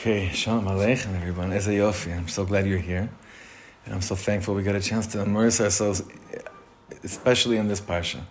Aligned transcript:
Okay, 0.00 0.30
Shalom 0.32 0.64
Aleichem, 0.64 1.14
everyone. 1.14 1.52
Eze 1.52 1.66
Yofi, 1.66 2.16
I'm 2.16 2.26
so 2.26 2.46
glad 2.46 2.66
you're 2.66 2.78
here. 2.78 3.10
And 3.84 3.94
I'm 3.94 4.00
so 4.00 4.14
thankful 4.14 4.54
we 4.54 4.62
got 4.62 4.74
a 4.74 4.80
chance 4.80 5.06
to 5.08 5.20
immerse 5.20 5.60
ourselves, 5.60 6.02
especially 7.04 7.58
in 7.58 7.68
this 7.68 7.82
Parsha. 7.82 8.22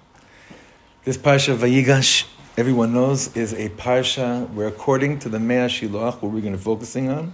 This 1.04 1.16
Parsha, 1.16 1.56
Vayigash, 1.56 2.26
everyone 2.58 2.92
knows, 2.92 3.38
is 3.38 3.54
a 3.54 3.70
Parsha 3.70 4.50
where, 4.50 4.66
according 4.66 5.20
to 5.20 5.30
the 5.30 5.40
Mei 5.40 5.58
HaShiloach, 5.58 6.24
what 6.24 6.32
we're 6.32 6.42
going 6.42 6.54
to 6.54 6.58
be 6.58 6.64
focusing 6.64 7.08
on, 7.08 7.34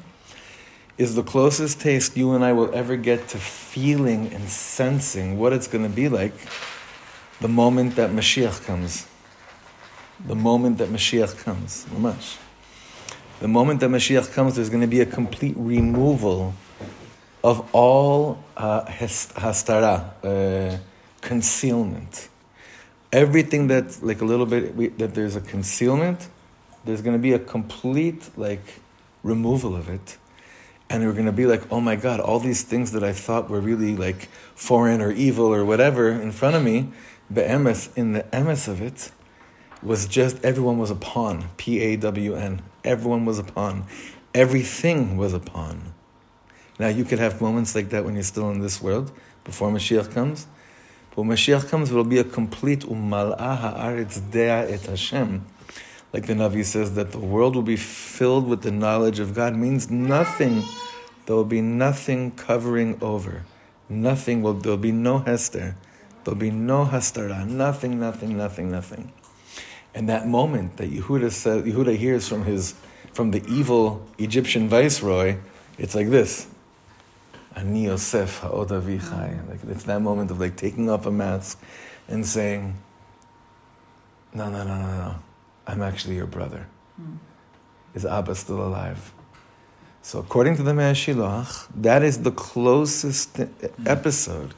is 0.97 1.15
the 1.15 1.24
closest 1.24 1.79
taste 1.79 2.17
you 2.17 2.33
and 2.33 2.44
I 2.44 2.52
will 2.52 2.76
ever 2.76 2.97
get 2.97 3.29
to 3.29 3.38
feeling 3.38 4.33
and 4.33 4.49
sensing 4.49 5.40
what 5.40 5.54
it's 5.54 5.67
going 5.70 5.86
to 5.86 5.96
be 5.96 6.10
like 6.10 6.33
the 7.40 7.47
moment 7.47 7.96
that 7.96 8.10
Mashiach 8.10 8.65
comes. 8.65 9.08
The 10.28 10.36
moment 10.36 10.79
that 10.79 10.90
Mashiach 10.90 11.38
comes. 11.38 11.86
Mamash. 11.86 12.36
The 13.40 13.47
moment 13.47 13.81
that 13.81 13.90
Mashiach 13.90 14.31
comes, 14.33 14.56
there's 14.56 14.70
going 14.70 14.81
to 14.81 14.88
be 14.88 15.02
a 15.02 15.06
complete 15.06 15.56
removal 15.58 16.53
of 17.43 17.70
all 17.73 18.43
uh, 18.55 18.85
hastara, 18.85 20.13
uh, 20.23 20.77
concealment. 21.21 22.29
Everything 23.12 23.67
that, 23.67 24.02
like 24.02 24.21
a 24.21 24.26
little 24.26 24.45
bit, 24.45 24.76
we, 24.76 24.88
that 24.88 25.13
there's 25.13 25.35
a 25.35 25.41
concealment, 25.41 26.27
there's 26.85 27.02
going 27.02 27.16
to 27.16 27.21
be 27.21 27.34
a 27.34 27.40
complete, 27.40 28.29
like, 28.38 28.81
removal 29.21 29.76
of 29.76 29.90
it. 29.90 30.17
And 30.90 31.04
we're 31.04 31.13
going 31.13 31.26
to 31.26 31.31
be 31.31 31.45
like, 31.45 31.63
oh 31.71 31.81
my 31.81 31.95
God, 31.95 32.20
all 32.20 32.40
these 32.40 32.62
things 32.63 32.91
that 32.91 33.04
I 33.04 33.12
thought 33.12 33.49
were 33.49 33.59
really 33.59 33.95
like 33.95 34.29
foreign 34.54 35.02
or 35.02 35.12
evil 35.12 35.48
or 35.48 35.65
whatever 35.65 36.09
in 36.09 36.31
front 36.31 36.55
of 36.55 36.63
me, 36.63 36.90
be'emes, 37.34 37.90
in 37.98 38.13
the 38.13 38.21
emes 38.31 38.67
of 38.67 38.81
it, 38.81 39.12
was 39.81 40.07
just 40.07 40.43
everyone 40.45 40.77
was 40.77 40.91
a 40.91 40.95
pawn. 40.95 41.49
P 41.57 41.79
A 41.81 41.95
W 41.98 42.35
N. 42.35 42.62
Everyone 42.85 43.25
was 43.25 43.39
a 43.39 43.44
pawn. 43.44 43.85
Everything 44.35 45.17
was 45.17 45.34
a 45.34 45.39
pawn. 45.39 45.93
Now 46.80 46.88
you 46.88 47.03
could 47.03 47.20
have 47.20 47.41
moments 47.41 47.73
like 47.73 47.89
that 47.89 48.05
when 48.05 48.13
you're 48.13 48.23
still 48.23 48.51
in 48.51 48.59
this 48.59 48.82
world 48.82 49.12
before 49.43 49.71
Mashiach 49.71 50.13
comes. 50.13 50.46
But 51.09 51.24
when 51.24 51.29
Mashiach 51.35 51.68
comes, 51.68 51.90
it 51.90 51.96
will 51.96 52.04
be 52.04 52.20
a 52.20 52.24
complete 52.24 52.82
umal'ah 52.82 53.57
ha'aretz 53.57 54.21
dea 54.32 54.74
et 54.74 54.85
Hashem. 54.85 55.46
Like 56.13 56.27
the 56.27 56.34
Navi 56.34 56.63
says, 56.63 56.93
that 56.93 57.12
the 57.12 57.20
world 57.20 57.55
will 57.55 57.63
be 57.63 57.76
filled 57.76 58.48
with 58.48 58.62
the 58.62 58.71
knowledge 58.71 59.20
of 59.20 59.34
God 59.34 59.55
means 59.55 59.90
nothing. 59.90 60.63
There 61.26 61.35
will 61.35 61.43
be 61.43 61.62
nothing 61.62 62.31
covering 62.31 62.99
over. 63.02 63.43
Nothing 63.90 64.44
will, 64.44 64.54
there 64.54 64.72
will 64.72 64.78
be 64.78 64.92
no 64.92 65.20
hester. 65.20 65.76
There 66.24 66.34
will 66.34 66.40
be 66.40 66.52
no 66.52 66.86
hastara. 66.86 67.48
Nothing, 67.48 68.00
nothing, 68.00 68.38
nothing, 68.38 68.72
nothing. 68.72 69.12
And 69.96 70.10
that 70.10 70.28
moment 70.28 70.76
that 70.78 70.92
Yehuda 70.92 71.32
says, 71.32 71.64
Yehuda 71.64 71.96
hears 71.96 72.28
from 72.28 72.44
his, 72.44 72.76
from 73.14 73.32
the 73.32 73.42
evil 73.48 74.06
Egyptian 74.18 74.68
viceroy, 74.68 75.38
it's 75.78 75.96
like 75.96 76.10
this. 76.10 76.48
Ani 77.56 77.86
Yosef 77.86 78.40
ha'od 78.40 78.68
avichai. 78.68 79.50
Like 79.50 79.60
it's 79.70 79.86
that 79.86 80.02
moment 80.02 80.30
of 80.32 80.40
like 80.42 80.58
taking 80.58 80.90
off 80.90 81.06
a 81.06 81.12
mask 81.12 81.64
and 82.10 82.26
saying, 82.26 82.76
no, 84.34 84.50
no, 84.50 84.66
no, 84.66 84.78
no, 84.78 84.98
no. 84.98 85.16
I'm 85.66 85.82
actually 85.82 86.16
your 86.16 86.28
brother. 86.28 86.68
Mm. 87.02 87.18
Is 87.94 88.06
Abba 88.06 88.36
still 88.36 88.62
alive? 88.62 89.14
So 90.02 90.20
according 90.20 90.58
to 90.58 90.64
the 90.64 90.74
Mei 90.74 90.92
HaShiloach, 90.92 91.68
that 91.78 92.04
is 92.04 92.22
the 92.22 92.32
closest 92.32 93.40
episode 93.86 94.54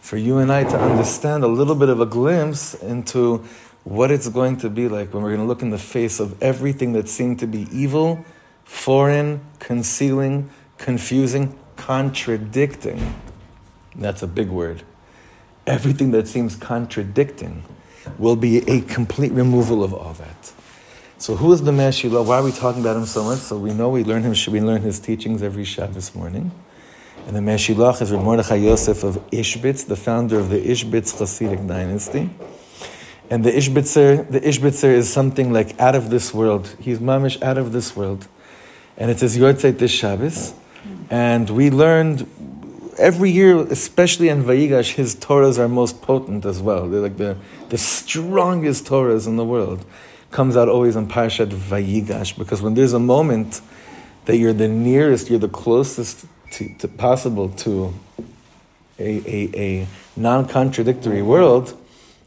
for 0.00 0.16
you 0.16 0.38
and 0.38 0.52
I 0.52 0.64
to 0.64 0.78
understand 0.78 1.42
a 1.42 1.48
little 1.48 1.74
bit 1.74 1.88
of 1.88 2.00
a 2.00 2.06
glimpse 2.06 2.74
into 2.74 3.44
what 3.86 4.10
it's 4.10 4.28
going 4.28 4.56
to 4.56 4.68
be 4.68 4.88
like 4.88 5.14
when 5.14 5.22
we're 5.22 5.30
going 5.30 5.40
to 5.40 5.46
look 5.46 5.62
in 5.62 5.70
the 5.70 5.78
face 5.78 6.18
of 6.18 6.42
everything 6.42 6.92
that 6.94 7.08
seemed 7.08 7.38
to 7.38 7.46
be 7.46 7.68
evil, 7.70 8.24
foreign, 8.64 9.40
concealing, 9.60 10.50
confusing, 10.76 11.56
contradicting. 11.76 13.14
That's 13.94 14.24
a 14.24 14.26
big 14.26 14.48
word. 14.48 14.82
Everything 15.68 16.10
that 16.10 16.26
seems 16.26 16.56
contradicting 16.56 17.62
will 18.18 18.34
be 18.34 18.58
a 18.68 18.80
complete 18.80 19.30
removal 19.30 19.84
of 19.84 19.94
all 19.94 20.14
that. 20.14 20.52
So 21.18 21.36
who 21.36 21.52
is 21.52 21.62
the 21.62 21.70
Shiloach? 21.70 22.26
Why 22.26 22.38
are 22.38 22.42
we 22.42 22.50
talking 22.50 22.80
about 22.80 22.96
him 22.96 23.06
so 23.06 23.22
much? 23.22 23.38
So 23.38 23.56
we 23.56 23.72
know 23.72 23.88
we 23.88 24.02
learn 24.02 24.24
him, 24.24 24.34
we 24.52 24.60
learn 24.60 24.82
his 24.82 24.98
teachings 24.98 25.44
every 25.44 25.64
Shabbos 25.64 26.12
morning. 26.12 26.50
And 27.28 27.36
the 27.36 27.40
Mei 27.40 27.54
HaShiloach 27.54 28.02
is 28.02 28.10
Mordechai 28.10 28.56
Yosef 28.56 29.04
of 29.04 29.14
Ishbitz, 29.30 29.86
the 29.86 29.96
founder 29.96 30.40
of 30.40 30.50
the 30.50 30.58
Ishbitz 30.58 31.14
Hasidic 31.20 31.68
dynasty. 31.68 32.30
And 33.28 33.44
the 33.44 33.50
Ishbitzer, 33.50 34.30
the 34.30 34.40
Ishbitzer 34.40 34.90
is 34.90 35.12
something 35.12 35.52
like 35.52 35.78
out 35.80 35.94
of 35.94 36.10
this 36.10 36.32
world. 36.32 36.74
He's 36.80 36.98
mamish 36.98 37.42
out 37.42 37.58
of 37.58 37.72
this 37.72 37.96
world. 37.96 38.28
And 38.96 39.10
it 39.10 39.18
says 39.18 39.36
Yortzeit 39.36 39.78
this 39.78 39.90
Shabbos. 39.90 40.54
And 41.10 41.50
we 41.50 41.70
learned 41.70 42.28
every 42.98 43.30
year, 43.30 43.58
especially 43.58 44.28
in 44.28 44.44
Vayigash, 44.44 44.92
his 44.94 45.14
Torahs 45.16 45.58
are 45.58 45.68
most 45.68 46.02
potent 46.02 46.44
as 46.44 46.60
well. 46.60 46.88
They're 46.88 47.00
like 47.00 47.16
the, 47.16 47.36
the 47.68 47.78
strongest 47.78 48.86
Torahs 48.86 49.26
in 49.26 49.36
the 49.36 49.44
world. 49.44 49.84
Comes 50.30 50.56
out 50.56 50.68
always 50.68 50.96
in 50.96 51.06
Parshat 51.06 51.48
Vayigash, 51.48 52.36
because 52.36 52.62
when 52.62 52.74
there's 52.74 52.92
a 52.92 52.98
moment 52.98 53.60
that 54.26 54.36
you're 54.36 54.52
the 54.52 54.68
nearest, 54.68 55.30
you're 55.30 55.38
the 55.38 55.48
closest 55.48 56.26
to, 56.52 56.74
to 56.78 56.88
possible 56.88 57.48
to 57.50 57.94
a, 58.98 59.22
a, 59.26 59.50
a 59.54 59.86
non 60.16 60.48
contradictory 60.48 61.22
world, 61.22 61.76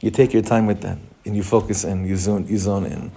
you 0.02 0.12
take 0.12 0.34
your 0.34 0.42
time 0.42 0.66
with 0.66 0.82
that 0.82 0.98
and 1.26 1.36
you 1.36 1.44
focus 1.44 1.84
and 1.84 2.08
you 2.08 2.16
zone, 2.16 2.48
you 2.48 2.58
zone 2.58 2.86
in. 2.86 3.12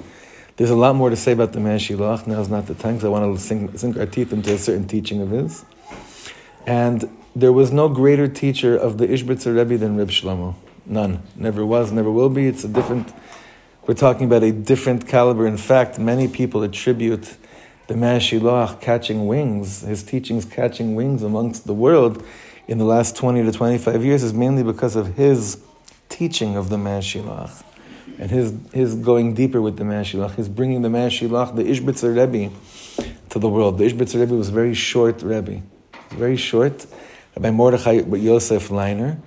There's 0.56 0.70
a 0.70 0.76
lot 0.76 0.94
more 0.94 1.10
to 1.10 1.16
say 1.16 1.32
about 1.32 1.52
the 1.52 1.60
man 1.60 1.78
Shiloach. 1.78 2.26
Now 2.26 2.40
is 2.40 2.48
not 2.48 2.66
the 2.66 2.74
time 2.74 2.94
because 2.94 3.06
I 3.06 3.08
want 3.08 3.36
to 3.36 3.42
sink, 3.42 3.78
sink 3.78 3.96
our 3.96 4.06
teeth 4.06 4.32
into 4.32 4.52
a 4.52 4.58
certain 4.58 4.86
teaching 4.86 5.22
of 5.22 5.30
his. 5.30 5.64
And 6.66 7.10
there 7.34 7.52
was 7.52 7.72
no 7.72 7.88
greater 7.88 8.28
teacher 8.28 8.76
of 8.76 8.98
the 8.98 9.06
Ishbitzer 9.06 9.56
Rebbe 9.56 9.78
than 9.78 9.96
Reb 9.96 10.08
Shlomo. 10.08 10.54
None. 10.84 11.22
Never 11.36 11.64
was, 11.64 11.92
never 11.92 12.10
will 12.10 12.28
be. 12.28 12.46
It's 12.46 12.64
a 12.64 12.68
different, 12.68 13.12
we're 13.86 13.94
talking 13.94 14.26
about 14.26 14.42
a 14.42 14.52
different 14.52 15.08
caliber. 15.08 15.46
In 15.46 15.56
fact, 15.56 15.98
many 15.98 16.28
people 16.28 16.62
attribute 16.62 17.36
the 17.86 17.96
Mei 17.96 18.18
HaShiloach 18.18 18.80
catching 18.80 19.26
wings, 19.26 19.80
his 19.80 20.02
teachings 20.02 20.44
catching 20.44 20.94
wings 20.94 21.22
amongst 21.22 21.66
the 21.66 21.74
world 21.74 22.24
in 22.68 22.78
the 22.78 22.84
last 22.84 23.16
20 23.16 23.42
to 23.42 23.52
25 23.52 24.04
years 24.04 24.22
is 24.22 24.32
mainly 24.32 24.62
because 24.62 24.96
of 24.96 25.16
his 25.16 25.62
teaching 26.12 26.56
of 26.56 26.68
the 26.68 26.76
Mei 26.76 26.98
HaShiloach 26.98 27.64
and 28.18 28.30
his, 28.30 28.54
his 28.72 28.94
going 28.94 29.34
deeper 29.34 29.60
with 29.60 29.78
the 29.78 29.84
Mei 29.84 30.02
HaShiloach, 30.02 30.34
his 30.34 30.48
bringing 30.48 30.82
the 30.82 30.90
Mei 30.90 31.08
HaShiloach, 31.08 31.56
the 31.56 31.64
Ishbitzer 31.64 32.14
Rebbe, 32.14 32.54
to 33.30 33.38
the 33.38 33.48
world. 33.48 33.78
The 33.78 33.84
Ishbitzer 33.84 34.20
Rebbe 34.20 34.34
was 34.34 34.50
very 34.50 34.74
short 34.74 35.22
Rebbe, 35.22 35.62
very 36.10 36.36
short, 36.36 36.86
by 37.38 37.50
Mordechai 37.50 38.02
Yosef 38.02 38.68
Leiner, 38.68 39.18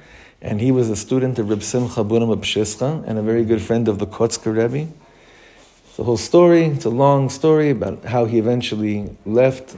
and 0.42 0.62
he 0.62 0.72
was 0.72 0.90
a 0.90 0.96
student 0.96 1.40
of 1.40 1.50
Reb 1.50 1.64
Simcha 1.64 2.04
Bunim 2.04 2.32
of 2.32 3.06
and 3.08 3.18
a 3.18 3.22
very 3.22 3.44
good 3.44 3.62
friend 3.62 3.88
of 3.88 3.98
the 3.98 4.06
Kotzker 4.06 4.56
Rebbe. 4.56 4.92
It's 5.90 5.98
a 5.98 6.04
whole 6.04 6.18
story, 6.18 6.66
it's 6.66 6.86
a 6.86 6.90
long 6.90 7.30
story 7.30 7.72
about 7.72 8.06
how 8.06 8.26
he 8.26 8.38
eventually 8.38 9.18
left 9.26 9.76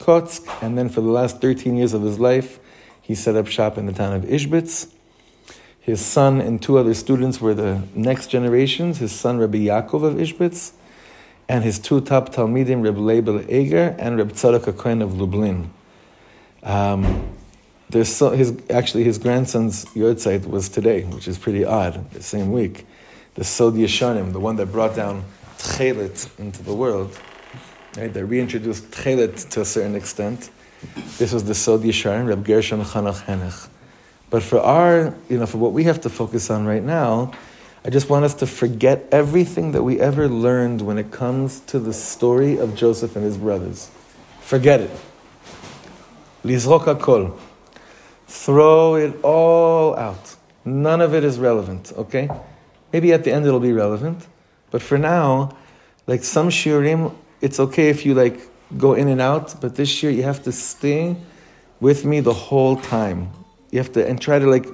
Kotsk, 0.00 0.46
and 0.60 0.76
then 0.76 0.88
for 0.88 1.00
the 1.00 1.08
last 1.08 1.40
13 1.40 1.76
years 1.76 1.94
of 1.94 2.02
his 2.02 2.18
life, 2.18 2.58
he 3.00 3.14
set 3.14 3.36
up 3.36 3.46
shop 3.46 3.78
in 3.78 3.86
the 3.86 3.92
town 3.92 4.12
of 4.14 4.22
Ishbitz. 4.22 4.93
His 5.84 6.00
son 6.00 6.40
and 6.40 6.62
two 6.62 6.78
other 6.78 6.94
students 6.94 7.42
were 7.42 7.52
the 7.52 7.82
next 7.94 8.28
generations, 8.28 8.98
his 8.98 9.12
son 9.12 9.36
Rabbi 9.36 9.58
Yaakov 9.58 10.02
of 10.02 10.14
Ishbitz, 10.14 10.72
and 11.46 11.62
his 11.62 11.78
two 11.78 12.00
top 12.00 12.30
Talmidim, 12.34 12.82
Rabbi 12.82 13.00
Leibel 13.00 13.46
Eger 13.52 13.94
and 13.98 14.16
Rabbi 14.16 14.32
Tzadok 14.32 14.78
Cohen 14.78 15.02
of 15.02 15.20
Lublin. 15.20 15.70
Um, 16.62 17.36
there's 17.90 18.08
so, 18.08 18.30
his, 18.30 18.58
actually, 18.70 19.04
his 19.04 19.18
grandson's 19.18 19.84
Yortzeit 19.86 20.48
was 20.48 20.70
today, 20.70 21.02
which 21.02 21.28
is 21.28 21.36
pretty 21.36 21.66
odd, 21.66 22.10
the 22.12 22.22
same 22.22 22.50
week. 22.50 22.86
The 23.34 23.44
Sod 23.44 23.74
Yesharim, 23.74 24.32
the 24.32 24.40
one 24.40 24.56
that 24.56 24.72
brought 24.72 24.96
down 24.96 25.22
Tchelet 25.58 26.38
into 26.38 26.62
the 26.62 26.72
world, 26.72 27.20
right? 27.98 28.10
They 28.10 28.22
reintroduced 28.22 28.90
Tchelet 28.90 29.50
to 29.50 29.60
a 29.60 29.64
certain 29.66 29.96
extent. 29.96 30.48
This 31.18 31.34
was 31.34 31.44
the 31.44 31.54
Sod 31.54 31.82
Yesharim, 31.82 32.26
Rabbi 32.26 32.42
Gershon 32.42 32.80
Chanach 32.80 33.26
Henech. 33.26 33.68
But 34.34 34.42
for 34.42 34.58
our, 34.58 35.14
you 35.28 35.38
know, 35.38 35.46
for 35.46 35.58
what 35.58 35.70
we 35.70 35.84
have 35.84 36.00
to 36.00 36.10
focus 36.10 36.50
on 36.50 36.66
right 36.66 36.82
now, 36.82 37.30
I 37.84 37.90
just 37.90 38.10
want 38.10 38.24
us 38.24 38.34
to 38.42 38.48
forget 38.48 39.06
everything 39.12 39.70
that 39.70 39.84
we 39.84 40.00
ever 40.00 40.26
learned 40.26 40.82
when 40.82 40.98
it 40.98 41.12
comes 41.12 41.60
to 41.70 41.78
the 41.78 41.92
story 41.92 42.58
of 42.58 42.74
Joseph 42.74 43.14
and 43.14 43.24
his 43.24 43.36
brothers. 43.36 43.92
Forget 44.40 44.80
it. 44.80 44.90
Lizrok 46.42 46.98
kol. 46.98 47.38
Throw 48.26 48.96
it 48.96 49.14
all 49.22 49.94
out. 49.94 50.34
None 50.64 51.00
of 51.00 51.14
it 51.14 51.22
is 51.22 51.38
relevant, 51.38 51.92
okay? 51.96 52.28
Maybe 52.92 53.12
at 53.12 53.22
the 53.22 53.32
end 53.32 53.46
it'll 53.46 53.60
be 53.60 53.72
relevant. 53.72 54.26
But 54.72 54.82
for 54.82 54.98
now, 54.98 55.56
like 56.08 56.24
some 56.24 56.48
shiurim, 56.48 57.14
it's 57.40 57.60
okay 57.60 57.88
if 57.88 58.04
you 58.04 58.14
like 58.14 58.40
go 58.76 58.94
in 58.94 59.06
and 59.06 59.20
out, 59.20 59.60
but 59.60 59.76
this 59.76 60.02
year 60.02 60.10
you 60.10 60.24
have 60.24 60.42
to 60.42 60.50
stay 60.50 61.14
with 61.78 62.04
me 62.04 62.18
the 62.18 62.34
whole 62.34 62.74
time. 62.74 63.30
You 63.74 63.80
have 63.80 63.90
to 63.94 64.06
and 64.06 64.20
try 64.20 64.38
to 64.38 64.46
like 64.46 64.68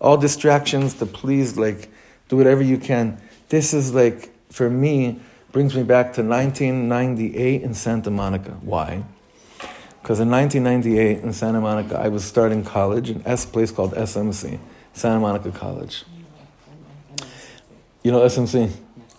all 0.00 0.16
distractions 0.16 0.94
to 0.94 1.06
please 1.06 1.58
like 1.58 1.88
do 2.28 2.36
whatever 2.36 2.62
you 2.62 2.78
can. 2.78 3.20
This 3.48 3.74
is 3.74 3.92
like 3.92 4.30
for 4.48 4.70
me 4.70 5.18
brings 5.50 5.74
me 5.74 5.82
back 5.82 6.12
to 6.12 6.22
1998 6.22 7.62
in 7.62 7.74
Santa 7.74 8.12
Monica. 8.12 8.52
Why? 8.60 9.02
Because 10.00 10.20
in 10.20 10.30
1998 10.30 11.18
in 11.18 11.32
Santa 11.32 11.60
Monica, 11.60 11.98
I 11.98 12.06
was 12.10 12.24
starting 12.24 12.62
college 12.62 13.10
in 13.10 13.24
a 13.26 13.36
place 13.38 13.72
called 13.72 13.94
SMC, 13.94 14.60
Santa 14.92 15.18
Monica 15.18 15.50
College. 15.50 16.04
You 18.04 18.12
know 18.12 18.20
SMC? 18.20 18.70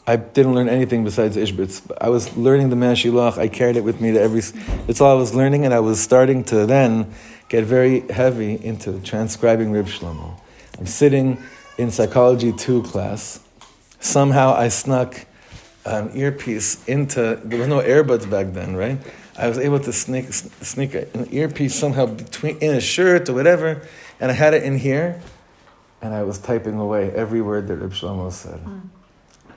I 0.07 0.15
didn't 0.15 0.55
learn 0.55 0.69
anything 0.69 1.03
besides 1.03 1.35
Ishbitz. 1.35 1.91
I 1.99 2.07
was 2.07 2.37
learning 2.37 2.69
the 2.69 2.77
Mashilach. 2.77 3.37
I 3.37 3.49
carried 3.49 3.75
it 3.75 3.83
with 3.83 3.99
me 3.99 4.13
to 4.13 4.21
every. 4.21 4.41
It's 4.87 5.01
all 5.01 5.11
I 5.11 5.19
was 5.19 5.35
learning, 5.35 5.65
and 5.65 5.73
I 5.73 5.81
was 5.81 5.99
starting 5.99 6.45
to 6.45 6.65
then 6.65 7.13
get 7.49 7.65
very 7.65 8.01
heavy 8.09 8.63
into 8.63 8.99
transcribing 9.01 9.71
Reb 9.71 9.87
Shlomo. 9.87 10.39
I'm 10.77 10.85
sitting 10.85 11.41
in 11.77 11.91
psychology 11.91 12.53
two 12.53 12.83
class. 12.83 13.41
Somehow 13.99 14.53
I 14.53 14.69
snuck 14.69 15.25
an 15.85 16.11
earpiece 16.15 16.87
into. 16.87 17.39
There 17.43 17.59
was 17.59 17.67
no 17.67 17.81
earbuds 17.81 18.29
back 18.29 18.53
then, 18.53 18.75
right? 18.75 18.99
I 19.37 19.47
was 19.47 19.57
able 19.57 19.79
to 19.79 19.91
sneak 19.91 20.31
sneak 20.31 20.93
an 20.93 21.27
earpiece 21.31 21.75
somehow 21.75 22.05
between 22.05 22.57
in 22.59 22.75
a 22.75 22.81
shirt 22.81 23.29
or 23.29 23.33
whatever, 23.33 23.81
and 24.19 24.31
I 24.31 24.33
had 24.33 24.53
it 24.53 24.63
in 24.63 24.77
here, 24.77 25.19
and 26.01 26.13
I 26.13 26.23
was 26.23 26.37
typing 26.37 26.77
away 26.77 27.11
every 27.11 27.41
word 27.41 27.67
that 27.67 27.77
Reb 27.77 27.91
Shlomo 27.91 28.31
said. 28.31 28.59
Mm. 28.63 28.89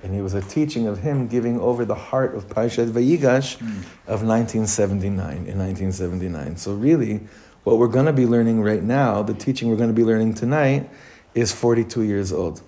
And 0.05 0.17
it 0.17 0.23
was 0.23 0.35
a 0.35 0.41
teaching 0.41 0.89
of 0.89 0.99
him 0.99 1.29
giving 1.29 1.61
over 1.61 1.85
the 1.85 1.95
heart 1.95 2.35
of 2.35 2.49
Parshat 2.49 2.91
Vayigash 2.91 3.59
mm. 3.59 3.83
of 4.09 4.25
1979, 4.25 5.47
in 5.47 5.59
1979. 5.59 6.57
So 6.57 6.75
really, 6.75 7.21
what 7.65 7.79
we're 7.79 7.89
going 7.89 8.07
to 8.07 8.13
be 8.13 8.27
learning 8.27 8.63
right 8.63 8.83
now, 8.83 9.23
the 9.23 9.35
teaching 9.35 9.69
we're 9.69 9.77
going 9.77 9.91
to 9.91 9.95
be 9.95 10.05
learning 10.05 10.35
tonight, 10.35 10.89
is 11.35 11.53
42 11.53 12.03
years 12.03 12.33
old. 12.33 12.63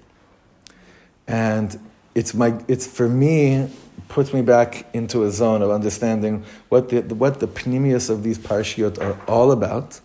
And 1.26 1.78
it's, 2.14 2.34
my, 2.34 2.62
it's 2.68 2.86
for 2.86 3.08
me, 3.08 3.70
puts 4.08 4.32
me 4.32 4.42
back 4.42 4.86
into 4.94 5.24
a 5.24 5.30
zone 5.30 5.62
of 5.62 5.70
understanding 5.70 6.44
what 6.68 6.88
the, 6.90 7.02
what 7.14 7.40
the 7.40 7.48
pnimius 7.48 8.10
of 8.10 8.22
these 8.22 8.38
parshiot 8.38 9.00
are 9.00 9.18
all 9.26 9.50
about 9.50 10.00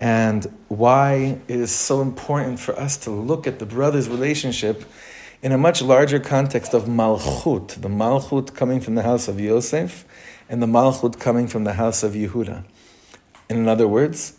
and 0.00 0.52
why 0.68 1.38
it 1.46 1.60
is 1.60 1.70
so 1.70 2.00
important 2.00 2.58
for 2.58 2.76
us 2.78 2.96
to 2.96 3.10
look 3.10 3.46
at 3.46 3.58
the 3.58 3.66
brothers' 3.66 4.08
relationship 4.08 4.84
in 5.42 5.52
a 5.52 5.58
much 5.58 5.82
larger 5.82 6.18
context 6.18 6.74
of 6.74 6.84
Malchut, 6.84 7.80
the 7.80 7.88
Malchut 7.88 8.54
coming 8.54 8.80
from 8.80 8.94
the 8.94 9.02
house 9.02 9.28
of 9.28 9.38
Yosef, 9.38 10.04
and 10.48 10.62
the 10.62 10.66
Malchut 10.66 11.18
coming 11.18 11.46
from 11.46 11.64
the 11.64 11.74
house 11.74 12.02
of 12.02 12.12
Yehuda. 12.12 12.64
In 13.50 13.66
other 13.66 13.88
words, 13.88 14.38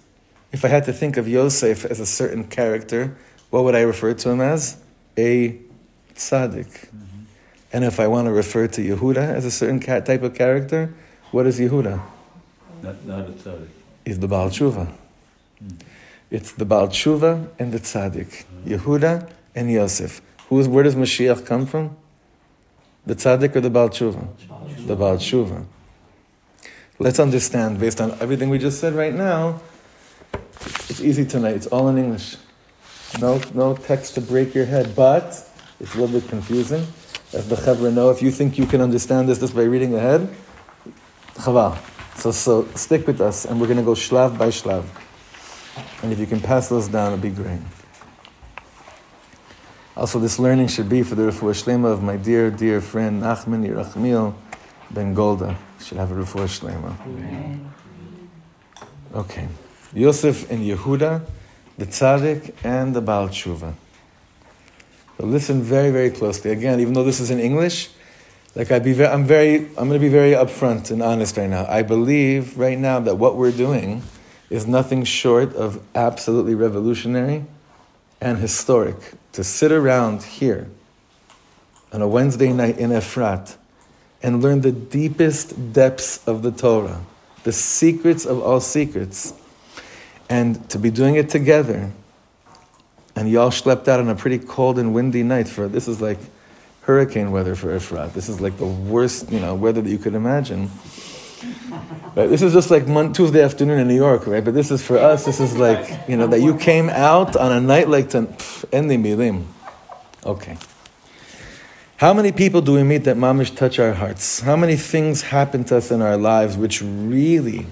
if 0.53 0.63
I 0.63 0.69
had 0.69 0.85
to 0.85 0.93
think 0.93 1.17
of 1.17 1.27
Yosef 1.27 1.83
as 1.85 1.99
a 1.99 2.05
certain 2.05 2.45
character, 2.45 3.17
what 3.49 3.65
would 3.65 3.75
I 3.75 3.81
refer 3.81 4.13
to 4.13 4.29
him 4.29 4.39
as? 4.39 4.77
A 5.17 5.59
tzaddik. 6.15 6.65
Mm-hmm. 6.65 7.23
And 7.73 7.83
if 7.83 7.99
I 7.99 8.07
want 8.07 8.27
to 8.27 8.31
refer 8.31 8.67
to 8.67 8.81
Yehuda 8.81 9.17
as 9.17 9.45
a 9.45 9.51
certain 9.51 9.81
type 9.81 10.23
of 10.23 10.33
character, 10.33 10.93
what 11.31 11.45
is 11.45 11.59
Yehuda? 11.59 12.01
Not, 12.81 13.05
not 13.05 13.19
a 13.27 13.31
tzaddik. 13.31 13.67
He's 14.05 14.19
the 14.19 14.29
Baal 14.29 14.49
Tshuva. 14.49 14.89
Mm. 15.63 15.75
It's 16.31 16.53
the 16.53 16.65
Baal 16.65 16.87
Tshuva 16.87 17.49
and 17.59 17.73
the 17.73 17.79
tzaddik. 17.79 18.45
Mm-hmm. 18.45 18.73
Yehuda 18.73 19.29
and 19.53 19.69
Yosef. 19.69 20.21
Who's, 20.47 20.69
where 20.69 20.83
does 20.83 20.95
Mashiach 20.95 21.45
come 21.45 21.65
from? 21.65 21.97
The 23.05 23.15
tzaddik 23.15 23.55
or 23.57 23.61
the 23.61 23.69
Baal 23.69 23.89
Tshuva? 23.89 24.25
The 24.87 24.95
Baal 24.95 25.17
Tshuva. 25.17 25.65
Let's 27.01 27.19
understand, 27.19 27.79
based 27.79 27.99
on 27.99 28.11
everything 28.21 28.51
we 28.51 28.59
just 28.59 28.79
said 28.79 28.93
right 28.93 29.15
now, 29.15 29.59
it's 30.87 31.01
easy 31.01 31.25
tonight. 31.25 31.55
It's 31.55 31.65
all 31.65 31.87
in 31.87 31.97
English. 31.97 32.37
No, 33.19 33.41
no 33.55 33.75
text 33.75 34.13
to 34.15 34.21
break 34.21 34.53
your 34.53 34.65
head, 34.65 34.95
but 34.95 35.49
it's 35.79 35.95
a 35.95 35.99
little 35.99 36.19
bit 36.19 36.29
confusing. 36.29 36.85
As 37.33 37.49
the 37.49 37.55
Chevra 37.55 37.91
know, 37.91 38.11
if 38.11 38.21
you 38.21 38.29
think 38.29 38.59
you 38.59 38.67
can 38.67 38.81
understand 38.81 39.27
this 39.27 39.39
just 39.39 39.55
by 39.55 39.63
reading 39.63 39.95
ahead, 39.95 40.29
chaval. 41.37 41.75
So, 42.19 42.29
so 42.29 42.67
stick 42.75 43.07
with 43.07 43.19
us, 43.19 43.45
and 43.45 43.59
we're 43.59 43.65
going 43.65 43.79
to 43.79 43.83
go 43.83 43.93
shlav 43.93 44.37
by 44.37 44.49
shlav. 44.49 44.85
And 46.03 46.13
if 46.13 46.19
you 46.19 46.27
can 46.27 46.39
pass 46.39 46.69
those 46.69 46.87
down, 46.87 47.13
it'd 47.13 47.23
be 47.23 47.31
great. 47.31 47.61
Also, 49.97 50.19
this 50.19 50.37
learning 50.37 50.67
should 50.67 50.87
be 50.87 51.01
for 51.01 51.15
the 51.15 51.23
refuah 51.23 51.63
shlema 51.63 51.91
of 51.91 52.03
my 52.03 52.15
dear, 52.15 52.51
dear 52.51 52.79
friend 52.79 53.23
Nachman 53.23 53.67
Yerachmiel 53.67 54.35
ben 54.93 55.13
Golda. 55.13 55.57
Should 55.83 55.97
have 55.97 56.11
a 56.11 56.15
refuah 56.15 56.47
shlema. 56.47 56.95
Okay, 59.13 59.47
Yosef 59.93 60.49
and 60.49 60.59
Yehuda, 60.61 61.25
the 61.77 61.85
tzaddik 61.85 62.53
and 62.63 62.93
the 62.95 63.01
Baal 63.01 63.27
Tshuva. 63.27 63.73
So 65.17 65.25
listen 65.25 65.61
very, 65.61 65.91
very 65.91 66.09
closely. 66.09 66.51
Again, 66.51 66.79
even 66.79 66.93
though 66.93 67.03
this 67.03 67.19
is 67.19 67.29
in 67.29 67.39
English, 67.39 67.89
like 68.55 68.71
I 68.71 68.79
be, 68.79 68.93
very, 68.93 69.09
I'm 69.09 69.25
very, 69.25 69.55
I'm 69.77 69.87
going 69.87 69.91
to 69.91 69.99
be 69.99 70.09
very 70.09 70.31
upfront 70.31 70.91
and 70.91 71.01
honest 71.01 71.37
right 71.37 71.49
now. 71.49 71.65
I 71.67 71.83
believe 71.83 72.57
right 72.57 72.77
now 72.77 72.99
that 72.99 73.15
what 73.15 73.35
we're 73.35 73.51
doing 73.51 74.03
is 74.49 74.67
nothing 74.67 75.03
short 75.03 75.53
of 75.55 75.81
absolutely 75.95 76.55
revolutionary 76.55 77.45
and 78.19 78.37
historic 78.37 79.13
to 79.33 79.43
sit 79.43 79.71
around 79.71 80.23
here 80.23 80.69
on 81.93 82.01
a 82.01 82.07
Wednesday 82.07 82.51
night 82.51 82.77
in 82.77 82.89
Efrat 82.89 83.55
and 84.23 84.41
learn 84.41 84.61
the 84.61 84.71
deepest 84.71 85.73
depths 85.73 86.25
of 86.27 86.41
the 86.43 86.51
Torah, 86.51 87.01
the 87.43 87.51
secrets 87.51 88.25
of 88.25 88.41
all 88.41 88.59
secrets, 88.59 89.33
and 90.29 90.69
to 90.69 90.79
be 90.79 90.91
doing 90.91 91.15
it 91.15 91.29
together. 91.29 91.91
And 93.15 93.29
y'all 93.29 93.51
slept 93.51 93.87
out 93.87 93.99
on 93.99 94.07
a 94.09 94.15
pretty 94.15 94.39
cold 94.39 94.79
and 94.79 94.93
windy 94.93 95.23
night 95.23 95.47
for 95.47 95.67
this 95.67 95.87
is 95.87 96.01
like 96.01 96.19
hurricane 96.83 97.31
weather 97.31 97.55
for 97.55 97.75
Efrat. 97.77 98.13
This 98.13 98.29
is 98.29 98.39
like 98.39 98.57
the 98.57 98.65
worst, 98.65 99.31
you 99.31 99.39
know, 99.39 99.55
weather 99.55 99.81
that 99.81 99.89
you 99.89 99.97
could 99.97 100.15
imagine. 100.15 100.69
Right? 102.15 102.27
This 102.27 102.41
is 102.41 102.53
just 102.53 102.69
like 102.69 102.85
Tuesday 103.13 103.41
afternoon 103.41 103.79
in 103.79 103.87
New 103.87 103.95
York, 103.95 104.27
right? 104.27 104.43
But 104.43 104.53
this 104.53 104.71
is 104.71 104.85
for 104.85 104.97
us, 104.97 105.25
this 105.25 105.39
is 105.39 105.57
like, 105.57 106.07
you 106.07 106.17
know, 106.17 106.27
that 106.27 106.41
you 106.41 106.57
came 106.57 106.89
out 106.89 107.35
on 107.35 107.51
a 107.51 107.59
night 107.59 107.89
like 107.89 108.09
to 108.11 108.23
Milim. 108.71 109.45
Okay. 110.25 110.57
How 112.01 112.15
many 112.15 112.31
people 112.31 112.61
do 112.61 112.73
we 112.73 112.81
meet 112.81 113.03
that 113.03 113.15
mamish 113.15 113.55
touch 113.55 113.77
our 113.77 113.93
hearts? 113.93 114.39
How 114.39 114.55
many 114.55 114.75
things 114.75 115.21
happen 115.21 115.63
to 115.65 115.77
us 115.77 115.91
in 115.91 116.01
our 116.01 116.17
lives 116.17 116.57
which 116.57 116.81
really, 116.81 117.67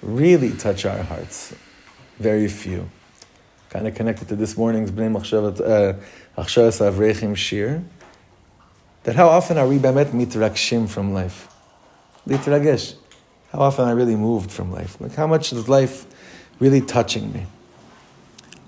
really 0.00 0.52
touch 0.52 0.84
our 0.84 1.02
hearts? 1.02 1.56
Very 2.20 2.46
few. 2.46 2.88
Kind 3.68 3.88
of 3.88 3.96
connected 3.96 4.28
to 4.28 4.36
this 4.36 4.56
morning's 4.56 4.92
Bnei 4.92 5.10
Machshavat 5.10 5.60
uh, 5.60 5.98
Avrechim 6.36 7.36
Shir. 7.36 7.82
That 9.02 9.16
how 9.16 9.26
often 9.26 9.58
are 9.58 9.66
we 9.66 9.78
bemet 9.80 10.12
mitrakshim 10.12 10.88
from 10.88 11.12
life? 11.12 11.48
Litragesh. 12.28 12.94
How 13.50 13.58
often 13.58 13.88
I 13.88 13.90
really 13.90 14.14
moved 14.14 14.52
from 14.52 14.70
life. 14.70 15.00
Like 15.00 15.16
how 15.16 15.26
much 15.26 15.52
is 15.52 15.68
life 15.68 16.06
really 16.60 16.80
touching 16.80 17.32
me? 17.32 17.46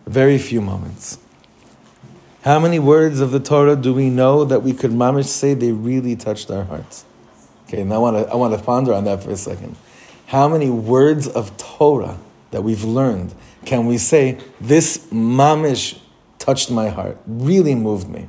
Very 0.04 0.38
few 0.38 0.60
moments. 0.60 1.20
How 2.46 2.60
many 2.60 2.78
words 2.78 3.18
of 3.18 3.32
the 3.32 3.40
Torah 3.40 3.74
do 3.74 3.92
we 3.92 4.08
know 4.08 4.44
that 4.44 4.62
we 4.62 4.72
could 4.72 4.92
mamish 4.92 5.24
say 5.24 5.52
they 5.54 5.72
really 5.72 6.14
touched 6.14 6.48
our 6.48 6.62
hearts? 6.62 7.04
Okay, 7.66 7.80
and 7.80 7.92
I 7.92 7.98
want 7.98 8.16
to 8.18 8.32
I 8.32 8.36
want 8.36 8.56
to 8.56 8.62
ponder 8.62 8.92
on 8.92 9.02
that 9.02 9.24
for 9.24 9.32
a 9.32 9.36
second. 9.36 9.74
How 10.26 10.46
many 10.46 10.70
words 10.70 11.26
of 11.26 11.56
Torah 11.56 12.18
that 12.52 12.62
we've 12.62 12.84
learned 12.84 13.34
can 13.64 13.86
we 13.86 13.98
say 13.98 14.38
this 14.60 15.08
mamish 15.10 15.98
touched 16.38 16.70
my 16.70 16.88
heart, 16.88 17.18
really 17.26 17.74
moved 17.74 18.08
me? 18.08 18.28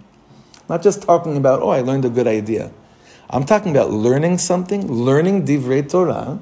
Not 0.68 0.82
just 0.82 1.04
talking 1.04 1.38
about 1.38 1.62
oh 1.62 1.70
I 1.70 1.82
learned 1.82 2.06
a 2.06 2.10
good 2.10 2.26
idea. 2.26 2.72
I'm 3.30 3.46
talking 3.46 3.70
about 3.70 3.92
learning 3.92 4.40
something, 4.40 4.92
learning 4.92 5.46
divrei 5.46 5.88
Torah, 5.88 6.40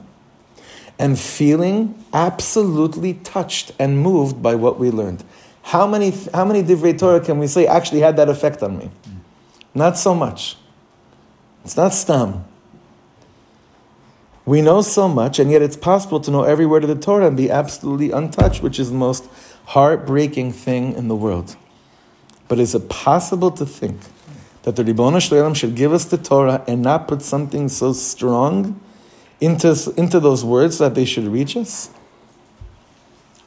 and 0.97 1.19
feeling 1.19 2.01
absolutely 2.13 3.15
touched 3.15 3.73
and 3.77 3.99
moved 3.99 4.41
by 4.41 4.55
what 4.55 4.79
we 4.79 4.91
learned. 4.91 5.25
How 5.65 5.87
many, 5.87 6.11
how 6.31 6.45
many 6.45 6.61
divrei 6.61 6.95
Torah 6.95 7.19
can 7.19 7.39
we 7.39 7.47
say 7.47 7.65
actually 7.65 8.01
had 8.01 8.17
that 8.17 8.29
effect 8.29 8.61
on 8.61 8.77
me? 8.77 8.91
Not 9.73 9.97
so 9.97 10.13
much. 10.13 10.57
It's 11.63 11.75
not 11.75 11.91
stam. 11.91 12.45
We 14.45 14.61
know 14.61 14.83
so 14.83 15.07
much, 15.07 15.39
and 15.39 15.49
yet 15.49 15.63
it's 15.63 15.75
possible 15.75 16.19
to 16.19 16.29
know 16.29 16.43
every 16.43 16.67
word 16.67 16.83
of 16.83 16.89
the 16.89 16.95
Torah 16.95 17.25
and 17.25 17.35
be 17.35 17.49
absolutely 17.49 18.11
untouched, 18.11 18.61
which 18.61 18.79
is 18.79 18.91
the 18.91 18.95
most 18.95 19.27
heartbreaking 19.65 20.51
thing 20.51 20.93
in 20.93 21.07
the 21.07 21.15
world. 21.15 21.55
But 22.47 22.59
is 22.59 22.75
it 22.75 22.87
possible 22.87 23.49
to 23.49 23.65
think 23.65 24.01
that 24.61 24.75
the 24.75 24.83
Ribbon 24.83 25.19
Shalom 25.19 25.55
should 25.55 25.73
give 25.73 25.93
us 25.93 26.05
the 26.05 26.19
Torah 26.19 26.63
and 26.67 26.83
not 26.83 27.07
put 27.07 27.23
something 27.23 27.69
so 27.69 27.91
strong 27.91 28.79
into, 29.41 29.91
into 29.97 30.19
those 30.19 30.45
words 30.45 30.77
that 30.77 30.93
they 30.93 31.05
should 31.05 31.25
reach 31.25 31.57
us? 31.57 31.89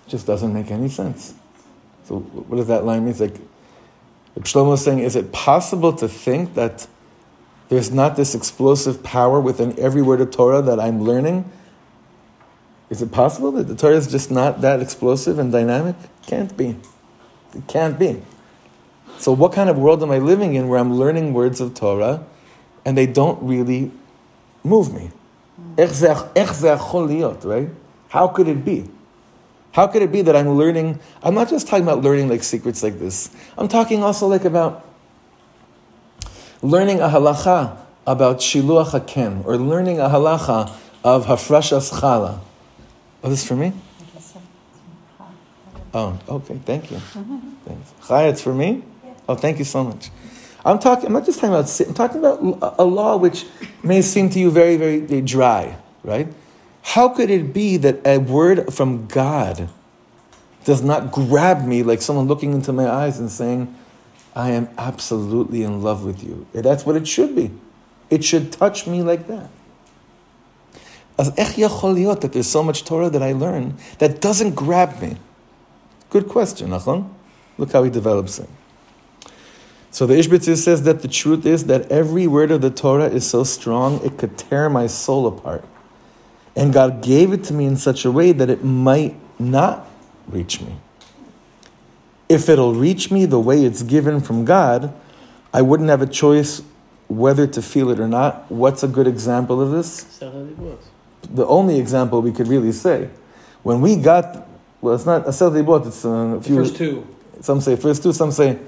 It 0.04 0.10
just 0.10 0.26
doesn't 0.26 0.52
make 0.52 0.72
any 0.72 0.88
sense. 0.88 1.34
So 2.09 2.21
what 2.21 2.57
does 2.57 2.69
that 2.69 2.87
line 2.87 3.00
mean? 3.00 3.11
It's 3.11 3.21
like 3.21 3.37
Shlomo 4.41 4.73
is 4.75 4.83
saying, 4.83 5.00
is 5.00 5.15
it 5.15 5.31
possible 5.31 5.93
to 5.93 6.09
think 6.09 6.55
that 6.55 6.87
there's 7.69 7.91
not 7.91 8.17
this 8.17 8.35
explosive 8.35 9.03
power 9.03 9.38
within 9.38 9.79
every 9.79 10.00
word 10.00 10.23
of 10.23 10.31
Torah 10.31 10.62
that 10.62 10.81
I'm 10.81 11.03
learning? 11.03 11.45
Is 12.88 13.03
it 13.03 13.12
possible 13.12 13.53
that 13.53 13.65
the 13.65 13.77
Torah 13.77 13.97
is 13.97 14.07
just 14.07 14.31
not 14.31 14.62
that 14.62 14.81
explosive 14.81 15.38
and 15.38 15.53
dynamic? 15.53 15.97
Can't 16.27 16.57
be. 16.57 16.77
It 17.55 17.67
can't 17.67 17.99
be. 17.99 18.23
So 19.19 19.33
what 19.33 19.53
kind 19.53 19.69
of 19.69 19.77
world 19.77 20.03
am 20.03 20.11
I 20.11 20.19
living 20.19 20.55
in 20.55 20.69
where 20.69 20.79
I'm 20.79 20.95
learning 20.95 21.35
words 21.35 21.61
of 21.61 21.75
Torah 21.75 22.25
and 22.87 22.97
they 22.97 23.07
don't 23.07 23.43
really 23.43 23.91
move 24.65 24.95
me? 24.95 25.11
Hmm. 25.57 25.75
Right? 27.45 27.69
How 28.09 28.29
could 28.29 28.49
it 28.49 28.65
be? 28.65 28.88
How 29.78 29.87
could 29.87 30.02
it 30.02 30.11
be 30.11 30.23
that 30.23 30.35
I'm 30.35 30.49
learning? 30.58 30.99
I'm 31.23 31.37
not 31.37 31.49
just 31.49 31.68
talking 31.68 31.85
about 31.85 32.02
learning 32.02 32.28
like 32.28 32.42
secrets 32.42 32.82
like 32.82 32.99
this. 32.99 33.30
I'm 33.56 33.68
talking 33.68 34.02
also 34.02 34.26
like 34.26 34.44
about 34.44 34.85
learning 36.62 36.99
a 36.99 37.06
halacha 37.06 37.78
about 38.04 38.38
shiluach 38.38 38.90
haken, 38.90 39.44
or 39.47 39.56
learning 39.56 40.00
a 40.00 40.08
halacha 40.08 40.73
of 41.04 41.26
hafrashas 41.26 41.92
chala. 41.92 42.40
Oh, 43.23 43.30
this 43.30 43.42
is 43.42 43.47
for 43.47 43.54
me? 43.54 43.73
Oh, 45.94 46.18
okay, 46.28 46.58
thank 46.64 46.90
you. 46.90 46.99
Thanks. 46.99 47.92
It's 48.11 48.42
for 48.42 48.52
me? 48.52 48.82
Oh, 49.28 49.37
thank 49.37 49.61
you 49.61 49.64
so 49.64 49.85
much. 49.85 50.11
I'm 50.64 50.80
talking, 50.80 51.06
I'm 51.06 51.12
not 51.12 51.25
just 51.25 51.38
talking 51.38 51.54
about, 51.54 51.80
I'm 51.87 51.94
talking 51.94 52.18
about 52.18 52.75
a 52.80 52.85
law 52.85 53.16
which 53.16 53.47
may 53.85 54.02
seem 54.02 54.28
to 54.30 54.40
you 54.40 54.50
very, 54.50 54.76
very 54.76 55.20
dry, 55.20 55.76
right? 56.02 56.26
How 56.92 57.11
could 57.11 57.28
it 57.28 57.52
be 57.52 57.76
that 57.76 58.00
a 58.07 58.16
word 58.16 58.73
from 58.73 59.09
God 59.09 59.68
does 60.64 60.83
not 60.83 61.12
grab 61.12 61.66
me 61.66 61.83
like 61.83 62.00
someone 62.00 62.26
looking 62.26 62.54
into 62.54 62.73
my 62.73 62.88
eyes 62.88 63.18
and 63.18 63.30
saying, 63.30 63.76
I 64.35 64.52
am 64.52 64.71
absolutely 64.78 65.62
in 65.64 65.83
love 65.83 66.02
with 66.02 66.25
you? 66.25 66.47
That's 66.54 66.87
what 66.87 66.97
it 66.97 67.07
should 67.07 67.37
be. 67.37 67.50
It 68.09 68.25
should 68.25 68.50
touch 68.52 68.87
me 68.87 69.02
like 69.02 69.26
that. 69.26 69.50
As 71.18 71.30
that 72.23 72.33
there's 72.33 72.49
so 72.49 72.62
much 72.62 72.85
Torah 72.85 73.11
that 73.11 73.23
I 73.23 73.33
learn 73.33 73.76
that 73.99 74.23
doesn't 74.23 74.54
grab 74.54 75.02
me. 75.02 75.18
Good 76.09 76.26
question, 76.26 76.73
Look 77.59 77.73
how 77.73 77.83
he 77.83 77.90
develops 77.90 78.38
it. 78.38 78.49
So 79.90 80.07
the 80.07 80.14
Ishbitzi 80.14 80.57
says 80.57 80.85
that 80.85 81.02
the 81.02 81.09
truth 81.09 81.45
is 81.45 81.66
that 81.66 81.92
every 81.92 82.26
word 82.26 82.50
of 82.50 82.62
the 82.62 82.71
Torah 82.71 83.11
is 83.11 83.28
so 83.28 83.45
strong 83.45 84.02
it 84.02 84.16
could 84.16 84.38
tear 84.38 84.71
my 84.71 84.87
soul 84.87 85.26
apart. 85.26 85.66
And 86.59 86.73
God 86.73 87.03
gave 87.03 87.33
it 87.33 87.45
to 87.45 87.55
me 87.55 87.67
in 87.67 87.77
such 87.77 88.05
a 88.05 88.11
way 88.11 88.33
that 88.33 88.50
it 88.50 88.65
might 88.65 89.15
not 89.38 89.88
reach 90.27 90.61
me. 90.61 90.77
If 92.29 92.49
it'll 92.49 92.75
reach 92.75 93.12
me 93.12 93.27
the 93.27 93.38
way 93.38 93.65
it's 93.65 93.83
given 93.85 94.21
from 94.21 94.45
God, 94.45 94.93
I 95.55 95.62
wouldn't 95.62 95.88
have 95.88 96.03
a 96.03 96.07
choice 96.07 96.61
whether 97.07 97.47
to 97.47 97.62
feel 97.62 97.91
it 97.91 98.00
or 98.00 98.09
not. 98.09 98.50
What's 98.50 98.83
a 98.83 98.88
good 98.88 99.07
example 99.07 99.62
of 99.62 99.71
this? 99.71 100.03
the 101.33 101.47
only 101.47 101.79
example 101.79 102.23
we 102.23 102.33
could 102.33 102.49
really 102.49 102.73
say. 102.73 103.09
When 103.62 103.81
we 103.81 103.97
got, 103.97 104.47
well, 104.81 104.95
it's 104.95 105.07
not 105.07 105.27
a 105.27 105.31
Asel 105.31 105.53
Dibot, 105.53 105.87
it's 105.87 106.05
uh, 106.05 106.09
a 106.09 106.41
few. 106.41 106.57
First 106.57 106.77
two. 106.77 107.07
Some 107.41 107.61
say 107.61 107.77
first 107.77 108.03
two, 108.03 108.12
some 108.12 108.33
say 108.33 108.59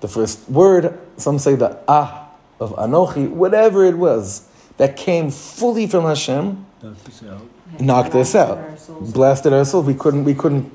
the 0.00 0.08
first 0.08 0.48
word, 0.48 0.98
some 1.16 1.38
say 1.38 1.54
the 1.54 1.78
ah 1.88 2.30
of 2.60 2.74
Anochi, 2.76 3.28
whatever 3.28 3.84
it 3.84 3.96
was 3.96 4.46
that 4.76 4.96
came 4.96 5.30
fully 5.30 5.86
from 5.86 6.04
Hashem, 6.04 6.66
Knock 6.84 7.04
this 7.04 7.22
out. 7.22 7.80
knocked 7.80 8.14
us 8.14 8.34
out, 8.34 8.56
Blasted 8.58 8.70
our 8.70 8.76
souls. 8.76 9.12
blasted 9.12 9.52
our 9.54 9.64
souls. 9.64 9.86
We 9.86 9.94
couldn't, 9.94 10.24
we 10.24 10.34
couldn't, 10.34 10.70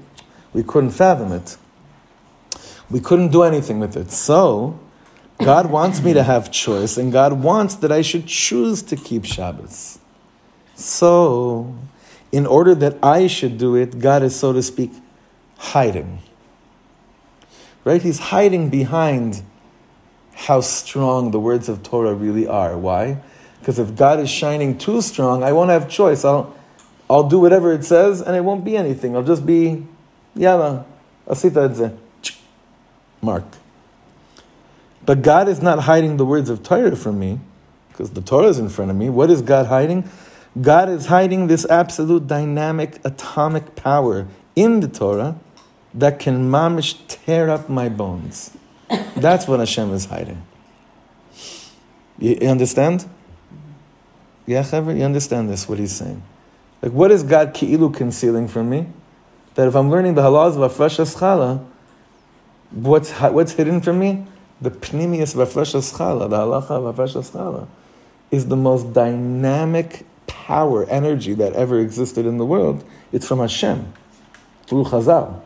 we 0.54 0.64
couldn't 0.64 0.90
fathom 0.90 1.32
it. 1.32 1.58
We 2.90 3.00
couldn't 3.00 3.32
do 3.32 3.44
anything 3.44 3.80
with 3.80 3.96
it. 3.96 4.10
So, 4.10 4.80
God 5.38 5.70
wants 5.70 6.02
me 6.02 6.14
to 6.14 6.24
have 6.24 6.52
choice, 6.52 6.98
and 6.98 7.12
God 7.12 7.34
wants 7.34 7.76
that 7.76 7.92
I 7.92 8.02
should 8.02 8.26
choose 8.26 8.82
to 8.84 8.96
keep 8.96 9.24
Shabbos. 9.24 10.00
So, 10.74 11.76
in 12.32 12.48
order 12.48 12.74
that 12.74 12.98
I 13.04 13.28
should 13.28 13.60
do 13.60 13.76
it, 13.76 14.00
God 14.00 14.24
is, 14.24 14.36
so 14.36 14.52
to 14.52 14.64
speak, 14.64 14.92
hiding. 15.58 16.24
Right? 17.84 18.02
He's 18.02 18.20
hiding 18.20 18.70
behind 18.70 19.44
how 20.34 20.62
strong 20.62 21.30
the 21.32 21.40
words 21.40 21.70
of 21.70 21.84
Torah 21.84 22.16
really 22.16 22.48
are. 22.48 22.76
Why? 22.78 23.22
Because 23.60 23.80
if 23.80 23.96
God 23.96 24.20
is 24.20 24.30
shining 24.30 24.78
too 24.78 25.02
strong, 25.02 25.44
I 25.44 25.52
won't 25.52 25.70
have 25.70 25.90
choice. 25.90 26.24
I'll, 26.24 26.56
I'll 27.10 27.28
do 27.28 27.40
whatever 27.40 27.74
it 27.74 27.84
says, 27.84 28.22
and 28.22 28.36
it 28.36 28.42
won't 28.42 28.64
be 28.64 28.78
anything. 28.78 29.16
I'll 29.16 29.24
just 29.24 29.46
be, 29.46 29.86
yalla, 30.36 30.86
asita 31.28 31.70
et 31.70 31.76
zeh. 31.76 31.98
Marked. 33.22 33.58
But 35.06 35.22
God 35.22 35.50
is 35.50 35.62
not 35.62 35.80
hiding 35.80 36.18
the 36.18 36.26
words 36.26 36.50
of 36.50 36.64
Torah 36.64 36.96
from 36.96 37.20
me, 37.20 37.40
because 37.90 38.12
the 38.12 38.22
Torah 38.22 38.48
is 38.48 38.60
in 38.60 38.70
front 38.70 38.92
of 38.92 38.98
me. 38.98 39.10
What 39.10 39.30
is 39.30 39.42
God 39.42 39.68
hiding? 39.68 40.10
God 40.62 40.90
is 40.90 41.08
hiding 41.08 41.48
this 41.48 41.66
absolute 41.70 42.28
dynamic 42.28 43.00
atomic 43.04 43.76
power 43.76 44.28
in 44.56 44.80
the 44.80 44.88
Torah 44.88 45.40
that 45.94 46.20
can 46.20 46.50
mamish 46.50 46.98
tear 47.08 47.50
up 47.50 47.70
my 47.70 47.90
bones. 47.90 48.56
That's 49.16 49.48
what 49.48 49.60
Hashem 49.60 49.94
is 49.94 50.06
hiding. 50.06 50.44
You 52.18 52.36
understand? 52.48 53.06
Yeah, 54.50 54.64
Chaver, 54.64 54.98
you 54.98 55.04
understand 55.04 55.48
this, 55.48 55.70
what 55.70 55.78
he's 55.78 55.92
saying. 55.92 56.24
Like, 56.82 56.92
what 56.92 57.12
is 57.12 57.22
God 57.22 57.54
ki'ilu 57.54 57.94
concealing 57.94 58.48
from 58.48 58.68
me? 58.68 58.88
That 59.54 59.68
if 59.68 59.76
I'm 59.76 59.92
learning 59.92 60.16
the 60.16 60.24
halahs 60.24 60.60
of 60.60 60.72
Afresh 60.72 60.98
Chala, 61.20 61.64
what's, 62.72 63.12
what's 63.12 63.52
hidden 63.52 63.80
from 63.80 64.00
me? 64.00 64.26
The 64.60 64.72
pnimius 64.72 65.40
of 65.40 65.48
Afresh 65.48 65.76
Chala, 65.96 66.28
the 66.28 66.38
halacha 66.38 66.72
of 66.72 66.96
Afresh 66.96 67.14
Chala, 67.32 67.68
is 68.32 68.48
the 68.48 68.56
most 68.56 68.92
dynamic 68.92 70.08
power, 70.26 70.84
energy 70.86 71.36
that 71.36 71.54
ever 71.54 71.80
existed 71.80 72.26
in 72.26 72.40
the 72.40 72.46
world. 72.46 72.84
It's 73.12 73.28
from 73.28 73.38
Hashem, 73.38 73.94
through 74.66 74.86
Chazal. 74.86 75.44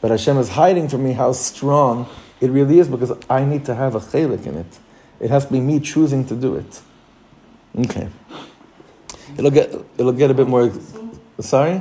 But 0.00 0.10
Hashem 0.10 0.38
is 0.38 0.48
hiding 0.48 0.88
from 0.88 1.04
me 1.04 1.12
how 1.12 1.32
strong 1.32 2.08
it 2.40 2.48
really 2.48 2.78
is 2.78 2.88
because 2.88 3.12
I 3.28 3.44
need 3.44 3.66
to 3.66 3.74
have 3.74 3.94
a 3.94 4.00
chelik 4.00 4.46
in 4.46 4.56
it. 4.56 4.78
It 5.20 5.28
has 5.28 5.44
to 5.44 5.52
be 5.52 5.60
me 5.60 5.80
choosing 5.80 6.24
to 6.28 6.34
do 6.34 6.54
it. 6.54 6.80
Okay. 7.78 8.08
It'll 9.36 9.50
get 9.50 9.72
it'll 9.96 10.12
get 10.12 10.30
a 10.30 10.34
bit 10.34 10.46
more. 10.46 10.70
Sorry, 11.40 11.80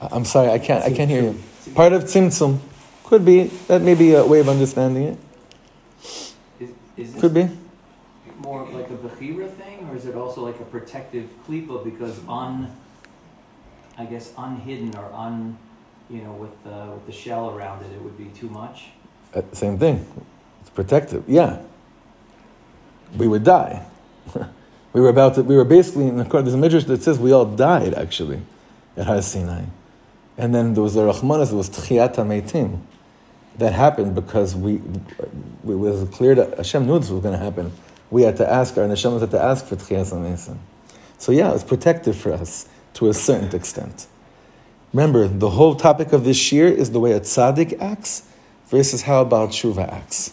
I'm 0.00 0.24
sorry. 0.24 0.50
I 0.50 0.58
can't 0.58 0.84
I 0.84 0.92
can't 0.92 1.10
hear 1.10 1.22
you. 1.22 1.38
Part 1.74 1.92
of 1.92 2.04
tzimtzum 2.04 2.58
could 3.04 3.24
be 3.24 3.44
that 3.68 3.82
may 3.82 3.94
be 3.94 4.14
a 4.14 4.24
way 4.24 4.40
of 4.40 4.48
understanding 4.48 5.02
it. 5.04 5.18
Is, 6.60 6.70
is 6.96 7.20
Could 7.20 7.34
be. 7.34 7.48
more 8.38 8.62
of 8.62 8.72
like 8.72 8.88
a 8.90 8.94
Bechira 8.94 9.50
thing, 9.52 9.88
or 9.88 9.96
is 9.96 10.06
it 10.06 10.14
also 10.14 10.44
like 10.44 10.58
a 10.60 10.64
protective 10.64 11.28
klipa 11.46 11.84
because 11.84 12.18
un, 12.28 12.74
I 13.96 14.04
guess 14.04 14.32
unhidden 14.36 14.94
or 14.96 15.12
un, 15.12 15.58
you 16.08 16.22
know, 16.22 16.32
with 16.32 16.62
the, 16.64 16.92
with 16.92 17.06
the 17.06 17.12
shell 17.12 17.50
around 17.50 17.84
it, 17.84 17.92
it 17.92 18.02
would 18.02 18.16
be 18.16 18.26
too 18.26 18.48
much? 18.48 18.86
Uh, 19.34 19.42
same 19.52 19.78
thing. 19.78 20.06
It's 20.60 20.70
protective. 20.70 21.24
Yeah. 21.28 21.60
We 23.16 23.26
would 23.28 23.44
die. 23.44 23.84
we 24.92 25.00
were 25.00 25.08
about 25.08 25.34
to. 25.34 25.42
We 25.42 25.56
were 25.56 25.64
basically 25.64 26.08
in 26.08 26.16
the. 26.16 26.24
There's 26.24 26.54
a 26.54 26.58
midrash 26.58 26.84
that 26.84 27.02
says 27.02 27.18
we 27.18 27.32
all 27.32 27.44
died 27.44 27.94
actually 27.94 28.42
at 28.96 29.06
Har 29.06 29.22
Sinai, 29.22 29.64
and 30.36 30.54
then 30.54 30.74
there 30.74 30.82
was 30.82 30.94
the 30.94 31.02
Rahmanas. 31.02 31.48
There 31.48 31.56
was 31.56 31.70
Tchiyat 31.70 32.14
Meitim. 32.16 32.80
That 33.58 33.72
happened 33.72 34.14
because 34.14 34.54
we, 34.54 34.74
it 34.76 35.64
was 35.64 36.08
clear 36.10 36.36
that 36.36 36.58
Hashem 36.58 36.86
knew 36.86 37.00
this 37.00 37.10
was 37.10 37.22
going 37.22 37.36
to 37.36 37.44
happen. 37.44 37.72
We 38.08 38.22
had 38.22 38.36
to 38.36 38.48
ask, 38.48 38.78
our 38.78 38.84
Neshama 38.84 39.18
had 39.18 39.32
to 39.32 39.42
ask 39.42 39.66
for 39.66 39.74
Tchiyat 39.74 40.12
Meitim. 40.12 40.58
So 41.18 41.32
yeah, 41.32 41.52
it's 41.52 41.64
protective 41.64 42.16
for 42.16 42.32
us 42.32 42.68
to 42.94 43.08
a 43.08 43.14
certain 43.14 43.54
extent. 43.54 44.06
Remember, 44.92 45.28
the 45.28 45.50
whole 45.50 45.74
topic 45.74 46.12
of 46.12 46.24
this 46.24 46.50
year 46.50 46.66
is 46.66 46.92
the 46.92 47.00
way 47.00 47.12
a 47.12 47.20
tzaddik 47.20 47.78
acts 47.80 48.22
versus 48.68 49.02
how 49.02 49.20
about 49.20 49.50
tshuva 49.50 49.86
acts. 49.92 50.32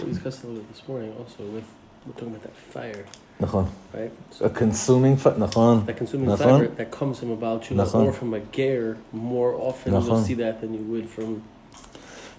We 0.00 0.10
discussed 0.10 0.44
a 0.44 0.46
little 0.46 0.62
bit 0.62 0.72
this 0.72 0.86
morning 0.86 1.12
also 1.18 1.42
with, 1.44 1.64
we're 2.08 2.14
talking 2.14 2.28
about 2.28 2.42
that 2.42 2.56
fire, 2.56 3.04
Nachon. 3.40 3.68
right? 3.92 4.12
A 4.40 4.50
consuming 4.50 5.16
fire. 5.16 5.34
Nachon. 5.34 5.86
that 5.86 5.96
consuming 5.96 6.36
fire 6.36 6.68
that 6.68 6.90
comes 6.90 7.18
from 7.20 7.30
about 7.30 7.70
you 7.70 7.76
Nachon. 7.76 8.06
or 8.06 8.12
from 8.12 8.34
a 8.34 8.40
ger, 8.40 8.96
more 9.12 9.54
often 9.54 9.92
you'll 9.92 10.24
see 10.24 10.34
that 10.34 10.60
than 10.60 10.72
you 10.74 10.80
would 10.80 11.08
from 11.08 11.42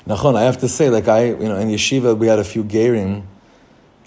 Nachon. 0.07 0.35
I 0.35 0.43
have 0.43 0.57
to 0.59 0.67
say, 0.67 0.89
like 0.89 1.07
I, 1.07 1.25
you 1.27 1.35
know, 1.35 1.57
in 1.57 1.69
yeshiva 1.69 2.17
we 2.17 2.27
had 2.27 2.39
a 2.39 2.43
few 2.43 2.63
gerim 2.63 3.23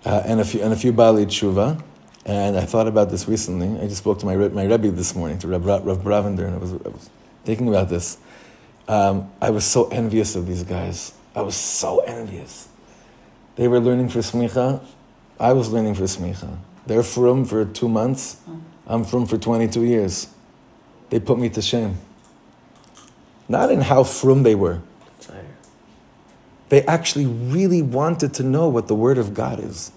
uh, 0.04 0.22
and 0.24 0.40
a 0.40 0.44
few 0.44 0.60
and 0.62 0.72
a 0.72 0.76
few 0.76 0.92
baalei 0.92 1.26
tshuva, 1.26 1.80
and 2.26 2.56
I 2.56 2.64
thought 2.64 2.88
about 2.88 3.10
this 3.10 3.28
recently. 3.28 3.80
I 3.80 3.86
just 3.86 3.98
spoke 3.98 4.18
to 4.20 4.26
my 4.26 4.36
my 4.36 4.64
rebbe 4.64 4.90
this 4.90 5.14
morning, 5.14 5.38
to 5.38 5.48
Rav, 5.48 5.64
Rav 5.64 5.98
Brovender, 6.02 6.46
and 6.46 6.54
I 6.54 6.58
was 6.58 6.72
I 6.72 6.88
was 6.88 7.08
thinking 7.44 7.68
about 7.68 7.88
this. 7.88 8.18
Um, 8.88 9.30
I 9.40 9.50
was 9.50 9.64
so 9.64 9.88
envious 9.88 10.34
of 10.34 10.46
these 10.46 10.64
guys. 10.64 11.12
I 11.36 11.42
was 11.42 11.54
so 11.54 12.00
envious. 12.00 12.68
They 13.56 13.68
were 13.68 13.80
learning 13.80 14.08
for 14.08 14.18
smicha. 14.20 14.84
I 15.38 15.52
was 15.52 15.70
learning 15.70 15.94
for 15.94 16.04
smicha. 16.04 16.58
They're 16.86 17.02
from 17.02 17.44
for 17.44 17.64
two 17.64 17.88
months. 17.88 18.40
I'm 18.86 19.04
from 19.04 19.26
for 19.26 19.38
22 19.38 19.84
years. 19.84 20.28
They 21.10 21.20
put 21.20 21.38
me 21.38 21.48
to 21.50 21.62
shame. 21.62 21.98
Not 23.48 23.70
in 23.70 23.80
how 23.80 24.04
frum 24.04 24.42
they 24.42 24.54
were. 24.54 24.82
They 26.72 26.80
actually 26.86 27.26
really 27.26 27.82
wanted 27.82 28.32
to 28.34 28.42
know 28.42 28.68
what 28.68 28.88
the 28.88 28.94
Word 28.94 29.18
of 29.18 29.34
God 29.34 29.60
is. 29.60 29.92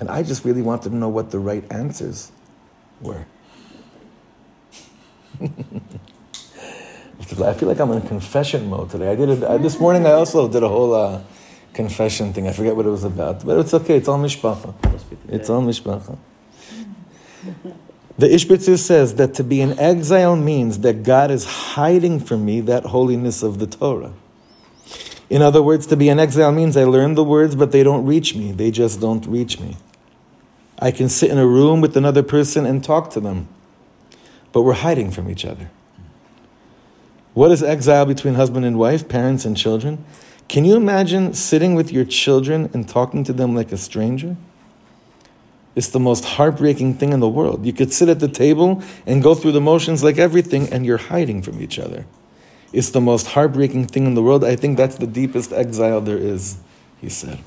And 0.00 0.08
I 0.08 0.22
just 0.22 0.42
really 0.42 0.62
wanted 0.62 0.88
to 0.88 0.96
know 0.96 1.10
what 1.10 1.32
the 1.32 1.38
right 1.38 1.62
answers 1.70 2.32
were. 3.02 3.26
I 5.42 5.48
feel 7.52 7.68
like 7.68 7.78
I'm 7.78 7.92
in 7.92 8.00
confession 8.02 8.70
mode 8.70 8.88
today. 8.88 9.10
I 9.10 9.16
did 9.16 9.28
it 9.28 9.62
this 9.62 9.78
morning. 9.78 10.06
I 10.06 10.12
also 10.12 10.48
did 10.48 10.62
a 10.62 10.68
whole, 10.68 10.94
uh, 10.94 11.20
confession 11.74 12.32
thing. 12.32 12.48
I 12.48 12.52
forget 12.52 12.76
what 12.76 12.86
it 12.86 12.90
was 12.90 13.04
about, 13.04 13.44
but 13.44 13.58
it's 13.58 13.74
okay. 13.74 13.96
It's 13.96 14.08
all 14.08 14.18
mishpacha. 14.18 14.74
It's 15.28 15.50
all 15.50 15.62
mishpacha. 15.62 16.16
The 18.16 18.28
Ishbitzer 18.28 18.78
says 18.78 19.16
that 19.16 19.34
to 19.34 19.44
be 19.44 19.60
in 19.60 19.78
exile 19.78 20.36
means 20.36 20.78
that 20.80 21.02
God 21.02 21.30
is 21.30 21.44
hiding 21.44 22.20
from 22.20 22.44
me 22.44 22.60
that 22.60 22.86
holiness 22.86 23.42
of 23.42 23.58
the 23.58 23.66
Torah. 23.66 24.12
In 25.28 25.42
other 25.42 25.62
words, 25.62 25.86
to 25.88 25.96
be 25.96 26.08
in 26.08 26.20
exile 26.20 26.52
means 26.52 26.76
I 26.76 26.84
learn 26.84 27.14
the 27.14 27.24
words, 27.24 27.56
but 27.56 27.72
they 27.72 27.82
don't 27.82 28.06
reach 28.06 28.36
me. 28.36 28.52
They 28.52 28.70
just 28.70 29.00
don't 29.00 29.26
reach 29.26 29.58
me. 29.58 29.76
I 30.78 30.90
can 30.90 31.08
sit 31.08 31.30
in 31.30 31.38
a 31.38 31.46
room 31.46 31.80
with 31.80 31.96
another 31.96 32.22
person 32.22 32.66
and 32.66 32.84
talk 32.84 33.10
to 33.10 33.20
them, 33.20 33.48
but 34.52 34.62
we're 34.62 34.74
hiding 34.74 35.10
from 35.10 35.28
each 35.28 35.44
other. 35.44 35.70
What 37.32 37.50
is 37.50 37.62
exile 37.62 38.06
between 38.06 38.34
husband 38.34 38.64
and 38.64 38.78
wife, 38.78 39.08
parents 39.08 39.44
and 39.44 39.56
children? 39.56 40.04
Can 40.48 40.64
you 40.64 40.76
imagine 40.76 41.34
sitting 41.34 41.74
with 41.74 41.92
your 41.92 42.04
children 42.04 42.70
and 42.74 42.88
talking 42.88 43.24
to 43.24 43.32
them 43.32 43.54
like 43.54 43.72
a 43.72 43.76
stranger? 43.76 44.36
It's 45.74 45.88
the 45.88 45.98
most 45.98 46.24
heartbreaking 46.24 46.94
thing 46.94 47.12
in 47.12 47.20
the 47.20 47.28
world. 47.28 47.66
You 47.66 47.72
could 47.72 47.92
sit 47.92 48.08
at 48.08 48.20
the 48.20 48.28
table 48.28 48.82
and 49.06 49.22
go 49.22 49.34
through 49.34 49.52
the 49.52 49.60
motions 49.60 50.04
like 50.04 50.18
everything, 50.18 50.72
and 50.72 50.86
you're 50.86 50.98
hiding 50.98 51.42
from 51.42 51.60
each 51.60 51.78
other. 51.78 52.06
It's 52.72 52.90
the 52.90 53.00
most 53.00 53.28
heartbreaking 53.28 53.86
thing 53.88 54.06
in 54.06 54.14
the 54.14 54.22
world. 54.22 54.44
I 54.44 54.56
think 54.56 54.76
that's 54.76 54.96
the 54.96 55.06
deepest 55.06 55.52
exile 55.52 56.00
there 56.00 56.18
is, 56.18 56.58
he 57.00 57.08
said. 57.08 57.38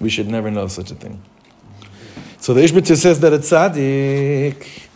We 0.00 0.08
should 0.08 0.28
never 0.28 0.50
know 0.50 0.66
such 0.68 0.90
a 0.90 0.94
thing. 0.94 1.22
So 2.38 2.54
the 2.54 2.60
Ishbitzer 2.60 2.96
says 2.96 3.20
that 3.20 3.32
a 3.32 3.38
tzaddik, 3.38 4.88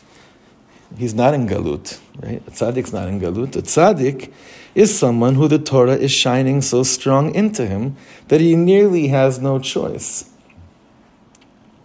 he's 0.96 1.14
not 1.14 1.34
in 1.34 1.48
galut, 1.48 1.98
right? 2.22 2.42
A 2.46 2.50
tzaddik's 2.50 2.92
not 2.92 3.08
in 3.08 3.20
galut. 3.20 3.56
A 3.56 3.62
tzaddik 3.62 4.32
is 4.74 4.96
someone 4.96 5.34
who 5.34 5.48
the 5.48 5.58
Torah 5.58 5.96
is 5.96 6.12
shining 6.12 6.62
so 6.62 6.82
strong 6.82 7.34
into 7.34 7.66
him 7.66 7.96
that 8.28 8.40
he 8.40 8.56
nearly 8.56 9.08
has 9.08 9.38
no 9.38 9.58
choice 9.58 10.30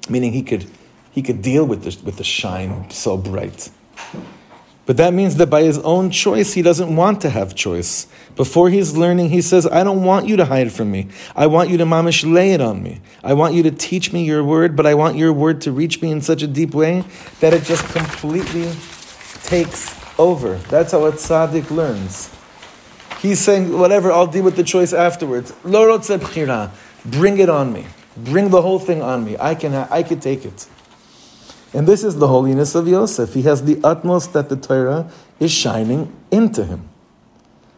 meaning 0.10 0.34
he 0.34 0.44
could 0.44 0.66
he 1.12 1.22
could 1.22 1.42
deal 1.42 1.66
with 1.66 1.84
the, 1.84 1.98
with 2.04 2.18
the 2.18 2.26
shine 2.26 2.90
so 2.90 3.16
bright. 3.16 3.70
But 4.86 4.98
that 4.98 5.14
means 5.14 5.38
that 5.38 5.48
by 5.48 5.64
his 5.64 5.80
own 5.80 6.12
choice, 6.12 6.54
he 6.54 6.62
doesn't 6.62 6.94
want 6.94 7.22
to 7.22 7.30
have 7.30 7.56
choice. 7.56 8.06
Before 8.36 8.70
he's 8.70 8.98
learning, 8.98 9.30
he 9.30 9.42
says, 9.42 9.66
I 9.66 9.86
don't 9.86 10.04
want 10.04 10.28
you 10.28 10.36
to 10.36 10.44
hide 10.44 10.74
from 10.74 10.92
me. 10.92 11.08
I 11.34 11.48
want 11.48 11.70
you 11.70 11.78
to 11.78 11.86
mamish 11.86 12.30
lay 12.30 12.52
it 12.52 12.60
on 12.60 12.84
me. 12.84 13.00
I 13.24 13.34
want 13.34 13.56
you 13.56 13.64
to 13.64 13.72
teach 13.72 14.12
me 14.12 14.26
your 14.26 14.44
word, 14.44 14.76
but 14.76 14.86
I 14.86 14.94
want 14.94 15.16
your 15.16 15.32
word 15.32 15.62
to 15.62 15.72
reach 15.72 16.02
me 16.02 16.12
in 16.12 16.20
such 16.20 16.44
a 16.44 16.48
deep 16.48 16.76
way 16.76 17.06
that 17.40 17.54
it 17.54 17.64
just 17.64 17.88
completely 17.94 18.70
takes 19.44 19.98
over. 20.20 20.56
That's 20.70 20.92
how 20.92 21.06
a 21.06 21.14
tzaddik 21.14 21.72
learns. 21.72 22.35
He's 23.26 23.40
saying, 23.40 23.76
whatever, 23.80 24.12
I'll 24.12 24.28
deal 24.28 24.44
with 24.44 24.56
the 24.56 24.64
choice 24.64 24.94
afterwards. 24.94 25.52
Bring 25.64 27.40
it 27.40 27.50
on 27.50 27.74
me. 27.74 27.88
Bring 28.16 28.50
the 28.52 28.62
whole 28.62 28.78
thing 28.78 29.02
on 29.02 29.26
me. 29.26 29.36
I 29.40 29.56
can, 29.56 29.74
I 29.74 30.04
can 30.04 30.20
take 30.20 30.46
it. 30.46 30.68
And 31.74 31.88
this 31.88 32.04
is 32.04 32.18
the 32.18 32.28
holiness 32.28 32.76
of 32.76 32.88
Yosef. 32.88 33.34
He 33.34 33.42
has 33.42 33.64
the 33.64 33.80
utmost 33.84 34.34
that 34.34 34.50
the 34.50 34.56
Torah 34.56 35.10
is 35.40 35.52
shining 35.52 36.16
into 36.30 36.66
him. 36.66 36.88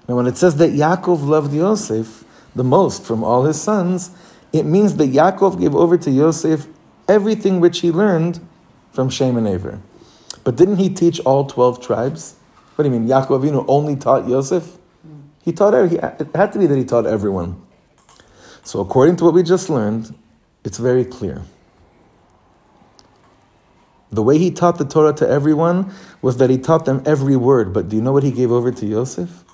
Now, 0.09 0.17
when 0.17 0.27
it 0.27 0.35
says 0.35 0.57
that 0.57 0.71
Yaakov 0.71 1.25
loved 1.25 1.53
Yosef 1.53 2.25
the 2.53 2.65
most 2.65 3.05
from 3.05 3.23
all 3.23 3.45
his 3.45 3.61
sons, 3.61 4.11
it 4.51 4.63
means 4.63 4.97
that 4.97 5.13
Yaakov 5.13 5.61
gave 5.61 5.73
over 5.73 5.97
to 5.97 6.11
Yosef 6.11 6.67
everything 7.07 7.61
which 7.61 7.79
he 7.79 7.89
learned 7.89 8.45
from 8.91 9.09
Shem 9.09 9.37
and 9.37 9.47
Aver. 9.47 9.79
But 10.43 10.57
didn't 10.57 10.75
he 10.75 10.89
teach 10.89 11.21
all 11.21 11.45
12 11.45 11.81
tribes? 11.81 12.35
What 12.75 12.83
do 12.83 12.91
you 12.91 12.99
mean? 12.99 13.07
Yaakov 13.07 13.41
Avinu 13.41 13.63
only 13.69 13.95
taught 13.95 14.27
Yosef? 14.27 14.77
He 15.47 15.53
taught, 15.53 15.73
every- 15.73 15.97
it 15.97 16.27
had 16.35 16.51
to 16.51 16.59
be 16.59 16.67
that 16.67 16.77
he 16.77 16.83
taught 16.83 17.05
everyone. 17.05 17.55
So, 18.65 18.81
according 18.81 19.15
to 19.15 19.23
what 19.23 19.33
we 19.33 19.43
just 19.43 19.69
learned, 19.69 20.13
it's 20.65 20.77
very 20.77 21.05
clear. 21.05 21.43
The 24.11 24.21
way 24.21 24.37
he 24.39 24.51
taught 24.51 24.77
the 24.77 24.83
Torah 24.83 25.13
to 25.13 25.29
everyone 25.29 25.93
was 26.21 26.35
that 26.35 26.49
he 26.49 26.57
taught 26.57 26.83
them 26.83 27.01
every 27.05 27.37
word. 27.37 27.71
But 27.71 27.87
do 27.87 27.95
you 27.95 28.01
know 28.01 28.11
what 28.11 28.23
he 28.23 28.31
gave 28.31 28.51
over 28.51 28.71
to 28.73 28.85
Yosef? 28.85 29.45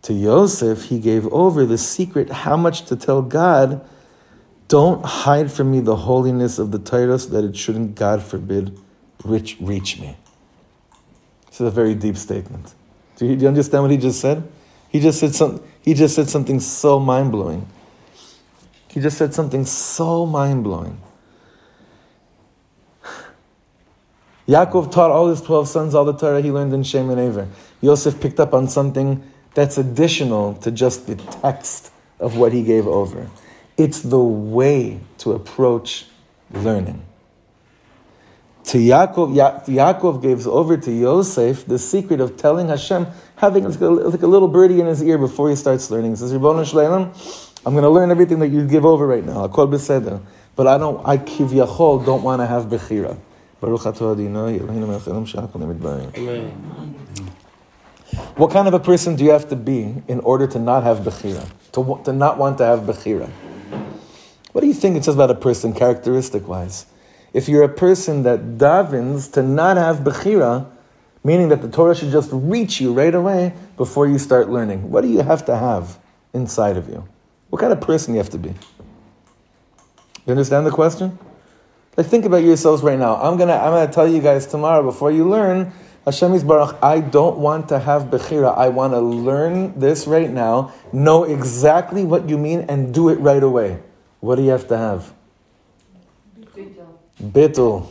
To 0.00 0.14
Yosef, 0.14 0.84
he 0.84 0.98
gave 0.98 1.26
over 1.30 1.66
the 1.66 1.76
secret 1.76 2.30
how 2.30 2.56
much 2.56 2.86
to 2.86 2.96
tell 2.96 3.20
God, 3.20 3.86
don't 4.68 5.04
hide 5.04 5.52
from 5.52 5.72
me 5.72 5.80
the 5.80 5.96
holiness 5.96 6.58
of 6.58 6.70
the 6.70 6.78
Torah 6.78 7.18
so 7.18 7.28
that 7.28 7.44
it 7.44 7.54
shouldn't, 7.54 7.96
God 7.96 8.22
forbid, 8.22 8.80
reach, 9.22 9.58
reach 9.60 10.00
me. 10.00 10.16
This 11.48 11.60
is 11.60 11.66
a 11.66 11.70
very 11.70 11.94
deep 11.94 12.16
statement. 12.16 12.72
Do 13.16 13.26
you, 13.26 13.36
do 13.36 13.42
you 13.42 13.48
understand 13.48 13.82
what 13.82 13.90
he 13.90 13.98
just 13.98 14.20
said? 14.20 14.50
He 14.96 15.02
just 15.02 15.20
said, 15.20 15.34
some, 15.34 15.62
he 15.82 15.92
just 15.92 16.14
said 16.14 16.30
something 16.30 16.58
so 16.58 16.98
mind 16.98 17.30
blowing. 17.30 17.68
He 18.88 18.98
just 18.98 19.18
said 19.18 19.34
something 19.34 19.66
so 19.66 20.24
mind 20.24 20.64
blowing. 20.64 20.98
Yaakov 24.48 24.90
taught 24.90 25.10
all 25.10 25.28
his 25.28 25.42
12 25.42 25.68
sons 25.68 25.94
all 25.94 26.06
the 26.06 26.14
Torah 26.14 26.40
he 26.40 26.50
learned 26.50 26.72
in 26.72 26.82
Shem 26.82 27.10
and 27.10 27.20
Aver. 27.20 27.46
Yosef 27.82 28.18
picked 28.18 28.40
up 28.40 28.54
on 28.54 28.68
something 28.68 29.22
that's 29.52 29.76
additional 29.76 30.54
to 30.54 30.70
just 30.70 31.06
the 31.06 31.16
text 31.16 31.92
of 32.18 32.38
what 32.38 32.54
he 32.54 32.62
gave 32.62 32.86
over. 32.86 33.28
It's 33.76 34.00
the 34.00 34.18
way 34.18 35.00
to 35.18 35.32
approach 35.32 36.06
learning. 36.50 37.04
To 38.66 38.78
Yaakov, 38.78 39.36
Ya- 39.36 39.60
Yaakov 39.60 40.20
gives 40.20 40.46
over 40.46 40.76
to 40.76 40.90
Yosef 40.90 41.66
the 41.66 41.78
secret 41.78 42.20
of 42.20 42.36
telling 42.36 42.68
Hashem, 42.68 43.06
having 43.36 43.62
like 43.62 43.80
a, 43.80 43.86
like 43.86 44.22
a 44.22 44.26
little 44.26 44.48
birdie 44.48 44.80
in 44.80 44.86
his 44.86 45.00
ear 45.02 45.18
before 45.18 45.50
he 45.50 45.54
starts 45.56 45.88
learning. 45.88 46.10
He 46.12 46.16
says, 46.16 46.32
Ribbon 46.32 46.56
Shleilim, 46.64 47.62
I'm 47.64 47.74
going 47.74 47.84
to 47.84 47.90
learn 47.90 48.10
everything 48.10 48.40
that 48.40 48.48
you 48.48 48.66
give 48.66 48.84
over 48.84 49.06
right 49.06 49.24
now. 49.24 49.46
Akol 49.46 49.70
beseder. 49.70 50.20
But 50.56 50.66
I 50.66 50.78
don't, 50.78 51.06
I 51.06 51.16
kivyachol 51.16 52.04
don't 52.04 52.24
want 52.24 52.42
to 52.42 52.46
have 52.46 52.64
bechira. 52.64 53.16
Baruch 53.60 53.82
atah 53.82 54.16
Eloheinu 54.16 54.68
melech 54.88 55.02
haolam 55.02 55.26
she'akol 55.28 55.60
na'amid 55.60 56.18
Amen. 56.18 56.50
What 58.36 58.50
kind 58.50 58.66
of 58.66 58.74
a 58.74 58.80
person 58.80 59.14
do 59.14 59.22
you 59.24 59.30
have 59.30 59.48
to 59.50 59.56
be 59.56 60.02
in 60.08 60.20
order 60.20 60.46
to 60.48 60.58
not 60.58 60.82
have 60.82 60.98
bechira? 60.98 61.48
To, 61.72 62.00
to 62.04 62.12
not 62.12 62.38
want 62.38 62.58
to 62.58 62.64
have 62.64 62.80
bechira? 62.80 63.30
What 64.50 64.62
do 64.62 64.66
you 64.66 64.74
think 64.74 64.96
it 64.96 65.04
says 65.04 65.14
about 65.14 65.30
a 65.30 65.34
person 65.34 65.72
characteristic 65.72 66.48
wise? 66.48 66.86
If 67.36 67.50
you're 67.50 67.64
a 67.64 67.68
person 67.68 68.22
that 68.22 68.56
davens 68.56 69.30
to 69.32 69.42
not 69.42 69.76
have 69.76 69.98
bechira, 69.98 70.66
meaning 71.22 71.50
that 71.50 71.60
the 71.60 71.68
Torah 71.68 71.94
should 71.94 72.10
just 72.10 72.30
reach 72.32 72.80
you 72.80 72.94
right 72.94 73.14
away 73.14 73.52
before 73.76 74.08
you 74.08 74.18
start 74.18 74.48
learning, 74.48 74.90
what 74.90 75.02
do 75.02 75.08
you 75.08 75.20
have 75.20 75.44
to 75.44 75.54
have 75.54 75.98
inside 76.32 76.78
of 76.78 76.88
you? 76.88 77.06
What 77.50 77.60
kind 77.60 77.74
of 77.74 77.80
person 77.82 78.14
you 78.14 78.20
have 78.20 78.30
to 78.30 78.38
be? 78.38 78.54
You 80.24 80.30
understand 80.30 80.64
the 80.64 80.70
question? 80.70 81.18
Like 81.98 82.06
think 82.06 82.24
about 82.24 82.42
yourselves 82.42 82.82
right 82.82 82.98
now. 82.98 83.16
I'm 83.16 83.36
gonna 83.36 83.52
I'm 83.52 83.70
gonna 83.70 83.92
tell 83.92 84.08
you 84.08 84.22
guys 84.22 84.46
tomorrow 84.46 84.82
before 84.82 85.12
you 85.12 85.28
learn. 85.28 85.74
Hashem 86.06 86.32
is 86.32 86.42
Baruch, 86.42 86.78
I 86.82 87.00
don't 87.00 87.36
want 87.36 87.68
to 87.68 87.78
have 87.78 88.04
Bechira. 88.04 88.56
I 88.56 88.70
want 88.70 88.94
to 88.94 89.00
learn 89.00 89.78
this 89.78 90.06
right 90.06 90.30
now, 90.30 90.72
know 90.90 91.24
exactly 91.24 92.02
what 92.02 92.30
you 92.30 92.38
mean, 92.38 92.60
and 92.70 92.94
do 92.94 93.10
it 93.10 93.16
right 93.16 93.42
away. 93.42 93.82
What 94.20 94.36
do 94.36 94.42
you 94.42 94.52
have 94.52 94.68
to 94.68 94.78
have? 94.78 95.12
Bittul. 97.22 97.86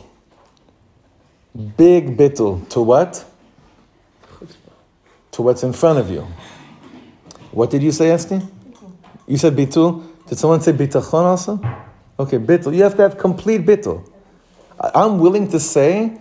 Big 1.76 2.16
bittul. 2.16 2.68
To 2.70 2.82
what? 2.82 3.24
To 5.32 5.42
what's 5.42 5.62
in 5.62 5.72
front 5.72 5.98
of 5.98 6.10
you. 6.10 6.26
What 7.50 7.70
did 7.70 7.82
you 7.82 7.92
say, 7.92 8.10
Esti? 8.10 8.40
You 9.26 9.36
said 9.36 9.56
bitul. 9.56 10.06
Did 10.28 10.38
someone 10.38 10.60
say 10.60 10.72
bitachon 10.72 11.22
also? 11.24 11.60
Okay, 12.18 12.38
bittul. 12.38 12.74
You 12.74 12.82
have 12.82 12.96
to 12.96 13.02
have 13.02 13.18
complete 13.18 13.64
bittul. 13.64 14.08
I'm 14.94 15.18
willing 15.18 15.48
to 15.48 15.60
say, 15.60 16.18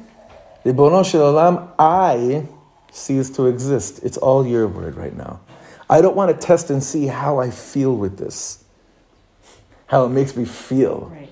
Ribono 0.64 1.04
olam, 1.04 1.72
I 1.78 2.48
cease 2.92 3.30
to 3.32 3.48
exist. 3.48 4.00
It's 4.04 4.18
all 4.18 4.48
your 4.48 4.68
word 4.68 4.96
right 4.96 5.16
now. 5.16 5.42
I 5.90 6.02
don't 6.02 6.16
want 6.16 6.32
to 6.40 6.48
test 6.48 6.70
and 6.70 6.84
see 6.84 7.06
how 7.08 7.40
I 7.40 7.52
feel 7.52 7.96
with 7.96 8.18
this, 8.18 8.64
how 9.88 10.06
it 10.06 10.10
makes 10.10 10.36
me 10.36 10.46
feel 10.46 11.12
Right. 11.14 11.25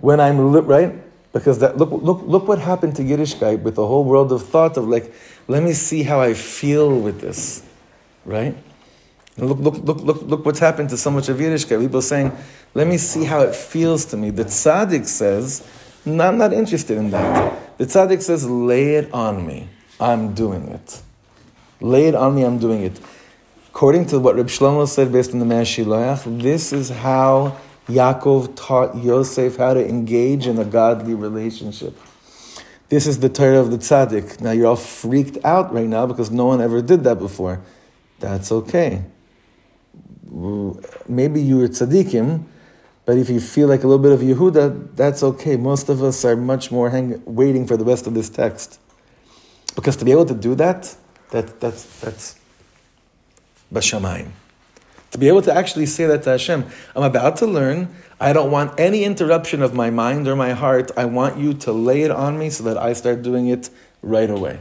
When 0.00 0.20
I'm 0.20 0.38
right 0.66 0.94
because 1.32 1.58
that 1.58 1.76
look 1.76 1.90
look 1.90 2.22
look 2.22 2.48
what 2.48 2.58
happened 2.58 2.96
to 2.96 3.02
Yiddishkeit 3.02 3.62
with 3.62 3.74
the 3.74 3.86
whole 3.86 4.04
world 4.04 4.32
of 4.32 4.46
thought 4.46 4.76
of 4.76 4.88
like 4.88 5.12
let 5.46 5.62
me 5.62 5.72
see 5.72 6.02
how 6.02 6.20
I 6.20 6.34
feel 6.34 6.98
with 6.98 7.20
this, 7.20 7.62
right? 8.24 8.56
And 9.36 9.48
look 9.48 9.58
look 9.58 9.76
look 9.84 10.00
look 10.00 10.22
look 10.22 10.44
what's 10.44 10.58
happened 10.58 10.90
to 10.90 10.96
so 10.96 11.10
much 11.10 11.28
of 11.28 11.38
Yiddishkeit. 11.38 11.80
People 11.80 12.02
saying, 12.02 12.32
let 12.74 12.86
me 12.86 12.98
see 12.98 13.24
how 13.24 13.40
it 13.40 13.54
feels 13.54 14.04
to 14.06 14.16
me. 14.16 14.30
The 14.30 14.44
tzaddik 14.44 15.06
says, 15.06 15.66
no, 16.04 16.26
I'm 16.26 16.38
not 16.38 16.52
interested 16.52 16.98
in 16.98 17.10
that. 17.10 17.78
The 17.78 17.84
tzaddik 17.84 18.20
says, 18.22 18.48
lay 18.48 18.96
it 18.96 19.12
on 19.12 19.46
me. 19.46 19.68
I'm 20.00 20.34
doing 20.34 20.68
it. 20.68 21.02
Lay 21.80 22.06
it 22.06 22.14
on 22.14 22.34
me. 22.34 22.44
I'm 22.44 22.58
doing 22.58 22.82
it. 22.82 23.00
According 23.68 24.06
to 24.06 24.18
what 24.18 24.36
Reb 24.36 24.46
Shlomo 24.46 24.88
said 24.88 25.12
based 25.12 25.32
on 25.32 25.38
the 25.38 25.44
Me'er 25.44 25.62
Shiloach, 25.62 26.42
this 26.42 26.72
is 26.72 26.90
how 26.90 27.56
Yaakov 27.88 28.54
taught 28.54 28.96
Yosef 28.96 29.56
how 29.56 29.74
to 29.74 29.86
engage 29.86 30.46
in 30.46 30.58
a 30.58 30.64
godly 30.64 31.14
relationship. 31.14 31.98
This 32.90 33.06
is 33.06 33.20
the 33.20 33.28
Torah 33.28 33.60
of 33.60 33.70
the 33.70 33.78
tzaddik. 33.78 34.40
Now 34.40 34.50
you're 34.50 34.66
all 34.66 34.76
freaked 34.76 35.42
out 35.44 35.72
right 35.72 35.86
now 35.86 36.06
because 36.06 36.30
no 36.30 36.46
one 36.46 36.60
ever 36.60 36.82
did 36.82 37.04
that 37.04 37.18
before. 37.18 37.60
That's 38.20 38.52
okay. 38.52 39.04
maybe 41.08 41.40
you 41.40 41.62
are 41.62 41.68
tzaddikim, 41.68 42.44
but 43.06 43.16
if 43.16 43.30
you 43.30 43.40
feel 43.40 43.68
like 43.68 43.84
a 43.84 43.86
little 43.86 44.02
bit 44.02 44.12
of 44.12 44.20
Yehuda, 44.20 44.94
that's 44.94 45.22
okay. 45.22 45.56
Most 45.56 45.88
of 45.88 46.02
us 46.02 46.24
are 46.24 46.36
much 46.36 46.70
more 46.70 46.90
hang, 46.90 47.22
waiting 47.24 47.66
for 47.66 47.76
the 47.78 47.84
rest 47.84 48.06
of 48.06 48.12
this 48.12 48.28
text. 48.28 48.80
Because 49.74 49.96
to 49.96 50.04
be 50.04 50.12
able 50.12 50.26
to 50.26 50.34
do 50.34 50.54
that, 50.56 50.94
that 51.30 51.60
that's, 51.60 52.00
that's 52.00 52.38
bashamayim. 53.72 54.30
To 55.12 55.18
be 55.18 55.28
able 55.28 55.42
to 55.42 55.54
actually 55.54 55.86
say 55.86 56.06
that 56.06 56.22
to 56.24 56.30
Hashem, 56.30 56.66
I'm 56.94 57.02
about 57.02 57.36
to 57.38 57.46
learn. 57.46 57.88
I 58.20 58.32
don't 58.32 58.50
want 58.50 58.78
any 58.78 59.04
interruption 59.04 59.62
of 59.62 59.74
my 59.74 59.90
mind 59.90 60.28
or 60.28 60.36
my 60.36 60.52
heart. 60.52 60.90
I 60.96 61.06
want 61.06 61.38
you 61.38 61.54
to 61.54 61.72
lay 61.72 62.02
it 62.02 62.10
on 62.10 62.38
me 62.38 62.50
so 62.50 62.64
that 62.64 62.76
I 62.76 62.92
start 62.92 63.22
doing 63.22 63.48
it 63.48 63.70
right 64.02 64.28
away. 64.28 64.60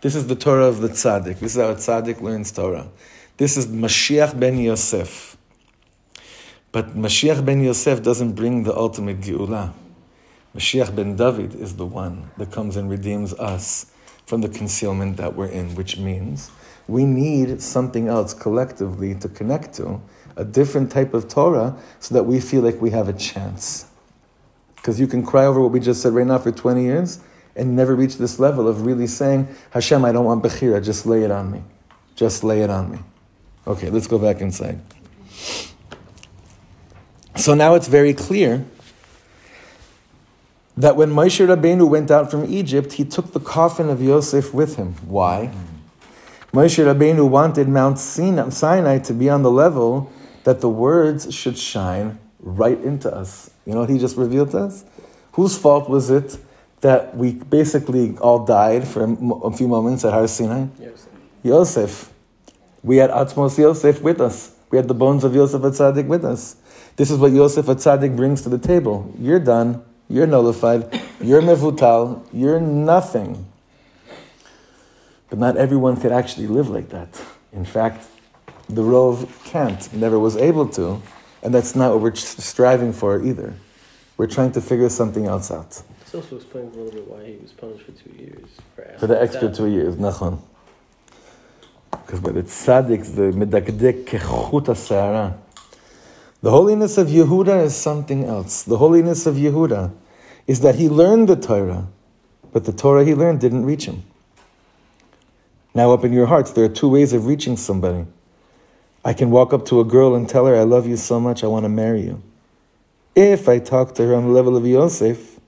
This 0.00 0.14
is 0.14 0.26
the 0.26 0.34
Torah 0.34 0.66
of 0.66 0.80
the 0.80 0.88
tzaddik. 0.88 1.38
This 1.38 1.56
is 1.56 1.62
how 1.62 1.70
a 1.70 1.74
tzaddik 1.76 2.20
learns 2.20 2.50
Torah. 2.50 2.88
This 3.36 3.56
is 3.56 3.66
Mashiach 3.66 4.38
ben 4.38 4.58
Yosef. 4.58 5.36
But 6.72 6.96
Mashiach 6.96 7.44
ben 7.44 7.62
Yosef 7.62 8.02
doesn't 8.02 8.32
bring 8.32 8.64
the 8.64 8.76
ultimate 8.76 9.20
Geula. 9.20 9.72
Mashiach 10.56 10.94
ben 10.94 11.16
David 11.16 11.54
is 11.54 11.76
the 11.76 11.86
one 11.86 12.30
that 12.36 12.52
comes 12.52 12.76
and 12.76 12.90
redeems 12.90 13.32
us 13.34 13.92
from 14.26 14.40
the 14.40 14.48
concealment 14.48 15.16
that 15.18 15.34
we're 15.34 15.46
in, 15.46 15.74
which 15.74 15.98
means 15.98 16.50
we 16.86 17.04
need 17.04 17.62
something 17.62 18.08
else 18.08 18.34
collectively 18.34 19.14
to 19.16 19.28
connect 19.28 19.74
to, 19.74 20.00
a 20.36 20.44
different 20.44 20.90
type 20.90 21.14
of 21.14 21.28
Torah, 21.28 21.76
so 22.00 22.14
that 22.14 22.24
we 22.24 22.40
feel 22.40 22.62
like 22.62 22.80
we 22.80 22.90
have 22.90 23.08
a 23.08 23.12
chance. 23.12 23.86
Because 24.76 25.00
you 25.00 25.06
can 25.06 25.24
cry 25.24 25.46
over 25.46 25.60
what 25.60 25.70
we 25.70 25.80
just 25.80 26.02
said 26.02 26.12
right 26.12 26.26
now 26.26 26.38
for 26.38 26.52
20 26.52 26.82
years 26.82 27.20
and 27.56 27.74
never 27.76 27.94
reach 27.94 28.18
this 28.18 28.38
level 28.38 28.68
of 28.68 28.84
really 28.84 29.06
saying, 29.06 29.48
Hashem, 29.70 30.04
I 30.04 30.12
don't 30.12 30.24
want 30.24 30.42
Bechira, 30.42 30.84
just 30.84 31.06
lay 31.06 31.22
it 31.22 31.30
on 31.30 31.50
me. 31.50 31.62
Just 32.16 32.44
lay 32.44 32.62
it 32.62 32.70
on 32.70 32.90
me. 32.90 32.98
Okay, 33.66 33.88
let's 33.90 34.06
go 34.06 34.18
back 34.18 34.40
inside. 34.40 34.80
So 37.36 37.54
now 37.54 37.74
it's 37.74 37.88
very 37.88 38.12
clear 38.12 38.64
that 40.76 40.96
when 40.96 41.10
Moshe 41.10 41.46
Rabbeinu 41.46 41.88
went 41.88 42.10
out 42.10 42.30
from 42.30 42.44
Egypt, 42.52 42.94
he 42.94 43.04
took 43.04 43.32
the 43.32 43.40
coffin 43.40 43.88
of 43.88 44.02
Yosef 44.02 44.52
with 44.52 44.76
him. 44.76 44.94
Why? 45.06 45.52
Moshe 46.54 46.78
Rabbeinu 46.78 47.28
wanted 47.28 47.68
Mount 47.68 47.98
Sinai 47.98 48.98
to 49.00 49.12
be 49.12 49.28
on 49.28 49.42
the 49.42 49.50
level 49.50 50.12
that 50.44 50.60
the 50.60 50.68
words 50.68 51.34
should 51.34 51.58
shine 51.58 52.16
right 52.38 52.80
into 52.80 53.12
us. 53.12 53.50
You 53.66 53.72
know 53.72 53.80
what 53.80 53.90
he 53.90 53.98
just 53.98 54.16
revealed 54.16 54.52
to 54.52 54.58
us? 54.58 54.84
Whose 55.32 55.58
fault 55.58 55.90
was 55.90 56.10
it 56.10 56.38
that 56.80 57.16
we 57.16 57.32
basically 57.32 58.16
all 58.18 58.44
died 58.44 58.86
for 58.86 59.02
a 59.02 59.50
few 59.50 59.66
moments 59.66 60.04
at 60.04 60.12
Har 60.12 60.28
Sinai? 60.28 60.66
Yosef. 60.78 61.08
Yosef. 61.42 62.12
We 62.84 62.98
had 62.98 63.10
Atzmos 63.10 63.58
Yosef 63.58 64.00
with 64.00 64.20
us. 64.20 64.54
We 64.70 64.76
had 64.78 64.86
the 64.86 64.94
bones 64.94 65.24
of 65.24 65.34
Yosef 65.34 65.60
Atzadik 65.60 66.06
with 66.06 66.24
us. 66.24 66.54
This 66.94 67.10
is 67.10 67.18
what 67.18 67.32
Yosef 67.32 67.66
Atzadik 67.66 68.14
brings 68.14 68.42
to 68.42 68.48
the 68.48 68.58
table. 68.58 69.12
You're 69.18 69.40
done. 69.40 69.82
You're 70.08 70.28
nullified. 70.28 71.02
You're 71.20 71.42
mevutal. 71.42 72.24
You're 72.32 72.60
nothing. 72.60 73.44
But 75.34 75.40
not 75.40 75.56
everyone 75.56 75.96
could 75.96 76.12
actually 76.12 76.46
live 76.46 76.68
like 76.68 76.90
that. 76.90 77.20
In 77.52 77.64
fact, 77.64 78.06
the 78.68 78.84
Rove 78.84 79.42
can't, 79.44 79.92
never 79.92 80.16
was 80.16 80.36
able 80.36 80.68
to, 80.68 81.02
and 81.42 81.52
that's 81.52 81.74
not 81.74 81.90
what 81.90 82.02
we're 82.02 82.14
striving 82.14 82.92
for 82.92 83.20
either. 83.20 83.52
We're 84.16 84.28
trying 84.28 84.52
to 84.52 84.60
figure 84.60 84.88
something 84.88 85.26
else 85.26 85.50
out. 85.50 85.70
This 86.04 86.14
also 86.14 86.36
explains 86.36 86.76
a 86.76 86.78
little 86.78 87.00
bit 87.00 87.08
why 87.08 87.24
he 87.24 87.36
was 87.42 87.50
punished 87.50 87.84
for 87.84 87.90
two 87.90 88.12
years. 88.16 88.46
For, 88.76 88.94
for 88.96 89.06
the 89.08 89.20
extra 89.20 89.52
two 89.52 89.66
years, 89.66 89.96
nachon. 89.96 90.40
Because 91.90 92.20
by 92.20 92.30
the 92.30 92.44
tzaddik, 92.44 93.16
the 93.16 93.32
medakdek 93.32 94.04
kechut 94.04 94.66
asara. 94.66 95.36
The 96.42 96.50
holiness 96.52 96.96
of 96.96 97.08
Yehuda 97.08 97.64
is 97.64 97.74
something 97.74 98.22
else. 98.22 98.62
The 98.62 98.78
holiness 98.78 99.26
of 99.26 99.34
Yehuda 99.34 99.92
is 100.46 100.60
that 100.60 100.76
he 100.76 100.88
learned 100.88 101.28
the 101.28 101.34
Torah, 101.34 101.88
but 102.52 102.66
the 102.66 102.72
Torah 102.72 103.04
he 103.04 103.16
learned 103.16 103.40
didn't 103.40 103.66
reach 103.66 103.86
him. 103.86 104.04
Now, 105.74 105.92
up 105.92 106.04
in 106.04 106.12
your 106.12 106.26
hearts, 106.26 106.52
there 106.52 106.64
are 106.64 106.68
two 106.68 106.88
ways 106.88 107.12
of 107.12 107.26
reaching 107.26 107.56
somebody. 107.56 108.06
I 109.04 109.12
can 109.12 109.30
walk 109.30 109.52
up 109.52 109.66
to 109.66 109.80
a 109.80 109.84
girl 109.84 110.14
and 110.14 110.28
tell 110.28 110.46
her, 110.46 110.56
I 110.56 110.62
love 110.62 110.86
you 110.86 110.96
so 110.96 111.18
much, 111.18 111.42
I 111.42 111.48
want 111.48 111.64
to 111.64 111.68
marry 111.68 112.02
you. 112.02 112.22
If 113.16 113.48
I 113.48 113.58
talk 113.58 113.94
to 113.96 114.06
her 114.06 114.14
on 114.14 114.24
the 114.24 114.32
level 114.32 114.56
of 114.56 114.64
Yosef, 114.66 115.40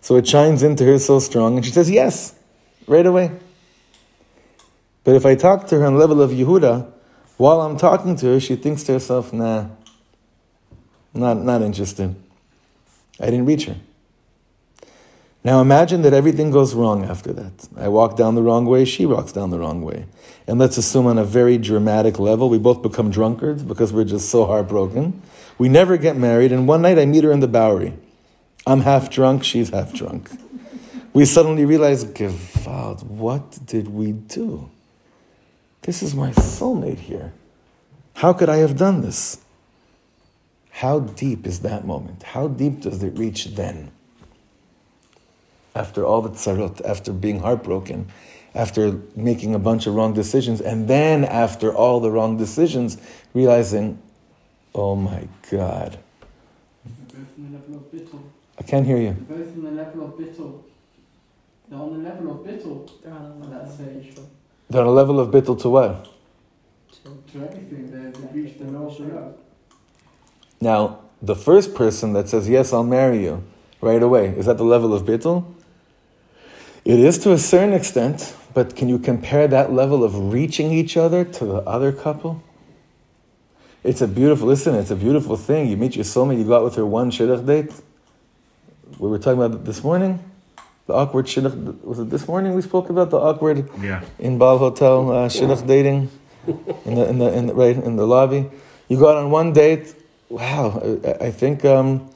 so 0.00 0.16
it 0.16 0.26
shines 0.26 0.62
into 0.62 0.84
her 0.84 0.98
so 0.98 1.18
strong, 1.18 1.56
and 1.56 1.64
she 1.64 1.70
says 1.70 1.88
yes, 1.88 2.34
right 2.86 3.06
away. 3.06 3.30
But 5.04 5.14
if 5.14 5.24
I 5.24 5.36
talk 5.36 5.68
to 5.68 5.78
her 5.78 5.86
on 5.86 5.94
the 5.94 6.00
level 6.00 6.20
of 6.20 6.30
Yehuda, 6.30 6.90
while 7.36 7.60
I'm 7.60 7.76
talking 7.76 8.16
to 8.16 8.26
her, 8.26 8.40
she 8.40 8.56
thinks 8.56 8.82
to 8.84 8.92
herself, 8.92 9.32
nah, 9.32 9.68
not, 11.14 11.38
not 11.38 11.62
interested. 11.62 12.14
I 13.20 13.26
didn't 13.26 13.46
reach 13.46 13.66
her. 13.66 13.76
Now 15.44 15.60
imagine 15.60 16.02
that 16.02 16.12
everything 16.12 16.50
goes 16.50 16.74
wrong 16.74 17.04
after 17.04 17.32
that. 17.32 17.68
I 17.76 17.88
walk 17.88 18.16
down 18.16 18.34
the 18.34 18.42
wrong 18.42 18.66
way, 18.66 18.84
she 18.84 19.06
walks 19.06 19.32
down 19.32 19.50
the 19.50 19.58
wrong 19.58 19.82
way. 19.82 20.06
And 20.46 20.58
let's 20.58 20.76
assume 20.76 21.06
on 21.06 21.18
a 21.18 21.24
very 21.24 21.58
dramatic 21.58 22.18
level, 22.18 22.48
we 22.48 22.58
both 22.58 22.82
become 22.82 23.10
drunkards 23.10 23.62
because 23.62 23.92
we're 23.92 24.04
just 24.04 24.28
so 24.28 24.46
heartbroken. 24.46 25.22
We 25.56 25.68
never 25.68 25.96
get 25.96 26.16
married, 26.16 26.52
and 26.52 26.66
one 26.66 26.82
night 26.82 26.98
I 26.98 27.06
meet 27.06 27.24
her 27.24 27.32
in 27.32 27.40
the 27.40 27.48
Bowery. 27.48 27.94
I'm 28.66 28.80
half 28.80 29.10
drunk, 29.10 29.44
she's 29.44 29.70
half 29.70 29.92
drunk. 29.92 30.30
We 31.12 31.24
suddenly 31.24 31.64
realize, 31.64 32.04
Gewalt, 32.04 33.02
what 33.04 33.64
did 33.64 33.88
we 33.88 34.12
do? 34.12 34.70
This 35.82 36.02
is 36.02 36.14
my 36.14 36.30
soulmate 36.32 36.98
here. 36.98 37.32
How 38.14 38.32
could 38.32 38.48
I 38.48 38.56
have 38.58 38.76
done 38.76 39.00
this? 39.00 39.38
How 40.70 41.00
deep 41.00 41.46
is 41.46 41.60
that 41.60 41.86
moment? 41.86 42.22
How 42.22 42.48
deep 42.48 42.80
does 42.80 43.02
it 43.02 43.18
reach 43.18 43.46
then? 43.54 43.90
After 45.74 46.04
all 46.04 46.22
the 46.22 46.30
tzarot, 46.30 46.84
after 46.84 47.12
being 47.12 47.40
heartbroken, 47.40 48.08
after 48.54 49.00
making 49.14 49.54
a 49.54 49.58
bunch 49.58 49.86
of 49.86 49.94
wrong 49.94 50.12
decisions, 50.14 50.60
and 50.60 50.88
then 50.88 51.24
after 51.24 51.74
all 51.74 52.00
the 52.00 52.10
wrong 52.10 52.36
decisions, 52.36 52.98
realizing, 53.34 54.00
oh 54.74 54.96
my 54.96 55.28
God. 55.50 55.98
I 58.58 58.62
can't 58.62 58.86
hear 58.86 58.98
you. 58.98 59.12
Both 59.12 59.54
in 59.54 59.62
the 59.62 59.70
level 59.70 60.04
of 60.04 60.12
bittul. 60.14 60.62
They're 61.68 61.78
on 61.78 62.02
the 62.02 62.08
level 62.08 62.30
of 62.32 62.38
bittul. 62.38 62.90
They're 63.02 63.12
on 63.12 63.42
a 63.42 63.46
level 63.46 63.72
stage. 63.72 64.18
They're 64.68 64.82
on 64.82 64.86
a 64.86 64.90
level 64.90 65.20
of 65.20 65.30
bittul 65.30 65.60
to 65.62 65.68
what? 65.68 66.08
To, 67.04 67.44
everything. 67.44 68.12
They've 68.12 68.34
reached 68.34 68.58
the 68.58 68.64
lowest 68.64 69.00
Now, 70.60 71.00
the 71.22 71.36
first 71.36 71.74
person 71.74 72.12
that 72.14 72.28
says, 72.28 72.48
yes, 72.48 72.72
I'll 72.72 72.82
marry 72.82 73.22
you, 73.22 73.44
right 73.80 74.02
away, 74.02 74.28
is 74.28 74.46
that 74.46 74.56
the 74.56 74.64
level 74.64 74.92
of 74.92 75.02
bittul? 75.02 75.44
It 76.88 77.00
is 77.00 77.18
to 77.18 77.32
a 77.32 77.38
certain 77.38 77.74
extent, 77.74 78.34
but 78.54 78.74
can 78.74 78.88
you 78.88 78.98
compare 78.98 79.46
that 79.46 79.70
level 79.74 80.02
of 80.02 80.32
reaching 80.32 80.72
each 80.72 80.96
other 80.96 81.22
to 81.22 81.44
the 81.44 81.58
other 81.68 81.92
couple? 81.92 82.42
It's 83.84 84.00
a 84.00 84.08
beautiful, 84.08 84.48
listen, 84.48 84.74
it's 84.74 84.90
a 84.90 84.96
beautiful 84.96 85.36
thing. 85.36 85.68
You 85.68 85.76
meet 85.76 85.96
your 85.96 86.06
soulmate, 86.06 86.38
you 86.38 86.44
go 86.44 86.56
out 86.56 86.64
with 86.64 86.76
her 86.76 86.86
one 86.86 87.10
shidduch 87.10 87.44
date. 87.44 87.70
We 88.98 89.10
were 89.10 89.18
talking 89.18 89.42
about 89.42 89.66
this 89.66 89.84
morning. 89.84 90.24
The 90.86 90.94
awkward 90.94 91.26
shidduch, 91.26 91.84
was 91.84 91.98
it 91.98 92.08
this 92.08 92.26
morning 92.26 92.54
we 92.54 92.62
spoke 92.62 92.88
about 92.88 93.10
the 93.10 93.18
awkward 93.18 93.68
yeah. 93.82 94.02
in 94.18 94.38
Bal 94.38 94.56
Hotel 94.56 95.12
uh, 95.12 95.28
shidduch 95.28 95.66
dating 95.66 96.10
in 96.86 96.94
the, 96.94 97.06
in 97.06 97.18
the, 97.18 97.32
in 97.34 97.46
the, 97.48 97.54
right, 97.54 97.76
in 97.76 97.96
the 97.96 98.06
lobby? 98.06 98.48
You 98.88 98.98
go 98.98 99.10
out 99.10 99.16
on 99.16 99.30
one 99.30 99.52
date. 99.52 99.94
Wow, 100.30 100.80
I, 101.04 101.26
I 101.26 101.30
think 101.32 101.66
um, 101.66 102.08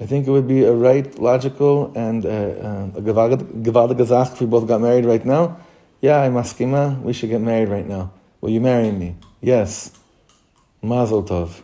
I 0.00 0.06
think 0.06 0.28
it 0.28 0.30
would 0.30 0.46
be 0.46 0.64
a 0.64 0.72
right, 0.72 1.18
logical, 1.18 1.92
and 1.96 2.24
uh, 2.24 2.28
uh, 2.28 2.90
a 2.96 3.00
gewaltige 3.02 3.96
Gezach 3.98 4.32
if 4.32 4.40
we 4.40 4.46
both 4.46 4.68
got 4.68 4.80
married 4.80 5.04
right 5.04 5.24
now. 5.24 5.58
Yeah, 6.00 6.20
I'm 6.20 6.34
maskima, 6.34 7.00
we 7.02 7.12
should 7.12 7.30
get 7.30 7.40
married 7.40 7.68
right 7.68 7.86
now. 7.86 8.12
Will 8.40 8.50
you 8.50 8.60
marry 8.60 8.92
me? 8.92 9.16
Yes. 9.40 9.90
Mazel 10.80 11.24
tov. 11.24 11.62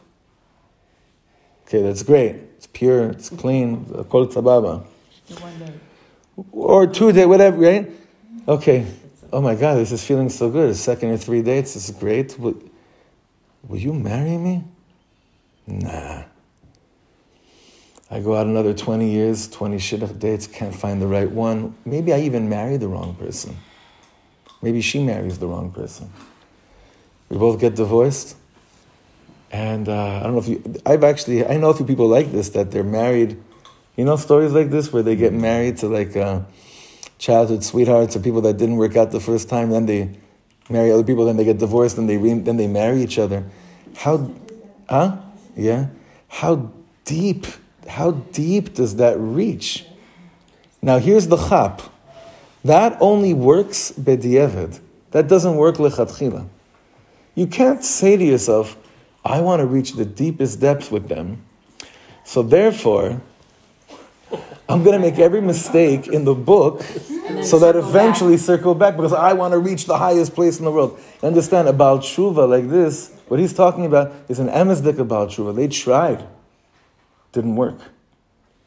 Okay, 1.66 1.83
that's 1.83 2.03
great. 2.03 2.35
It's 2.57 2.66
pure, 2.66 3.11
it's 3.11 3.31
clean, 3.31 3.85
kol 4.11 4.27
tzababa. 4.27 4.85
Or 6.51 6.88
two 6.88 7.12
day, 7.12 7.27
whatever, 7.27 7.59
right? 7.59 7.90
Okay. 8.49 8.87
Oh 9.33 9.40
my 9.40 9.55
God, 9.55 9.77
this 9.77 9.92
is 9.92 10.05
feeling 10.05 10.29
so 10.29 10.51
good. 10.51 10.77
Second 10.77 11.11
or 11.11 11.16
three 11.16 11.42
dates, 11.42 11.75
this 11.75 11.88
is 11.88 11.94
great. 11.94 12.38
Will, 12.38 12.61
will 13.66 13.79
you 13.79 13.92
marry 13.92 14.37
me? 14.37 14.64
Nah. 15.66 16.25
I 18.14 18.20
go 18.20 18.37
out 18.37 18.46
another 18.46 18.72
20 18.72 19.11
years, 19.11 19.48
20 19.48 19.77
shidduch 19.79 20.16
dates, 20.20 20.46
can't 20.46 20.72
find 20.72 21.03
the 21.03 21.07
right 21.09 21.29
one. 21.29 21.74
Maybe 21.85 22.12
I 22.12 22.20
even 22.20 22.48
marry 22.48 22.77
the 22.77 22.87
wrong 22.87 23.16
person. 23.16 23.57
Maybe 24.62 24.81
she 24.83 25.03
marries 25.03 25.40
the 25.40 25.48
wrong 25.48 25.72
person. 25.72 26.12
We 27.29 27.38
both 27.38 27.59
get 27.59 27.74
divorced. 27.74 28.37
And 29.50 29.88
uh, 29.88 30.20
I 30.20 30.22
don't 30.22 30.35
know 30.35 30.38
if 30.38 30.46
you, 30.46 30.62
I've 30.87 31.03
actually, 31.03 31.44
I 31.44 31.57
know 31.57 31.70
a 31.70 31.74
few 31.74 31.85
people 31.85 32.07
like 32.07 32.31
this 32.31 32.50
that 32.50 32.70
they're 32.70 32.85
married. 32.85 33.37
You 33.96 34.05
know 34.05 34.14
stories 34.14 34.53
like 34.53 34.70
this 34.70 34.92
where 34.92 35.03
they 35.03 35.16
get 35.16 35.33
married 35.33 35.79
to 35.79 35.88
like 35.88 36.16
uh, 36.16 36.42
childhood 37.18 37.64
sweethearts 37.64 38.14
or 38.14 38.20
people 38.20 38.42
that 38.42 38.59
didn't 38.59 38.77
work 38.77 38.94
out 38.96 39.11
the 39.11 39.18
first 39.18 39.48
time, 39.48 39.70
then 39.70 39.87
they 39.87 40.16
marry 40.70 40.92
other 40.92 41.03
people, 41.03 41.24
then 41.24 41.37
they 41.37 41.44
get 41.44 41.59
divorced, 41.59 41.98
and 41.98 42.09
they 42.09 42.16
re- 42.16 42.35
then 42.35 42.59
they 42.59 42.68
marry 42.68 43.03
each 43.03 43.18
other. 43.18 43.44
How 43.96 44.31
Huh? 44.88 45.16
Yeah? 45.57 45.88
How 46.29 46.70
deep, 47.05 47.46
how 47.88 48.12
deep 48.12 48.75
does 48.75 48.97
that 48.97 49.18
reach? 49.18 49.87
Now 50.83 50.99
here's 50.99 51.29
the 51.29 51.37
chap. 51.37 51.83
That 52.64 52.97
only 53.01 53.35
works 53.35 53.92
bedieved. 53.92 54.81
That 55.11 55.29
doesn't 55.29 55.57
work 55.57 55.77
lechatchila. 55.77 56.49
You 57.35 57.47
can't 57.47 57.85
say 57.85 58.16
to 58.16 58.25
yourself, 58.25 58.77
I 59.25 59.40
want 59.40 59.61
to 59.61 59.66
reach 59.66 59.92
the 59.92 60.05
deepest 60.05 60.61
depths 60.61 60.90
with 60.90 61.09
them. 61.09 61.44
So 62.25 62.42
therefore, 62.42 63.20
I'm 64.68 64.83
going 64.83 64.94
to 64.94 64.99
make 64.99 65.18
every 65.18 65.40
mistake 65.40 66.09
in 66.09 66.25
the 66.25 66.35
book 66.35 66.83
so 67.42 67.59
that 67.59 67.77
eventually 67.77 68.37
back. 68.37 68.44
circle 68.44 68.75
back 68.75 68.97
because 68.97 69.12
I 69.12 69.35
want 69.35 69.53
to 69.53 69.59
reach 69.59 69.85
the 69.85 69.99
highest 69.99 70.35
place 70.35 70.59
in 70.59 70.64
the 70.64 70.70
world. 70.70 70.99
Understand 71.23 71.68
about 71.68 72.01
Shuva 72.01 72.49
like 72.49 72.68
this, 72.70 73.12
what 73.29 73.40
he's 73.40 73.53
talking 73.53 73.85
about 73.85 74.12
is 74.29 74.38
an 74.38 74.49
emesdik 74.49 74.99
about 74.99 75.31
Shuva. 75.31 75.55
They 75.55 75.68
tried, 75.68 76.27
didn't 77.35 77.57
work, 77.57 77.79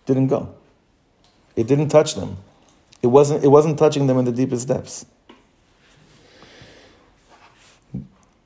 didn't 0.06 0.28
go. 0.28 0.54
It 1.56 1.66
didn't 1.66 1.90
touch 1.90 2.14
them. 2.14 2.38
It 3.02 3.08
wasn't, 3.08 3.44
it 3.44 3.48
wasn't 3.48 3.80
touching 3.80 4.06
them 4.06 4.20
in 4.20 4.26
the 4.26 4.32
deepest 4.32 4.68
depths. 4.68 5.06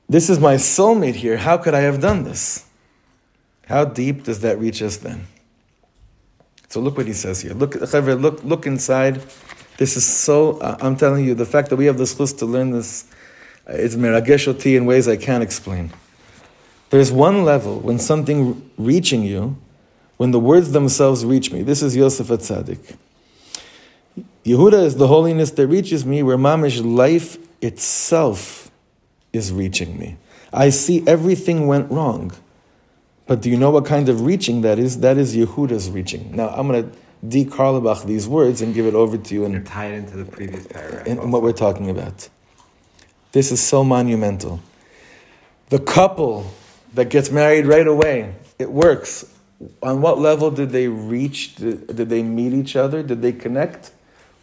This 0.08 0.30
is 0.30 0.38
my 0.38 0.54
soulmate 0.54 1.16
here. 1.16 1.36
How 1.36 1.58
could 1.58 1.74
I 1.74 1.80
have 1.80 2.00
done 2.00 2.24
this? 2.24 2.66
How 3.66 3.84
deep 3.84 4.24
does 4.24 4.40
that 4.40 4.58
reach 4.58 4.82
us 4.82 4.98
then? 4.98 5.26
So 6.68 6.80
look 6.80 6.96
what 6.96 7.06
he 7.06 7.12
says 7.12 7.42
here. 7.42 7.52
Look, 7.52 7.74
look, 7.74 8.44
look 8.44 8.66
inside. 8.66 9.22
This 9.78 9.96
is 9.96 10.04
so. 10.04 10.58
Uh, 10.58 10.76
I'm 10.80 10.96
telling 10.96 11.24
you, 11.24 11.34
the 11.34 11.46
fact 11.46 11.70
that 11.70 11.76
we 11.76 11.86
have 11.86 11.98
this 11.98 12.16
chus 12.16 12.32
to 12.34 12.46
learn 12.46 12.70
this, 12.70 13.10
uh, 13.66 13.72
it's 13.72 13.94
merageshoti 13.94 14.76
in 14.76 14.86
ways 14.86 15.08
I 15.08 15.16
can't 15.16 15.42
explain. 15.42 15.92
There's 16.90 17.10
one 17.10 17.44
level 17.44 17.80
when 17.80 17.98
something 17.98 18.70
reaching 18.76 19.22
you, 19.22 19.56
when 20.22 20.30
the 20.30 20.38
words 20.38 20.70
themselves 20.70 21.24
reach 21.24 21.50
me. 21.50 21.64
This 21.64 21.82
is 21.82 21.96
Yosef 21.96 22.28
Atzadik. 22.28 22.94
Yehuda 24.44 24.84
is 24.84 24.94
the 24.94 25.08
holiness 25.08 25.50
that 25.50 25.66
reaches 25.66 26.06
me, 26.06 26.22
where 26.22 26.36
mamish 26.36 26.80
life 26.80 27.38
itself 27.60 28.70
is 29.32 29.50
reaching 29.50 29.98
me. 29.98 30.16
I 30.52 30.68
see 30.68 31.02
everything 31.08 31.66
went 31.66 31.90
wrong. 31.90 32.30
But 33.26 33.40
do 33.40 33.50
you 33.50 33.56
know 33.56 33.70
what 33.70 33.84
kind 33.84 34.08
of 34.08 34.20
reaching 34.20 34.60
that 34.60 34.78
is? 34.78 35.00
That 35.00 35.18
is 35.18 35.34
Yehuda's 35.34 35.90
reaching. 35.90 36.36
Now 36.36 36.50
I'm 36.50 36.68
going 36.68 36.88
to 36.88 36.96
de 37.28 38.06
these 38.06 38.28
words 38.28 38.62
and 38.62 38.72
give 38.72 38.86
it 38.86 38.94
over 38.94 39.18
to 39.18 39.34
you 39.34 39.44
and 39.44 39.66
tie 39.66 39.86
it 39.86 39.94
into 39.94 40.16
the 40.18 40.24
previous 40.24 40.68
paragraph. 40.68 41.04
And 41.04 41.32
what 41.32 41.42
we're 41.42 41.50
talking 41.50 41.90
about. 41.90 42.28
This 43.32 43.50
is 43.50 43.60
so 43.60 43.82
monumental. 43.82 44.60
The 45.70 45.80
couple 45.80 46.46
that 46.94 47.06
gets 47.06 47.32
married 47.32 47.66
right 47.66 47.88
away, 47.88 48.36
it 48.60 48.70
works. 48.70 49.31
On 49.82 50.00
what 50.00 50.18
level 50.18 50.50
did 50.50 50.70
they 50.70 50.88
reach? 50.88 51.56
Did, 51.56 51.96
they 51.96 52.22
meet 52.22 52.52
each 52.52 52.76
other? 52.76 53.02
Did 53.02 53.22
they 53.22 53.32
connect? 53.32 53.92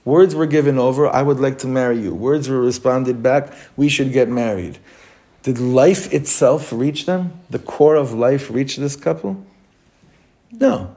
Words 0.06 0.34
were 0.34 0.46
given 0.46 0.80
over, 0.80 1.08
I 1.08 1.22
would 1.22 1.40
like 1.40 1.60
to 1.60 1.68
marry 1.68 2.00
you. 2.00 2.16
Words 2.16 2.50
were 2.50 2.62
responded 2.62 3.22
back, 3.22 3.54
we 3.76 3.90
should 3.90 4.12
get 4.12 4.30
married. 4.30 4.80
Did 5.44 5.60
life 5.60 6.14
itself 6.14 6.72
reach 6.72 7.06
them? 7.06 7.40
The 7.50 7.60
core 7.60 7.96
of 7.96 8.14
life 8.14 8.50
reach 8.50 8.78
this 8.78 8.96
couple? 8.96 9.46
No. 10.52 10.96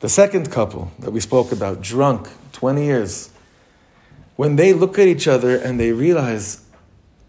The 0.00 0.08
second 0.08 0.50
couple 0.50 0.92
that 0.98 1.10
we 1.10 1.20
spoke 1.20 1.52
about, 1.52 1.80
drunk, 1.80 2.28
20 2.52 2.84
years, 2.84 3.30
when 4.36 4.56
they 4.56 4.72
look 4.72 4.98
at 4.98 5.08
each 5.08 5.26
other 5.26 5.56
and 5.56 5.80
they 5.80 5.92
realize, 5.92 6.64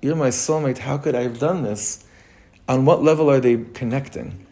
You're 0.02 0.16
my 0.16 0.30
soulmate, 0.30 0.80
how 0.80 0.98
could 0.98 1.16
I 1.16 1.22
have 1.22 1.40
done 1.40 1.64
this? 1.64 2.06
On 2.68 2.86
what 2.86 3.04
level 3.04 3.30
are 3.30 3.40
they 3.40 3.58
connecting? 3.74 4.45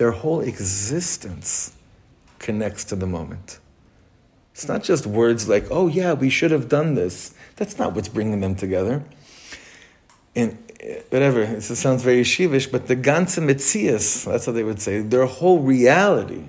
Their 0.00 0.12
whole 0.12 0.40
existence 0.40 1.74
connects 2.38 2.84
to 2.84 2.96
the 2.96 3.06
moment. 3.06 3.58
It's 4.54 4.66
not 4.66 4.82
just 4.82 5.06
words 5.06 5.46
like, 5.46 5.66
oh 5.70 5.88
yeah, 5.88 6.14
we 6.14 6.30
should 6.30 6.52
have 6.52 6.70
done 6.70 6.94
this. 6.94 7.34
That's 7.56 7.78
not 7.78 7.94
what's 7.94 8.08
bringing 8.08 8.40
them 8.40 8.54
together. 8.54 9.04
And 10.34 10.56
eh, 10.80 11.02
whatever, 11.10 11.44
this 11.44 11.78
sounds 11.78 12.02
very 12.02 12.22
sheevish, 12.22 12.72
but 12.72 12.86
the 12.86 12.96
ganze 12.96 13.38
Metzias, 13.44 14.24
that's 14.24 14.46
what 14.46 14.54
they 14.54 14.64
would 14.64 14.80
say, 14.80 15.02
their 15.02 15.26
whole 15.26 15.58
reality, 15.58 16.44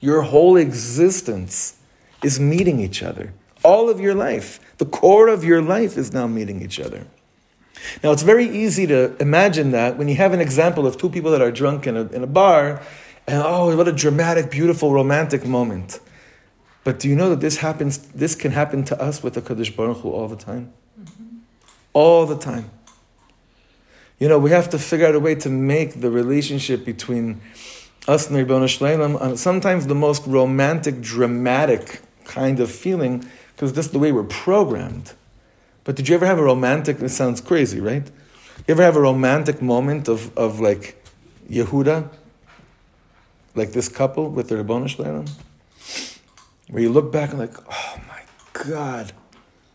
your 0.00 0.22
whole 0.22 0.56
existence 0.56 1.76
is 2.24 2.40
meeting 2.40 2.80
each 2.80 3.04
other. 3.04 3.32
All 3.62 3.88
of 3.88 4.00
your 4.00 4.16
life, 4.16 4.58
the 4.78 4.86
core 4.86 5.28
of 5.28 5.44
your 5.44 5.62
life 5.62 5.96
is 5.96 6.12
now 6.12 6.26
meeting 6.26 6.60
each 6.60 6.80
other. 6.80 7.06
Now, 8.02 8.12
it's 8.12 8.22
very 8.22 8.46
easy 8.48 8.86
to 8.86 9.16
imagine 9.20 9.70
that 9.72 9.96
when 9.96 10.08
you 10.08 10.16
have 10.16 10.32
an 10.32 10.40
example 10.40 10.86
of 10.86 10.96
two 10.98 11.08
people 11.08 11.30
that 11.32 11.40
are 11.40 11.50
drunk 11.50 11.86
in 11.86 11.96
a, 11.96 12.02
in 12.08 12.22
a 12.22 12.26
bar, 12.26 12.82
and 13.26 13.42
oh, 13.44 13.76
what 13.76 13.88
a 13.88 13.92
dramatic, 13.92 14.50
beautiful, 14.50 14.92
romantic 14.92 15.46
moment. 15.46 16.00
But 16.82 16.98
do 16.98 17.08
you 17.08 17.14
know 17.14 17.30
that 17.30 17.40
this 17.40 17.58
happens, 17.58 17.98
this 17.98 18.34
can 18.34 18.52
happen 18.52 18.84
to 18.84 19.00
us 19.00 19.22
with 19.22 19.34
the 19.34 19.42
Kadosh 19.42 19.74
Baruch 19.74 19.98
Hu 19.98 20.10
all 20.10 20.28
the 20.28 20.36
time? 20.36 20.72
Mm-hmm. 21.00 21.38
All 21.92 22.26
the 22.26 22.38
time. 22.38 22.70
You 24.18 24.28
know, 24.28 24.38
we 24.38 24.50
have 24.50 24.68
to 24.70 24.78
figure 24.78 25.06
out 25.06 25.14
a 25.14 25.20
way 25.20 25.34
to 25.36 25.48
make 25.48 26.00
the 26.00 26.10
relationship 26.10 26.84
between 26.84 27.40
us 28.08 28.28
and 28.28 28.36
Ribbon 28.36 28.62
Shleilim 28.62 29.38
sometimes 29.38 29.86
the 29.86 29.94
most 29.94 30.26
romantic, 30.26 31.00
dramatic 31.00 32.00
kind 32.24 32.60
of 32.60 32.70
feeling, 32.70 33.24
because 33.54 33.74
this 33.74 33.86
is 33.86 33.92
the 33.92 33.98
way 33.98 34.12
we're 34.12 34.24
programmed. 34.24 35.12
But 35.84 35.96
did 35.96 36.08
you 36.08 36.14
ever 36.14 36.26
have 36.26 36.38
a 36.38 36.42
romantic, 36.42 36.98
this 36.98 37.16
sounds 37.16 37.40
crazy, 37.40 37.80
right? 37.80 38.06
You 38.58 38.64
ever 38.68 38.82
have 38.82 38.96
a 38.96 39.00
romantic 39.00 39.62
moment 39.62 40.08
of, 40.08 40.36
of 40.36 40.60
like 40.60 41.02
Yehuda, 41.48 42.08
like 43.54 43.72
this 43.72 43.88
couple 43.88 44.30
with 44.30 44.48
their 44.48 44.58
Ribbon 44.58 44.84
Shleilim? 44.84 45.28
Where 46.68 46.82
you 46.82 46.90
look 46.90 47.10
back 47.10 47.30
and 47.30 47.38
like, 47.38 47.54
oh 47.70 48.00
my 48.06 48.22
God, 48.52 49.12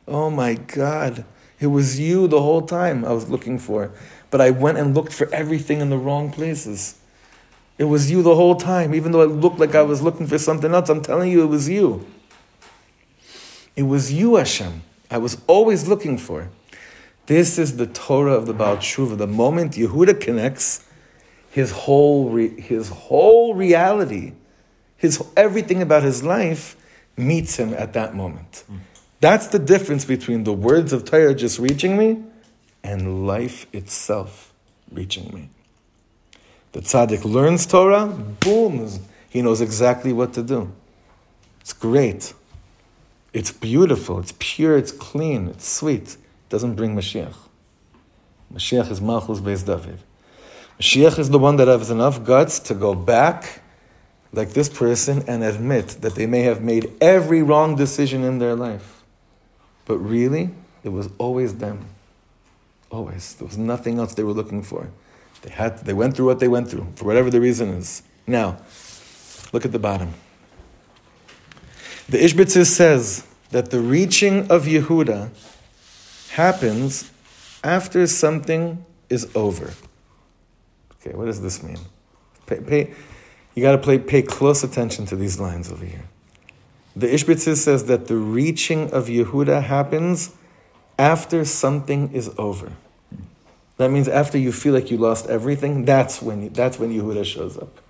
oh 0.07 0.29
my 0.29 0.53
God, 0.53 1.25
it 1.59 1.67
was 1.67 1.99
you 1.99 2.27
the 2.27 2.41
whole 2.41 2.61
time 2.61 3.03
I 3.03 3.11
was 3.11 3.29
looking 3.29 3.59
for 3.59 3.91
but 4.35 4.41
I 4.41 4.49
went 4.49 4.77
and 4.77 4.93
looked 4.93 5.13
for 5.13 5.33
everything 5.33 5.79
in 5.79 5.89
the 5.89 5.97
wrong 5.97 6.29
places. 6.29 6.95
It 7.77 7.85
was 7.85 8.11
you 8.11 8.21
the 8.21 8.35
whole 8.35 8.55
time, 8.57 8.93
even 8.93 9.13
though 9.13 9.21
it 9.21 9.27
looked 9.29 9.59
like 9.59 9.75
I 9.75 9.81
was 9.81 10.01
looking 10.01 10.27
for 10.27 10.37
something 10.37 10.73
else. 10.73 10.89
I'm 10.89 11.01
telling 11.01 11.31
you, 11.31 11.41
it 11.41 11.47
was 11.47 11.69
you. 11.69 12.05
It 13.77 13.83
was 13.83 14.11
you, 14.11 14.35
Hashem. 14.35 14.83
I 15.15 15.17
was 15.17 15.37
always 15.47 15.87
looking 15.87 16.17
for. 16.17 16.49
This 17.27 17.57
is 17.57 17.77
the 17.77 17.87
Torah 17.87 18.33
of 18.33 18.47
the 18.47 18.53
Baal 18.53 18.75
Tshuva. 18.75 19.17
The 19.17 19.27
moment 19.27 19.71
Yehuda 19.71 20.19
connects, 20.19 20.85
his 21.49 21.71
whole, 21.71 22.31
re- 22.31 22.59
his 22.59 22.89
whole 22.89 23.55
reality, 23.55 24.33
his 24.97 25.23
everything 25.37 25.81
about 25.81 26.03
his 26.03 26.21
life 26.21 26.75
meets 27.15 27.55
him 27.55 27.73
at 27.75 27.93
that 27.93 28.13
moment. 28.13 28.65
That's 29.21 29.47
the 29.47 29.57
difference 29.57 30.03
between 30.03 30.43
the 30.43 30.51
words 30.51 30.91
of 30.91 31.05
Torah 31.05 31.33
just 31.33 31.59
reaching 31.59 31.95
me 31.95 32.21
and 32.83 33.25
life 33.25 33.67
itself 33.71 34.51
reaching 34.91 35.33
me. 35.33 35.47
The 36.73 36.81
tzaddik 36.81 37.23
learns 37.23 37.65
Torah, 37.65 38.07
boom, 38.07 38.89
he 39.29 39.41
knows 39.41 39.61
exactly 39.61 40.11
what 40.11 40.33
to 40.33 40.43
do. 40.43 40.73
It's 41.61 41.71
great. 41.71 42.33
It's 43.35 43.51
beautiful. 43.51 44.17
It's 44.19 44.33
pure. 44.39 44.77
It's 44.77 44.93
clean. 44.93 45.49
It's 45.49 45.67
sweet. 45.67 46.13
It 46.13 46.47
doesn't 46.47 46.75
bring 46.75 46.95
Mashiach. 46.95 47.35
Mashiach 48.53 48.89
is 48.89 49.01
Malchus 49.01 49.41
Beis 49.41 49.65
David. 49.65 49.99
Mashiach 50.79 51.19
is 51.19 51.29
the 51.31 51.37
one 51.37 51.57
that 51.57 51.67
has 51.67 51.91
enough 51.91 52.23
guts 52.23 52.59
to 52.59 52.73
go 52.73 52.95
back 52.95 53.61
like 54.31 54.51
this 54.51 54.69
person 54.69 55.21
and 55.27 55.43
admit 55.43 55.97
that 55.99 56.15
they 56.15 56.25
may 56.25 56.43
have 56.43 56.61
made 56.61 56.89
every 57.01 57.43
wrong 57.43 57.75
decision 57.75 58.23
in 58.23 58.39
their 58.39 58.55
life. 58.55 59.03
But 59.83 59.97
really, 59.97 60.51
it 60.85 60.89
was 60.89 61.09
always 61.17 61.55
them. 61.55 61.87
Always. 62.89 63.35
There 63.35 63.47
was 63.47 63.57
nothing 63.57 63.99
else 63.99 64.13
they 64.13 64.23
were 64.23 64.31
looking 64.31 64.63
for. 64.63 64.91
They, 65.41 65.49
had, 65.49 65.79
they 65.79 65.93
went 65.93 66.15
through 66.15 66.27
what 66.27 66.39
they 66.39 66.47
went 66.47 66.69
through, 66.69 66.87
for 66.95 67.03
whatever 67.03 67.29
the 67.29 67.41
reason 67.41 67.67
is. 67.71 68.01
Now, 68.25 68.59
look 69.51 69.65
at 69.65 69.73
the 69.73 69.79
bottom. 69.79 70.13
The 72.07 72.17
Ishbitzer 72.19 72.65
says 72.65 73.25
that 73.49 73.71
the 73.71 73.79
reaching 73.79 74.51
of 74.51 74.65
Yehuda 74.65 75.29
happens 76.31 77.11
after 77.63 78.05
something 78.05 78.85
is 79.09 79.29
over. 79.35 79.73
Okay, 81.01 81.15
what 81.15 81.25
does 81.25 81.41
this 81.41 81.63
mean? 81.63 81.79
Pay, 82.45 82.59
pay, 82.59 82.93
you 83.55 83.63
got 83.63 83.81
to 83.81 83.99
pay 83.99 84.21
close 84.21 84.63
attention 84.63 85.05
to 85.07 85.15
these 85.15 85.39
lines 85.39 85.71
over 85.71 85.85
here. 85.85 86.03
The 86.95 87.07
Ishbitzer 87.07 87.55
says 87.55 87.85
that 87.85 88.07
the 88.07 88.15
reaching 88.15 88.91
of 88.91 89.07
Yehuda 89.07 89.63
happens 89.63 90.33
after 90.97 91.43
something 91.43 92.13
is 92.13 92.33
over. 92.37 92.71
That 93.77 93.91
means 93.91 94.07
after 94.07 94.37
you 94.37 94.51
feel 94.51 94.73
like 94.73 94.91
you 94.91 94.97
lost 94.97 95.27
everything, 95.27 95.85
that's 95.85 96.21
when, 96.21 96.53
that's 96.53 96.79
when 96.79 96.91
Yehuda 96.91 97.25
shows 97.25 97.57
up. 97.57 97.81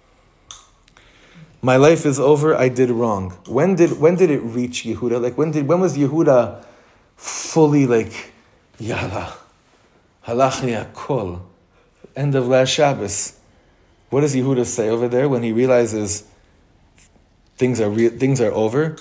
My 1.66 1.78
life 1.78 2.06
is 2.06 2.20
over, 2.20 2.56
I 2.56 2.70
did 2.70 2.92
wrong. 2.92 3.32
When 3.48 3.74
did, 3.74 4.00
when 4.00 4.14
did 4.18 4.30
it 4.30 4.38
reach 4.38 4.84
Yehuda? 4.84 5.20
Like 5.20 5.36
when, 5.36 5.50
did, 5.50 5.68
when 5.68 5.80
was 5.80 5.98
Yehuda 5.98 6.64
fully 7.18 7.88
like, 7.88 8.34
Yalla, 8.78 9.36
halach 10.28 10.94
kol, 10.94 11.42
end 12.16 12.36
of 12.36 12.48
last 12.48 12.70
Shabbos. 12.70 13.40
What 14.12 14.22
does 14.22 14.36
Yehuda 14.36 14.64
say 14.68 14.90
over 14.90 15.08
there 15.08 15.28
when 15.28 15.42
he 15.42 15.52
realizes 15.52 16.26
things 17.58 17.82
are 17.82 17.90
re- 17.90 18.10
things 18.10 18.40
are 18.42 18.52
over? 18.52 18.98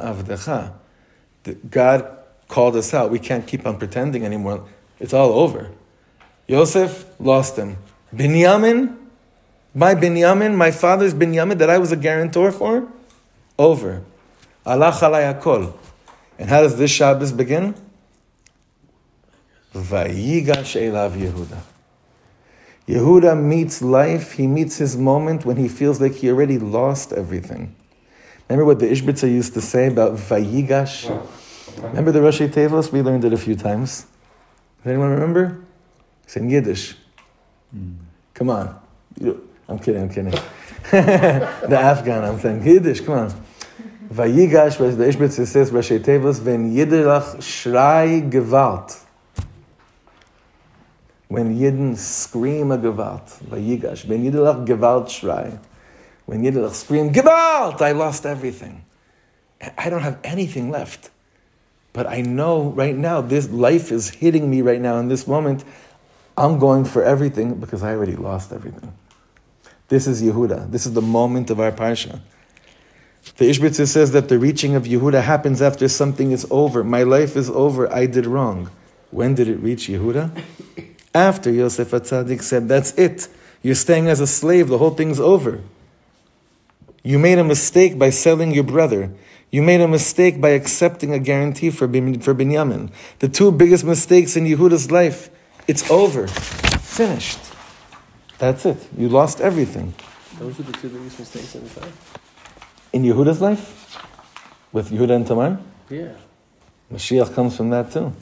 Avdecha. 0.00 0.72
God 1.68 2.16
called 2.48 2.76
us 2.76 2.94
out. 2.94 3.10
We 3.10 3.18
can't 3.18 3.46
keep 3.46 3.66
on 3.66 3.76
pretending 3.76 4.24
anymore. 4.24 4.66
It's 4.98 5.12
all 5.12 5.32
over. 5.34 5.72
Yosef 6.46 7.04
lost 7.20 7.56
him. 7.56 7.76
Binyamin, 8.14 8.96
my 9.74 9.94
Binyamin, 9.94 10.54
my 10.54 10.70
father's 10.70 11.14
Binyamin 11.14 11.58
that 11.58 11.70
I 11.70 11.78
was 11.78 11.92
a 11.92 11.96
guarantor 11.96 12.50
for, 12.52 12.88
over. 13.58 14.02
Allah 14.66 14.92
akol. 14.92 15.74
And 16.38 16.48
how 16.48 16.62
does 16.62 16.76
this 16.76 16.90
Shabbos 16.90 17.32
begin? 17.32 17.74
Vayigash 19.74 20.76
elav 20.76 21.12
Yehuda. 21.12 21.60
Yehuda 22.88 23.40
meets 23.40 23.82
life, 23.82 24.32
he 24.32 24.46
meets 24.46 24.78
his 24.78 24.96
moment 24.96 25.44
when 25.44 25.56
he 25.56 25.68
feels 25.68 26.00
like 26.00 26.14
he 26.14 26.28
already 26.28 26.58
lost 26.58 27.12
everything. 27.12 27.74
Remember 28.48 28.64
what 28.64 28.80
the 28.80 28.86
Ishbitzer 28.86 29.30
used 29.30 29.54
to 29.54 29.60
say 29.60 29.86
about 29.86 30.14
Vayigash? 30.14 31.08
Remember 31.82 32.10
the 32.10 32.18
Rashi 32.18 32.48
Tevos? 32.48 32.90
We 32.90 33.00
learned 33.00 33.24
it 33.24 33.32
a 33.32 33.36
few 33.36 33.54
times. 33.54 34.06
Does 34.82 34.90
anyone 34.90 35.10
remember? 35.10 35.60
It's 36.24 36.36
in 36.36 36.50
Yiddish. 36.50 36.96
Mm. 37.76 37.96
Come 38.34 38.50
on. 38.50 38.80
I'm 39.70 39.78
kidding, 39.78 40.02
I'm 40.02 40.08
kidding. 40.08 40.30
the 40.90 41.78
Afghan, 41.80 42.24
I'm 42.24 42.38
saying 42.38 42.66
Yiddish, 42.66 43.00
come 43.00 43.14
on. 43.14 43.44
Vayigash, 44.12 44.76
the 44.78 45.04
Ishbitzer 45.04 45.46
says, 45.46 45.70
Rashi 45.70 46.00
Tevos, 46.00 46.40
Ven 46.40 46.74
Yiddilach 46.74 47.36
Shrei 47.36 48.28
Gewalt 48.28 49.04
when 51.30 51.56
Yidden 51.56 51.96
scream 51.96 52.72
a 52.72 52.76
Gewalt, 52.76 53.40
Vayigash, 53.44 54.04
when 54.04 54.24
Yiddelach 54.24 54.66
Gewalt 54.66 55.06
Shrei, 55.06 55.60
when 56.26 56.42
Yiddelach 56.42 56.74
scream, 56.74 57.12
Gewalt, 57.12 57.80
I 57.80 57.92
lost 57.92 58.26
everything. 58.26 58.84
I 59.78 59.90
don't 59.90 60.02
have 60.02 60.18
anything 60.24 60.72
left. 60.72 61.10
But 61.92 62.08
I 62.08 62.22
know 62.22 62.70
right 62.70 62.96
now, 62.96 63.20
this 63.20 63.48
life 63.48 63.92
is 63.92 64.10
hitting 64.10 64.50
me 64.50 64.60
right 64.60 64.80
now 64.80 64.98
in 64.98 65.06
this 65.06 65.28
moment. 65.28 65.62
I'm 66.36 66.58
going 66.58 66.84
for 66.84 67.04
everything 67.04 67.60
because 67.60 67.84
I 67.84 67.92
already 67.92 68.16
lost 68.16 68.52
everything. 68.52 68.92
This 69.90 70.06
is 70.06 70.22
Yehuda. 70.22 70.70
This 70.70 70.86
is 70.86 70.92
the 70.92 71.02
moment 71.02 71.50
of 71.50 71.58
our 71.58 71.72
Parsha. 71.72 72.20
The 73.38 73.50
Ishbitzer 73.50 73.88
says 73.88 74.12
that 74.12 74.28
the 74.28 74.38
reaching 74.38 74.76
of 74.76 74.84
Yehuda 74.84 75.20
happens 75.20 75.60
after 75.60 75.88
something 75.88 76.30
is 76.30 76.46
over. 76.48 76.84
My 76.84 77.02
life 77.02 77.36
is 77.36 77.50
over. 77.50 77.92
I 77.92 78.06
did 78.06 78.24
wrong. 78.24 78.70
When 79.10 79.34
did 79.34 79.48
it 79.48 79.56
reach 79.56 79.88
Yehuda? 79.88 80.44
After 81.12 81.50
Yosef 81.50 81.90
Atzadik 81.90 82.40
said, 82.40 82.68
That's 82.68 82.92
it. 82.92 83.26
You're 83.62 83.74
staying 83.74 84.06
as 84.06 84.20
a 84.20 84.28
slave. 84.28 84.68
The 84.68 84.78
whole 84.78 84.94
thing's 84.94 85.18
over. 85.18 85.60
You 87.02 87.18
made 87.18 87.40
a 87.40 87.44
mistake 87.44 87.98
by 87.98 88.10
selling 88.10 88.52
your 88.52 88.62
brother. 88.62 89.12
You 89.50 89.60
made 89.60 89.80
a 89.80 89.88
mistake 89.88 90.40
by 90.40 90.50
accepting 90.50 91.12
a 91.12 91.18
guarantee 91.18 91.70
for, 91.70 91.88
Bin, 91.88 92.20
for 92.20 92.32
Binyamin. 92.32 92.92
The 93.18 93.28
two 93.28 93.50
biggest 93.50 93.82
mistakes 93.82 94.36
in 94.36 94.44
Yehuda's 94.44 94.92
life. 94.92 95.30
It's 95.66 95.90
over. 95.90 96.28
Finished. 96.28 97.49
That's 98.40 98.64
it. 98.64 98.78
You 98.96 99.10
lost 99.10 99.42
everything. 99.42 99.92
Those 100.38 100.58
are 100.58 100.62
the 100.62 100.72
two 100.72 100.88
biggest 100.88 101.18
mistakes 101.18 101.54
in 101.54 101.68
the 101.68 101.80
life. 101.80 102.18
In 102.94 103.02
Yehuda's 103.02 103.42
life? 103.42 104.02
With 104.72 104.90
Yehuda 104.90 105.16
and 105.16 105.26
Tamar? 105.26 105.60
Yeah. 105.90 106.12
Mashiach 106.90 107.34
comes 107.34 107.54
from 107.54 107.68
that 107.70 107.92
too 107.92 108.12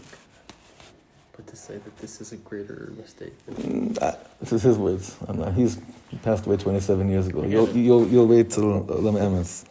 But 1.36 1.46
to 1.46 1.54
say 1.56 1.74
that 1.78 1.96
this 1.98 2.20
is 2.20 2.32
a 2.32 2.36
greater 2.36 2.92
mistake. 2.96 3.32
Mm, 3.48 4.02
uh, 4.02 4.12
this 4.40 4.52
is 4.52 4.62
his 4.62 4.76
words. 4.76 5.16
he's 5.54 5.78
passed 6.22 6.46
away 6.46 6.56
27 6.56 7.08
years 7.08 7.28
ago. 7.28 7.44
You'll, 7.44 7.68
you'll, 7.76 8.08
you'll 8.08 8.26
wait 8.26 8.50
till 8.50 8.80
Lam 8.82 9.14
Emes. 9.14 9.66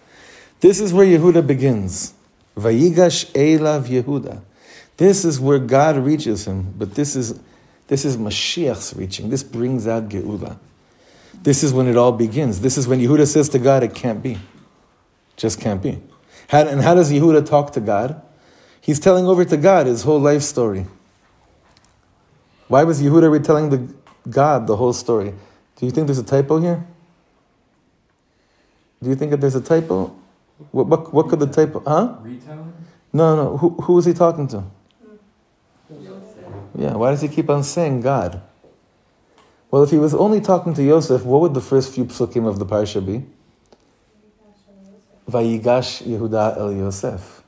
This 0.61 0.79
is 0.79 0.93
where 0.93 1.05
Yehuda 1.05 1.45
begins. 1.45 2.13
Vayigash 2.55 3.33
Elav 3.33 3.87
Yehuda. 3.87 4.41
This 4.95 5.25
is 5.25 5.41
where 5.41 5.59
God 5.59 5.97
reaches 5.97 6.47
him, 6.47 6.73
but 6.77 6.95
this 6.95 7.17
is, 7.17 7.39
this 7.87 8.05
is 8.05 8.17
Mashiach's 8.17 8.93
reaching. 8.95 9.29
This 9.29 9.43
brings 9.43 9.87
out 9.87 10.09
Geula. 10.09 10.57
This 11.41 11.63
is 11.63 11.73
when 11.73 11.87
it 11.87 11.95
all 11.95 12.11
begins. 12.11 12.61
This 12.61 12.77
is 12.77 12.87
when 12.87 12.99
Yehuda 12.99 13.27
says 13.27 13.49
to 13.49 13.59
God, 13.59 13.83
it 13.83 13.95
can't 13.95 14.21
be. 14.21 14.37
Just 15.35 15.61
can't 15.61 15.81
be. 15.81 16.01
How, 16.49 16.67
and 16.67 16.81
how 16.81 16.95
does 16.95 17.11
Yehuda 17.11 17.45
talk 17.45 17.73
to 17.73 17.79
God? 17.79 18.21
He's 18.81 18.99
telling 18.99 19.25
over 19.25 19.45
to 19.45 19.57
God 19.57 19.85
his 19.85 20.03
whole 20.03 20.19
life 20.19 20.41
story. 20.41 20.85
Why 22.67 22.83
was 22.83 23.01
Yehuda 23.01 23.31
retelling 23.31 23.69
the 23.69 23.93
God 24.29 24.67
the 24.67 24.75
whole 24.75 24.93
story? 24.93 25.33
Do 25.75 25.85
you 25.85 25.91
think 25.91 26.07
there's 26.07 26.19
a 26.19 26.23
typo 26.23 26.59
here? 26.59 26.85
Do 29.01 29.09
you 29.09 29.15
think 29.15 29.31
that 29.31 29.41
there's 29.41 29.55
a 29.55 29.61
typo? 29.61 30.15
What, 30.71 30.87
what, 30.87 31.13
what 31.13 31.29
could 31.29 31.39
the 31.39 31.47
typo, 31.47 31.83
huh? 31.85 32.15
Retelling? 32.21 32.73
No, 33.13 33.35
no. 33.35 33.57
Who, 33.57 33.69
who 33.81 33.93
was 33.93 34.05
he 34.05 34.13
talking 34.13 34.47
to? 34.49 34.63
Yeah, 36.77 36.93
why 36.93 37.09
does 37.09 37.21
he 37.21 37.27
keep 37.27 37.49
on 37.49 37.63
saying 37.63 38.01
God? 38.01 38.39
Well, 39.71 39.83
if 39.83 39.89
he 39.89 39.97
was 39.97 40.13
only 40.13 40.39
talking 40.39 40.75
to 40.75 40.83
Yosef, 40.83 41.25
what 41.25 41.41
would 41.41 41.55
the 41.55 41.61
first 41.61 41.93
few 41.93 42.05
psukim 42.05 42.47
of 42.47 42.59
the 42.59 42.65
parsha 42.65 43.03
be? 43.03 43.25
Vayigash 45.29 46.03
Yehuda 46.03 46.57
el 46.57 46.71
Yosef. 46.71 47.43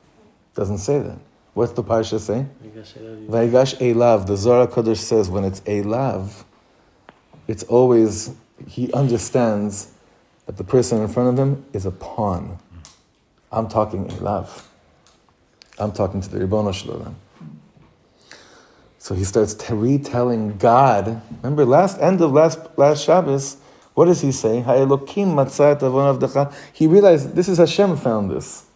Doesn't 0.54 0.78
say 0.78 0.98
that. 0.98 1.18
What's 1.54 1.72
the 1.72 1.84
parsha 1.84 2.18
say? 2.18 2.44
Vayigash 2.62 3.78
Elav. 3.78 4.26
The 4.26 4.36
Zohar 4.36 4.66
Kodesh 4.66 4.98
says 4.98 5.30
when 5.30 5.44
it's 5.44 5.60
Elav, 5.60 6.44
it's 7.46 7.62
always, 7.64 8.34
he 8.66 8.92
understands 8.92 9.92
that 10.46 10.56
the 10.56 10.64
person 10.64 11.00
in 11.00 11.08
front 11.08 11.28
of 11.30 11.38
him 11.38 11.64
is 11.72 11.86
a 11.86 11.90
pawn. 11.92 12.58
I'm 13.52 13.68
talking 13.68 14.08
Elav. 14.08 14.64
I'm 15.78 15.92
talking 15.92 16.20
to 16.20 16.28
the 16.28 16.38
Ribono 16.44 16.74
Shalom. 16.74 17.16
So 19.00 19.14
he 19.14 19.24
starts 19.24 19.56
retelling 19.70 20.58
God. 20.58 21.22
Remember, 21.42 21.64
last 21.64 21.98
end 22.00 22.20
of 22.20 22.32
last 22.32 22.58
last 22.76 23.02
Shabbos, 23.02 23.56
what 23.94 24.04
does 24.04 24.20
he 24.20 24.30
say? 24.30 24.60
He 26.74 26.86
realized 26.86 27.34
this 27.34 27.48
is 27.48 27.56
Hashem 27.56 27.96
found 27.96 28.30
this. 28.30 28.66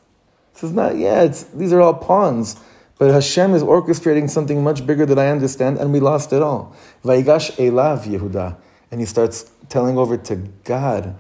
This 0.55 0.65
is 0.65 0.73
not, 0.73 0.97
yeah, 0.97 1.27
these 1.27 1.75
are 1.75 1.81
all 1.83 1.93
pawns. 1.93 2.57
But 2.97 3.11
Hashem 3.11 3.55
is 3.55 3.63
orchestrating 3.63 4.31
something 4.31 4.65
much 4.65 4.87
bigger 4.87 5.05
than 5.05 5.19
I 5.19 5.29
understand, 5.29 5.77
and 5.79 5.93
we 5.93 6.01
lost 6.01 6.33
it 6.33 6.43
all. 6.43 6.75
Vayigash 7.05 7.51
Elav 7.57 8.05
Yehuda. 8.05 8.57
And 8.91 9.01
he 9.01 9.07
starts 9.07 9.51
telling 9.69 9.99
over 9.99 10.17
to 10.17 10.37
God 10.65 11.17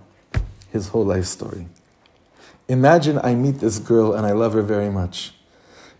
his 0.72 0.88
whole 0.88 1.04
life 1.04 1.26
story. 1.26 1.66
Imagine 2.68 3.18
I 3.22 3.34
meet 3.34 3.58
this 3.58 3.78
girl 3.78 4.14
and 4.14 4.24
I 4.24 4.32
love 4.32 4.54
her 4.54 4.62
very 4.62 4.88
much. 4.88 5.34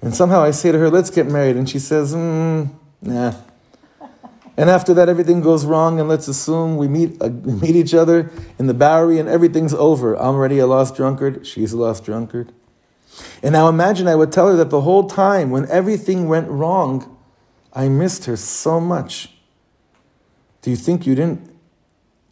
And 0.01 0.15
somehow 0.15 0.43
I 0.43 0.53
say 0.53 0.73
to 0.73 0.79
her, 0.79 0.89
let's 0.89 1.11
get 1.11 1.27
married. 1.27 1.57
And 1.57 1.69
she 1.69 1.79
says, 1.79 2.15
mm, 2.15 2.73
nah. 3.05 3.35
And 4.57 4.71
after 4.71 4.95
that, 4.95 5.09
everything 5.09 5.41
goes 5.41 5.65
wrong, 5.65 5.99
and 5.99 6.09
let's 6.09 6.29
assume 6.29 6.77
we 6.77 6.87
meet, 6.87 7.21
uh, 7.21 7.29
we 7.29 7.55
meet 7.55 7.77
each 7.77 7.93
other 7.93 8.31
in 8.59 8.67
the 8.67 8.75
Bowery 8.75 9.19
and 9.19 9.29
everything's 9.29 9.75
over. 9.75 10.15
I'm 10.15 10.37
already 10.37 10.61
a 10.61 10.67
lost 10.67 10.95
drunkard. 10.95 11.45
She's 11.47 11.73
a 11.73 11.77
lost 11.77 12.05
drunkard. 12.05 12.53
And 13.43 13.53
now 13.53 13.69
imagine 13.69 14.07
I 14.07 14.15
would 14.15 14.31
tell 14.31 14.49
her 14.49 14.57
that 14.57 14.71
the 14.71 14.83
whole 14.83 15.09
time, 15.09 15.51
when 15.51 15.69
everything 15.69 16.29
went 16.29 16.49
wrong, 16.49 17.17
I 17.73 17.89
missed 17.89 18.27
her 18.27 18.37
so 18.37 18.81
much. 18.81 19.31
Do 20.63 20.71
you 20.71 20.77
think 20.77 21.07
you 21.07 21.15
didn't? 21.15 21.51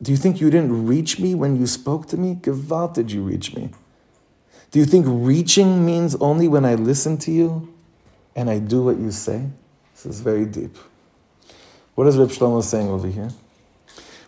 Do 0.01 0.11
you 0.11 0.17
think 0.17 0.41
you 0.41 0.51
didn't 0.51 0.87
reach 0.87 1.21
me 1.21 1.35
when 1.35 1.57
you 1.57 1.67
spoke 1.67 2.09
to 2.09 2.17
me? 2.17 2.37
Gewalt 2.37 2.95
did 2.95 3.13
you 3.13 3.23
reach 3.23 3.55
me? 3.55 3.71
Do 4.71 4.79
you 4.79 4.85
think 4.85 5.07
reaching 5.09 5.85
means 5.85 6.15
only 6.17 6.49
when 6.49 6.65
I 6.65 6.75
listen 6.75 7.19
to 7.19 7.31
you 7.31 7.73
and 8.35 8.49
I 8.49 8.59
do 8.59 8.83
what 8.83 8.99
you 8.99 9.11
say? 9.11 9.51
This 10.03 10.17
is 10.17 10.21
very 10.21 10.45
deep. 10.45 10.77
What 11.95 12.07
is 12.07 12.17
Reb 12.17 12.29
Shlomo 12.29 12.63
saying 12.63 12.89
over 12.89 13.09
here? 13.09 13.31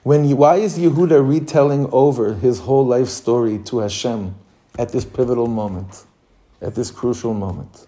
When 0.02 0.36
why 0.36 0.56
is 0.56 0.78
Yehuda 0.78 1.26
retelling 1.26 1.88
over 1.90 2.34
his 2.34 2.60
whole 2.60 2.86
life 2.86 3.08
story 3.08 3.58
to 3.64 3.78
Hashem 3.78 4.34
at 4.78 4.90
this 4.90 5.04
pivotal 5.04 5.46
moment? 5.46 6.04
at 6.64 6.74
this 6.74 6.90
crucial 6.90 7.34
moment. 7.34 7.86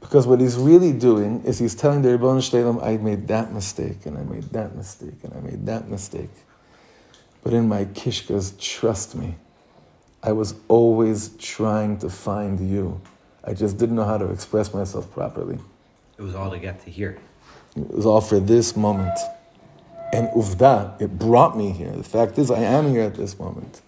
Because 0.00 0.26
what 0.26 0.40
he's 0.40 0.56
really 0.56 0.92
doing 0.92 1.42
is 1.44 1.58
he's 1.58 1.74
telling 1.74 2.02
the 2.02 2.10
Ribbon 2.10 2.40
Shalom, 2.40 2.78
I 2.80 2.98
made 2.98 3.26
that 3.28 3.52
mistake, 3.52 4.06
and 4.06 4.16
I 4.16 4.22
made 4.22 4.44
that 4.50 4.76
mistake, 4.76 5.24
and 5.24 5.34
I 5.34 5.40
made 5.40 5.66
that 5.66 5.88
mistake. 5.88 6.30
But 7.42 7.52
in 7.52 7.66
my 7.66 7.86
kishkas, 7.86 8.58
trust 8.60 9.16
me, 9.16 9.36
I 10.22 10.32
was 10.32 10.54
always 10.68 11.30
trying 11.38 11.98
to 11.98 12.10
find 12.10 12.60
you. 12.60 13.00
I 13.42 13.54
just 13.54 13.78
didn't 13.78 13.96
know 13.96 14.04
how 14.04 14.18
to 14.18 14.30
express 14.30 14.72
myself 14.72 15.10
properly. 15.12 15.58
It 16.18 16.22
was 16.22 16.34
all 16.34 16.50
to 16.50 16.58
get 16.58 16.84
to 16.84 16.90
here. 16.90 17.18
It 17.76 17.94
was 17.94 18.04
all 18.04 18.20
for 18.20 18.40
this 18.40 18.76
moment. 18.76 19.16
And 20.12 20.28
uvda, 20.30 21.00
it 21.00 21.18
brought 21.18 21.56
me 21.56 21.70
here. 21.70 21.92
The 21.92 22.02
fact 22.02 22.38
is, 22.38 22.50
I 22.50 22.60
am 22.60 22.90
here 22.90 23.02
at 23.02 23.14
this 23.14 23.38
moment. 23.38 23.82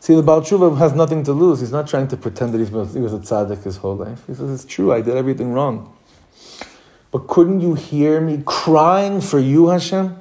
See, 0.00 0.14
the 0.14 0.22
Baal 0.22 0.40
Tshuva 0.40 0.78
has 0.78 0.94
nothing 0.94 1.22
to 1.24 1.32
lose. 1.32 1.60
He's 1.60 1.72
not 1.72 1.88
trying 1.88 2.08
to 2.08 2.16
pretend 2.16 2.54
that 2.54 2.58
he 2.58 3.00
was 3.00 3.12
a 3.12 3.18
tzaddik 3.18 3.62
his 3.64 3.78
whole 3.78 3.96
life. 3.96 4.22
He 4.26 4.34
says, 4.34 4.50
it's 4.50 4.64
true, 4.64 4.92
I 4.92 5.00
did 5.00 5.16
everything 5.16 5.52
wrong. 5.52 5.94
But 7.10 7.26
couldn't 7.26 7.60
you 7.60 7.74
hear 7.74 8.20
me 8.20 8.42
crying 8.44 9.20
for 9.20 9.38
you, 9.38 9.68
Hashem? 9.68 10.16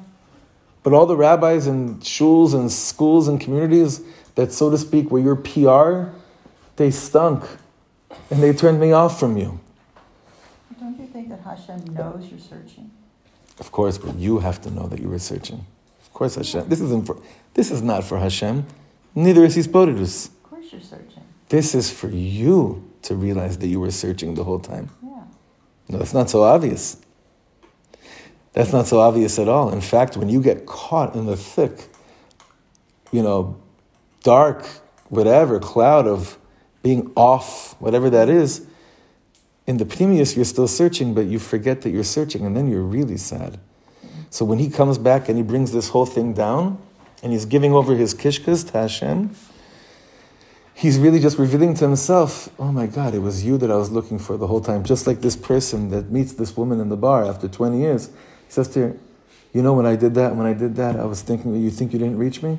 But 0.84 0.94
all 0.94 1.06
the 1.06 1.16
rabbis 1.16 1.68
and 1.68 2.02
shuls 2.02 2.54
and 2.54 2.72
schools 2.72 3.28
and 3.28 3.40
communities 3.40 4.02
that, 4.36 4.52
so 4.52 4.70
to 4.70 4.78
speak, 4.78 5.12
were 5.12 5.20
your 5.20 5.36
PR, 5.36 6.16
they 6.76 6.92
stunk. 6.92 7.44
And 8.30 8.42
they 8.44 8.54
turned 8.54 8.80
me 8.80 8.92
off 8.92 9.20
from 9.20 9.38
you. 9.38 9.60
Think 11.24 11.42
that 11.42 11.58
Hashem 11.58 11.94
knows 11.94 12.30
you're 12.30 12.38
searching? 12.38 12.92
Of 13.58 13.72
course, 13.72 13.98
but 13.98 14.18
you 14.18 14.40
have 14.40 14.60
to 14.64 14.70
know 14.70 14.88
that 14.88 15.00
you 15.00 15.08
were 15.08 15.20
searching. 15.20 15.66
Of 16.02 16.12
course, 16.12 16.36
Hashem. 16.36 16.68
This 16.68 16.82
isn't 16.82 17.06
for, 17.06 17.18
this 17.54 17.72
is 17.72 17.82
not 17.82 18.04
for 18.04 18.20
Hashem. 18.20 18.66
Neither 19.16 19.46
is 19.46 19.56
His 19.56 19.70
Hispodidus. 19.70 20.28
Of 20.28 20.44
course 20.44 20.66
you're 20.74 20.82
searching. 20.82 21.24
This 21.48 21.76
is 21.76 21.90
for 21.90 22.10
you 22.10 22.92
to 23.04 23.16
realize 23.16 23.58
that 23.60 23.68
you 23.68 23.80
were 23.80 23.92
searching 23.92 24.36
the 24.36 24.44
whole 24.44 24.60
time. 24.60 24.90
Yeah. 25.02 25.24
No, 25.88 26.00
it's 26.00 26.14
not 26.14 26.30
so 26.30 26.44
obvious. 26.44 26.98
That's 28.52 28.74
not 28.74 28.88
so 28.88 29.00
obvious 29.00 29.40
at 29.40 29.48
all. 29.48 29.72
In 29.72 29.80
fact, 29.80 30.18
when 30.18 30.28
you 30.28 30.42
get 30.42 30.66
caught 30.66 31.16
in 31.16 31.26
the 31.26 31.38
thick, 31.38 31.88
you 33.14 33.24
know, 33.24 33.62
dark, 34.24 34.66
whatever, 35.08 35.62
cloud 35.62 36.06
of 36.06 36.38
being 36.82 37.14
off, 37.16 37.80
whatever 37.80 38.10
that 38.10 38.28
is, 38.28 38.68
in 39.66 39.78
the 39.78 39.86
pnimius 39.86 40.36
you're 40.36 40.46
still 40.46 40.68
searching, 40.68 41.14
but 41.14 41.26
you 41.26 41.40
forget 41.40 41.82
that 41.82 41.92
you're 41.92 42.04
searching, 42.04 42.46
and 42.46 42.56
then 42.56 42.70
you're 42.70 42.82
really 42.82 43.18
sad. 43.18 43.60
So 44.30 44.46
when 44.46 44.60
he 44.60 44.70
comes 44.70 44.98
back 44.98 45.30
and 45.30 45.38
he 45.38 45.44
brings 45.44 45.72
this 45.72 45.90
whole 45.90 46.06
thing 46.06 46.34
down, 46.34 46.80
and 47.22 47.32
he's 47.32 47.46
giving 47.46 47.74
over 47.74 47.96
his 47.96 48.14
kishkas 48.14 48.70
to 48.72 48.80
Hashem, 48.80 49.34
he's 50.74 51.00
really 51.00 51.20
just 51.20 51.38
revealing 51.38 51.74
to 51.76 51.86
himself, 51.86 52.50
oh 52.60 52.72
my 52.72 52.86
God, 52.86 53.16
it 53.16 53.20
was 53.20 53.46
you 53.46 53.58
that 53.60 53.72
I 53.72 53.76
was 53.78 53.92
looking 53.92 54.20
for 54.20 54.36
the 54.36 54.48
whole 54.48 54.60
time. 54.60 54.84
Just 54.84 55.08
like 55.08 55.22
this 55.22 55.38
person 55.38 55.90
that 55.92 56.12
meets 56.12 56.34
this 56.34 56.58
woman 56.58 56.82
in 56.82 56.90
the 56.90 56.98
bar 56.98 57.24
after 57.24 57.48
20 57.48 57.80
years. 57.80 58.08
He 58.08 58.14
says 58.50 58.68
to 58.70 58.80
her, 58.80 58.98
you 59.54 59.62
know, 59.62 59.74
when 59.74 59.86
I 59.86 59.96
did 59.96 60.16
that, 60.16 60.36
when 60.36 60.46
I 60.46 60.54
did 60.54 60.76
that, 60.76 60.98
I 60.98 61.06
was 61.06 61.22
thinking, 61.22 61.56
you 61.56 61.70
think 61.70 61.94
you 61.94 62.00
didn't 62.00 62.18
reach 62.18 62.42
me? 62.44 62.58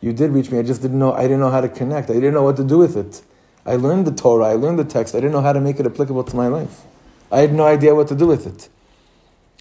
You 0.00 0.12
did 0.12 0.32
reach 0.32 0.50
me. 0.50 0.58
I 0.58 0.62
just 0.62 0.82
didn't 0.82 0.98
know, 0.98 1.12
I 1.12 1.22
didn't 1.22 1.40
know 1.40 1.50
how 1.50 1.60
to 1.60 1.68
connect. 1.68 2.10
I 2.10 2.14
didn't 2.14 2.34
know 2.34 2.42
what 2.42 2.56
to 2.56 2.64
do 2.64 2.78
with 2.78 2.96
it. 2.96 3.22
I 3.68 3.76
learned 3.76 4.06
the 4.06 4.12
Torah, 4.12 4.46
I 4.46 4.54
learned 4.54 4.78
the 4.78 4.84
text. 4.84 5.14
I 5.14 5.18
didn't 5.18 5.32
know 5.32 5.42
how 5.42 5.52
to 5.52 5.60
make 5.60 5.78
it 5.78 5.86
applicable 5.86 6.24
to 6.24 6.36
my 6.36 6.48
life. 6.48 6.82
I 7.30 7.40
had 7.40 7.52
no 7.52 7.64
idea 7.64 7.94
what 7.94 8.08
to 8.08 8.14
do 8.14 8.26
with 8.26 8.46
it. 8.46 8.68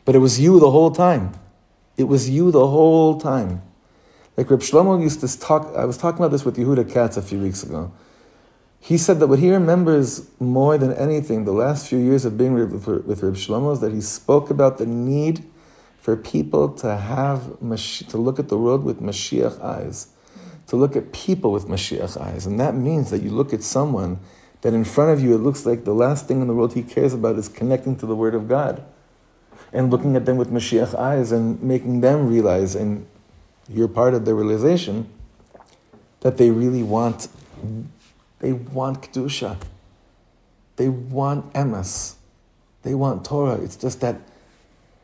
But 0.05 0.15
it 0.15 0.19
was 0.19 0.39
you 0.39 0.59
the 0.59 0.71
whole 0.71 0.91
time. 0.91 1.33
It 1.97 2.05
was 2.05 2.29
you 2.29 2.49
the 2.51 2.65
whole 2.67 3.19
time. 3.19 3.61
Like 4.37 4.49
Reb 4.49 4.61
Shlomo 4.61 5.01
used 5.01 5.19
to 5.21 5.39
talk, 5.39 5.75
I 5.75 5.83
was 5.85 5.97
talking 5.97 6.19
about 6.19 6.31
this 6.31 6.45
with 6.45 6.57
Yehuda 6.57 6.91
Katz 6.91 7.17
a 7.17 7.21
few 7.21 7.39
weeks 7.39 7.63
ago. 7.63 7.91
He 8.79 8.97
said 8.97 9.19
that 9.19 9.27
what 9.27 9.39
he 9.39 9.51
remembers 9.51 10.29
more 10.39 10.77
than 10.77 10.93
anything, 10.93 11.43
the 11.43 11.51
last 11.51 11.87
few 11.87 11.97
years 11.97 12.23
of 12.23 12.37
being 12.37 12.53
with, 12.53 12.87
Reb 12.87 13.35
Shlomo, 13.35 13.73
is 13.73 13.81
that 13.81 13.91
he 13.91 13.99
spoke 13.99 14.49
about 14.49 14.77
the 14.77 14.85
need 14.85 15.43
for 15.99 16.15
people 16.15 16.69
to 16.69 16.95
have, 16.95 17.59
to 17.59 18.17
look 18.17 18.39
at 18.39 18.47
the 18.47 18.57
world 18.57 18.85
with 18.85 19.01
Mashiach 19.01 19.59
eyes, 19.61 20.07
to 20.67 20.75
look 20.75 20.95
at 20.95 21.11
people 21.11 21.51
with 21.51 21.67
Mashiach 21.67 22.19
eyes. 22.19 22.45
And 22.45 22.59
that 22.59 22.75
means 22.75 23.09
that 23.09 23.21
you 23.21 23.31
look 23.31 23.53
at 23.53 23.63
someone 23.63 24.19
that 24.61 24.73
in 24.73 24.83
front 24.83 25.11
of 25.11 25.23
you, 25.23 25.33
it 25.33 25.39
looks 25.39 25.65
like 25.65 25.85
the 25.85 25.93
last 25.93 26.27
thing 26.27 26.41
in 26.41 26.47
the 26.47 26.53
world 26.53 26.73
he 26.73 26.83
cares 26.83 27.13
about 27.13 27.37
is 27.37 27.47
connecting 27.47 27.95
to 27.97 28.05
the 28.05 28.15
Word 28.15 28.35
of 28.35 28.47
God. 28.47 28.83
And 29.71 29.91
looking 29.91 30.15
at 30.15 30.25
them 30.25 30.37
with 30.37 30.49
Mashiach 30.49 30.97
eyes 30.97 31.31
and 31.31 31.61
making 31.61 32.01
them 32.01 32.27
realize 32.27 32.75
and 32.75 33.05
you're 33.69 33.87
part 33.87 34.13
of 34.13 34.25
the 34.25 34.33
realization 34.33 35.09
that 36.21 36.37
they 36.37 36.51
really 36.51 36.83
want, 36.83 37.27
they 38.39 38.53
want 38.53 39.01
Kedusha. 39.01 39.57
They 40.77 40.89
want 40.89 41.53
Emes. 41.53 42.15
They 42.83 42.93
want 42.93 43.25
Torah. 43.25 43.55
It's 43.61 43.75
just 43.75 43.99
that 44.01 44.21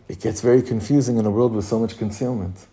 it 0.07 0.21
gets 0.21 0.41
very 0.41 0.61
confusing 0.61 1.17
in 1.17 1.25
a 1.25 1.31
world 1.31 1.53
with 1.53 1.65
so 1.65 1.79
much 1.79 1.97
concealment. 1.97 2.67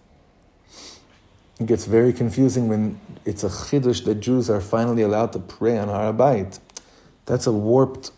It 1.60 1.66
gets 1.66 1.84
very 1.84 2.14
confusing 2.14 2.68
when 2.68 2.98
it's 3.26 3.44
a 3.44 3.48
chiddush 3.48 4.04
that 4.06 4.16
Jews 4.16 4.48
are 4.48 4.62
finally 4.62 5.02
allowed 5.02 5.34
to 5.34 5.38
pray 5.38 5.76
on 5.76 5.88
Har 5.88 6.12
HaBayit. 6.12 6.58
That's 7.26 7.46
a 7.46 7.52
warped 7.52 8.12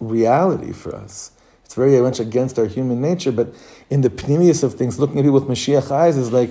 reality 0.00 0.72
for 0.72 0.96
us. 0.96 1.32
It's 1.66 1.74
very 1.74 2.00
much 2.00 2.18
against 2.18 2.58
our 2.58 2.66
human 2.66 3.02
nature, 3.02 3.30
but 3.30 3.54
in 3.90 4.00
the 4.00 4.08
pnimius 4.08 4.64
of 4.64 4.74
things, 4.74 4.98
looking 4.98 5.18
at 5.18 5.22
people 5.22 5.38
with 5.38 5.44
Mashiach 5.44 5.90
eyes 5.90 6.16
is 6.16 6.32
like, 6.32 6.50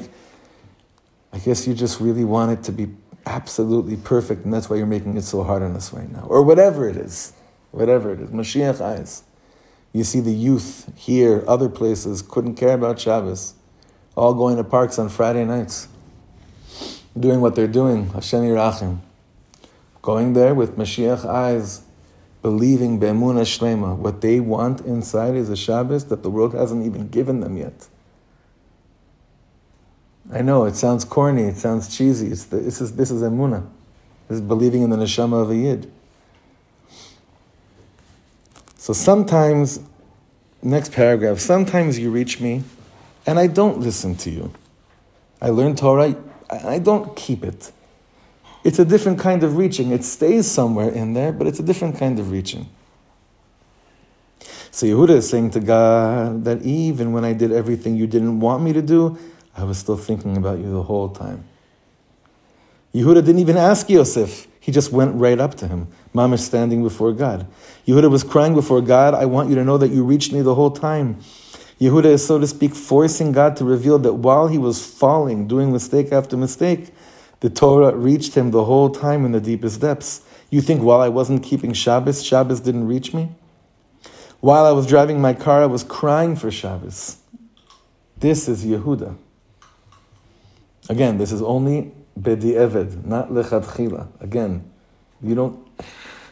I 1.34 1.40
guess 1.40 1.68
you 1.68 1.74
just 1.74 2.00
really 2.00 2.24
want 2.24 2.52
it 2.52 2.64
to 2.66 2.72
be 2.72 2.88
absolutely 3.26 3.98
perfect, 3.98 4.46
and 4.46 4.54
that's 4.54 4.70
why 4.70 4.78
you're 4.78 4.86
making 4.86 5.18
it 5.18 5.24
so 5.24 5.44
hard 5.44 5.64
on 5.64 5.76
us 5.76 5.92
right 5.92 6.10
now. 6.12 6.26
Or 6.30 6.44
whatever 6.44 6.88
it 6.88 6.96
is. 6.96 7.34
Whatever 7.72 8.14
it 8.14 8.22
is. 8.22 8.30
Mashiach 8.30 8.80
eyes. 8.80 9.24
You 9.94 10.04
see 10.04 10.20
the 10.20 10.32
youth 10.32 10.92
here, 10.96 11.44
other 11.48 11.70
places, 11.70 12.22
couldn't 12.22 12.56
care 12.56 12.76
about 12.76 13.00
Shabbos. 13.00 13.56
All 14.18 14.34
going 14.34 14.58
to 14.58 14.64
parks 14.64 14.98
on 14.98 15.10
Friday 15.10 15.46
nights. 15.46 15.88
Doing 17.18 17.40
what 17.40 17.56
they're 17.56 17.68
doing. 17.68 18.10
Hashem 18.10 18.42
Yirachim. 18.42 18.98
Going 20.02 20.34
there 20.34 20.56
with 20.56 20.76
Mashiach 20.76 21.24
eyes 21.24 21.84
believing 22.42 22.98
Be'emunah 22.98 23.42
Shlema, 23.42 23.96
what 23.96 24.22
they 24.22 24.40
want 24.40 24.82
inside 24.82 25.36
is 25.36 25.50
a 25.50 25.56
Shabbos 25.56 26.06
that 26.06 26.24
the 26.24 26.30
world 26.32 26.54
hasn't 26.56 26.84
even 26.86 27.10
given 27.10 27.42
them 27.42 27.58
yet. 27.58 27.88
I 30.34 30.42
know 30.42 30.66
it 30.66 30.76
sounds 30.76 31.06
corny, 31.06 31.44
it 31.44 31.58
sounds 31.58 31.96
cheesy. 31.96 32.28
It's 32.28 32.46
the, 32.46 32.58
this 32.58 32.82
is 32.82 32.96
this 32.96 33.12
is 33.12 33.22
emuna. 33.22 33.68
This 34.28 34.38
is 34.38 34.42
believing 34.42 34.82
in 34.82 34.90
the 34.90 34.98
neshama 34.98 35.42
of 35.42 35.52
a 35.52 35.56
yid. 35.56 35.92
So 38.78 38.94
sometimes, 38.94 39.80
next 40.64 40.92
paragraph. 40.92 41.40
Sometimes 41.40 42.00
you 42.00 42.12
reach 42.12 42.42
me, 42.42 42.64
and 43.28 43.38
I 43.38 43.48
don't 43.48 43.80
listen 43.82 44.16
to 44.16 44.32
you. 44.32 44.52
I 45.42 45.50
learn 45.50 45.76
Torah. 45.76 46.16
and 46.50 46.68
I 46.68 46.80
don't 46.80 47.16
keep 47.16 47.44
it. 47.44 47.72
It's 48.64 48.80
a 48.80 48.86
different 48.86 49.20
kind 49.20 49.44
of 49.44 49.58
reaching. 49.58 49.92
It 49.92 50.04
stays 50.04 50.50
somewhere 50.50 50.90
in 50.90 51.14
there, 51.14 51.32
but 51.32 51.46
it's 51.46 51.60
a 51.60 51.64
different 51.64 51.98
kind 51.98 52.20
of 52.20 52.32
reaching. 52.32 52.70
So 54.72 54.86
Yehuda 54.86 55.10
is 55.10 55.30
saying 55.30 55.52
to 55.52 55.60
God 55.60 56.46
that 56.46 56.62
even 56.64 57.12
when 57.12 57.26
I 57.26 57.34
did 57.34 57.52
everything 57.52 57.96
you 57.96 58.08
didn't 58.08 58.40
want 58.40 58.64
me 58.64 58.74
to 58.74 58.82
do, 58.82 59.18
I 59.56 59.64
was 59.64 59.78
still 59.78 59.98
thinking 59.98 60.38
about 60.38 60.60
you 60.60 60.72
the 60.72 60.84
whole 60.84 61.10
time. 61.10 61.44
Yehuda 62.94 63.26
didn't 63.26 63.40
even 63.40 63.58
ask 63.58 63.90
Yosef. 63.90 64.48
He 64.60 64.72
just 64.72 64.92
went 64.92 65.16
right 65.16 65.40
up 65.40 65.56
to 65.56 65.68
him. 65.68 65.88
Mom 66.14 66.34
is 66.34 66.46
standing 66.46 66.84
before 66.84 67.14
God. 67.14 67.48
Yehuda 67.86 68.10
was 68.10 68.24
crying 68.24 68.54
before 68.54 68.82
God, 68.82 69.14
I 69.14 69.26
want 69.26 69.50
you 69.50 69.56
to 69.56 69.64
know 69.64 69.78
that 69.78 69.90
you 69.90 70.04
reached 70.04 70.34
me 70.34 70.42
the 70.42 70.56
whole 70.56 70.72
time. 70.72 71.20
Yehuda 71.80 72.06
is, 72.06 72.26
so 72.26 72.40
to 72.40 72.48
speak, 72.48 72.74
forcing 72.74 73.32
God 73.32 73.56
to 73.58 73.66
reveal 73.66 74.00
that 74.00 74.14
while 74.14 74.48
he 74.48 74.58
was 74.58 74.86
falling, 74.86 75.48
doing 75.48 75.72
mistake 75.72 76.12
after 76.12 76.36
mistake, 76.36 76.92
the 77.42 77.50
Torah 77.50 77.96
reached 77.96 78.34
him 78.34 78.52
the 78.52 78.66
whole 78.66 78.90
time 78.90 79.26
in 79.26 79.32
the 79.32 79.40
deepest 79.40 79.82
depths. 79.82 80.22
You 80.50 80.62
think 80.62 80.82
while 80.82 81.02
I 81.02 81.10
wasn't 81.10 81.44
keeping 81.44 81.74
Shabbos, 81.74 82.24
Shabbos 82.24 82.62
didn't 82.62 82.88
reach 82.88 83.14
me? 83.14 83.30
While 84.40 84.66
I 84.66 84.72
was 84.72 84.88
driving 84.88 85.22
my 85.22 85.34
car, 85.34 85.62
I 85.64 85.66
was 85.68 85.84
crying 85.84 86.36
for 86.36 86.50
Shabbos. 86.50 87.18
This 88.18 88.48
is 88.48 88.66
Yehuda. 88.66 89.16
Again, 90.90 91.18
this 91.18 91.32
is 91.32 91.42
only 91.42 91.92
Bedi 92.20 92.54
Eved, 92.54 93.06
not 93.06 93.30
Lechatchila. 93.30 94.08
Again, 94.22 94.64
you 95.22 95.36
don't. 95.36 95.68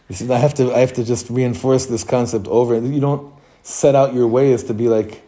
You 0.07 0.15
see, 0.15 0.31
I 0.31 0.37
have 0.37 0.53
to. 0.55 0.73
I 0.73 0.79
have 0.79 0.93
to 0.93 1.03
just 1.03 1.29
reinforce 1.29 1.87
this 1.87 2.03
concept 2.03 2.47
over. 2.47 2.79
You 2.79 2.99
don't 2.99 3.33
set 3.63 3.95
out 3.95 4.13
your 4.13 4.27
way 4.27 4.53
as 4.53 4.63
to 4.63 4.73
be 4.73 4.87
like, 4.87 5.23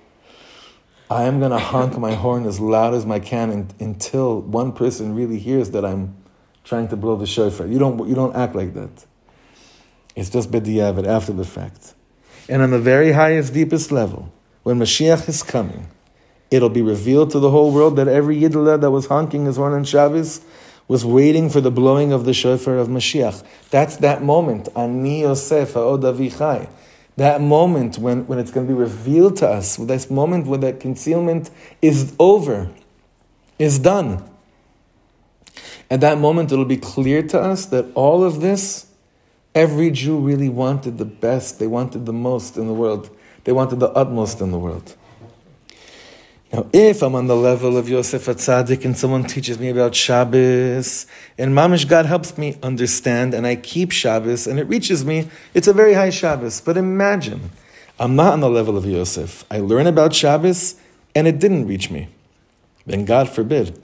I 1.09 1.23
am 1.23 1.39
going 1.39 1.51
to 1.51 1.59
honk 1.59 1.97
my 1.97 2.13
horn 2.13 2.45
as 2.45 2.59
loud 2.59 2.93
as 2.93 3.05
I 3.05 3.19
can 3.19 3.49
in, 3.49 3.69
until 3.79 4.41
one 4.41 4.73
person 4.73 5.15
really 5.15 5.39
hears 5.39 5.71
that 5.71 5.85
I'm 5.85 6.15
trying 6.65 6.89
to 6.89 6.97
blow 6.97 7.15
the 7.15 7.25
shofar. 7.25 7.65
You 7.65 7.79
don't, 7.79 8.07
you 8.09 8.15
don't 8.15 8.35
act 8.35 8.55
like 8.55 8.73
that. 8.73 9.05
It's 10.17 10.29
just 10.29 10.51
bediavad, 10.51 11.07
after 11.07 11.31
the 11.31 11.45
fact. 11.45 11.93
And 12.49 12.61
on 12.61 12.71
the 12.71 12.79
very 12.79 13.13
highest, 13.13 13.53
deepest 13.53 13.91
level, 13.91 14.33
when 14.63 14.79
Mashiach 14.79 15.29
is 15.29 15.43
coming, 15.43 15.87
it'll 16.51 16.69
be 16.69 16.81
revealed 16.81 17.31
to 17.31 17.39
the 17.39 17.51
whole 17.51 17.71
world 17.71 17.95
that 17.95 18.09
every 18.09 18.35
Yidlah 18.35 18.81
that 18.81 18.91
was 18.91 19.05
honking 19.05 19.45
his 19.45 19.55
horn 19.55 19.73
on 19.73 19.85
Shabbos 19.85 20.41
was 20.89 21.05
waiting 21.05 21.49
for 21.49 21.61
the 21.61 21.71
blowing 21.71 22.11
of 22.11 22.25
the 22.25 22.33
shofar 22.33 22.77
of 22.77 22.87
Mashiach. 22.89 23.43
That's 23.69 23.97
that 23.97 24.23
moment. 24.23 24.67
Ani 24.75 25.21
Yosef 25.21 25.73
ha'od 25.73 26.01
that 27.17 27.41
moment 27.41 27.97
when, 27.97 28.25
when 28.27 28.39
it's 28.39 28.51
going 28.51 28.67
to 28.67 28.73
be 28.73 28.79
revealed 28.79 29.37
to 29.37 29.49
us, 29.49 29.75
this 29.75 30.09
moment 30.09 30.45
when 30.47 30.61
that 30.61 30.79
concealment 30.79 31.49
is 31.81 32.15
over, 32.19 32.69
is 33.59 33.79
done. 33.79 34.23
At 35.89 36.01
that 36.01 36.19
moment, 36.19 36.51
it'll 36.51 36.65
be 36.65 36.77
clear 36.77 37.23
to 37.23 37.39
us 37.39 37.65
that 37.67 37.85
all 37.95 38.23
of 38.23 38.41
this, 38.41 38.87
every 39.55 39.89
Jew 39.89 40.19
really 40.19 40.49
wanted 40.49 40.97
the 40.97 41.05
best, 41.05 41.59
they 41.59 41.67
wanted 41.67 42.05
the 42.05 42.13
most 42.13 42.55
in 42.57 42.67
the 42.67 42.73
world, 42.73 43.09
they 43.45 43.51
wanted 43.51 43.79
the 43.79 43.89
utmost 43.89 44.39
in 44.39 44.51
the 44.51 44.59
world. 44.59 44.95
Now, 46.53 46.65
if 46.71 47.01
I'm 47.01 47.13
on 47.13 47.27
the 47.27 47.35
level 47.35 47.77
of 47.77 47.89
Yosef 47.89 48.25
Atzadik 48.25 48.85
and 48.85 48.97
someone 48.97 49.25
teaches 49.25 49.59
me 49.59 49.69
about 49.69 49.93
Shabbos, 49.93 51.05
and 51.37 51.53
Mamish 51.53 51.87
God 51.87 52.05
helps 52.05 52.37
me 52.37 52.57
understand, 52.63 53.33
and 53.33 53.45
I 53.45 53.57
keep 53.57 53.91
Shabbos, 53.91 54.47
and 54.47 54.57
it 54.57 54.63
reaches 54.63 55.03
me, 55.03 55.29
it's 55.53 55.67
a 55.67 55.73
very 55.73 55.93
high 55.93 56.09
Shabbos. 56.09 56.61
But 56.61 56.77
imagine, 56.77 57.51
I'm 57.99 58.15
not 58.15 58.33
on 58.33 58.39
the 58.39 58.49
level 58.49 58.77
of 58.77 58.85
Yosef. 58.85 59.43
I 59.51 59.59
learn 59.59 59.87
about 59.87 60.13
Shabbos, 60.13 60.75
and 61.13 61.27
it 61.27 61.39
didn't 61.39 61.67
reach 61.67 61.91
me. 61.91 62.07
Then 62.85 63.03
God 63.03 63.29
forbid. 63.29 63.81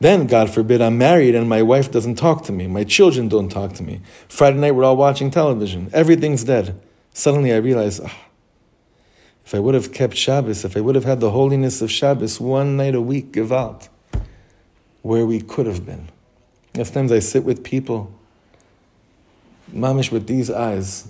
Then, 0.00 0.26
God 0.26 0.50
forbid, 0.50 0.82
I'm 0.82 0.98
married 0.98 1.36
and 1.36 1.48
my 1.48 1.62
wife 1.62 1.92
doesn't 1.92 2.16
talk 2.16 2.42
to 2.46 2.52
me. 2.52 2.66
My 2.66 2.82
children 2.82 3.28
don't 3.28 3.48
talk 3.48 3.74
to 3.74 3.84
me. 3.84 4.00
Friday 4.28 4.58
night, 4.58 4.72
we're 4.72 4.82
all 4.82 4.96
watching 4.96 5.30
television. 5.30 5.90
Everything's 5.92 6.42
dead. 6.42 6.76
Suddenly, 7.14 7.52
I 7.52 7.58
realize, 7.58 8.00
ah, 8.00 8.12
if 9.52 9.56
I 9.56 9.60
would 9.60 9.74
have 9.74 9.92
kept 9.92 10.16
Shabbos, 10.16 10.64
if 10.64 10.78
I 10.78 10.80
would 10.80 10.94
have 10.94 11.04
had 11.04 11.20
the 11.20 11.30
holiness 11.30 11.82
of 11.82 11.90
Shabbos 11.90 12.40
one 12.40 12.78
night 12.78 12.94
a 12.94 13.02
week, 13.02 13.36
out, 13.36 13.86
where 15.02 15.26
we 15.26 15.42
could 15.42 15.66
have 15.66 15.84
been. 15.84 16.08
Sometimes 16.74 17.12
I 17.12 17.18
sit 17.18 17.44
with 17.44 17.62
people, 17.62 18.10
mamish 19.70 20.10
with 20.10 20.26
these 20.26 20.50
eyes, 20.50 21.06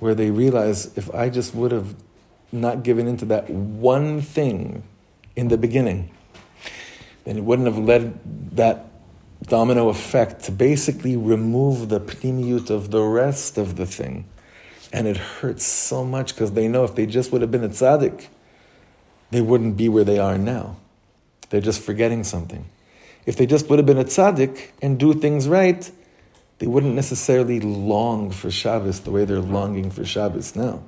where 0.00 0.14
they 0.14 0.30
realize 0.30 0.96
if 0.96 1.14
I 1.14 1.28
just 1.28 1.54
would 1.54 1.72
have 1.72 1.94
not 2.52 2.84
given 2.84 3.06
into 3.06 3.26
that 3.26 3.50
one 3.50 4.22
thing 4.22 4.82
in 5.36 5.48
the 5.48 5.58
beginning, 5.58 6.08
then 7.24 7.36
it 7.36 7.44
wouldn't 7.44 7.68
have 7.68 7.76
led 7.76 8.18
that 8.56 8.86
domino 9.42 9.90
effect 9.90 10.44
to 10.44 10.52
basically 10.52 11.18
remove 11.18 11.90
the 11.90 12.00
pnimiyut 12.00 12.70
of 12.70 12.90
the 12.90 13.02
rest 13.02 13.58
of 13.58 13.76
the 13.76 13.84
thing. 13.84 14.24
And 14.94 15.08
it 15.08 15.16
hurts 15.16 15.64
so 15.64 16.04
much 16.04 16.36
because 16.36 16.52
they 16.52 16.68
know 16.68 16.84
if 16.84 16.94
they 16.94 17.04
just 17.04 17.32
would 17.32 17.40
have 17.40 17.50
been 17.50 17.64
a 17.64 17.68
tzaddik, 17.68 18.28
they 19.32 19.40
wouldn't 19.40 19.76
be 19.76 19.88
where 19.88 20.04
they 20.04 20.20
are 20.20 20.38
now. 20.38 20.76
They're 21.50 21.60
just 21.60 21.82
forgetting 21.82 22.22
something. 22.22 22.64
If 23.26 23.34
they 23.34 23.44
just 23.44 23.68
would 23.68 23.80
have 23.80 23.86
been 23.86 23.98
a 23.98 24.04
tzaddik 24.04 24.68
and 24.80 24.96
do 24.96 25.12
things 25.12 25.48
right, 25.48 25.90
they 26.60 26.68
wouldn't 26.68 26.94
necessarily 26.94 27.58
long 27.58 28.30
for 28.30 28.52
Shabbos 28.52 29.00
the 29.00 29.10
way 29.10 29.24
they're 29.24 29.40
longing 29.40 29.90
for 29.90 30.04
Shabbos 30.04 30.54
now. 30.54 30.84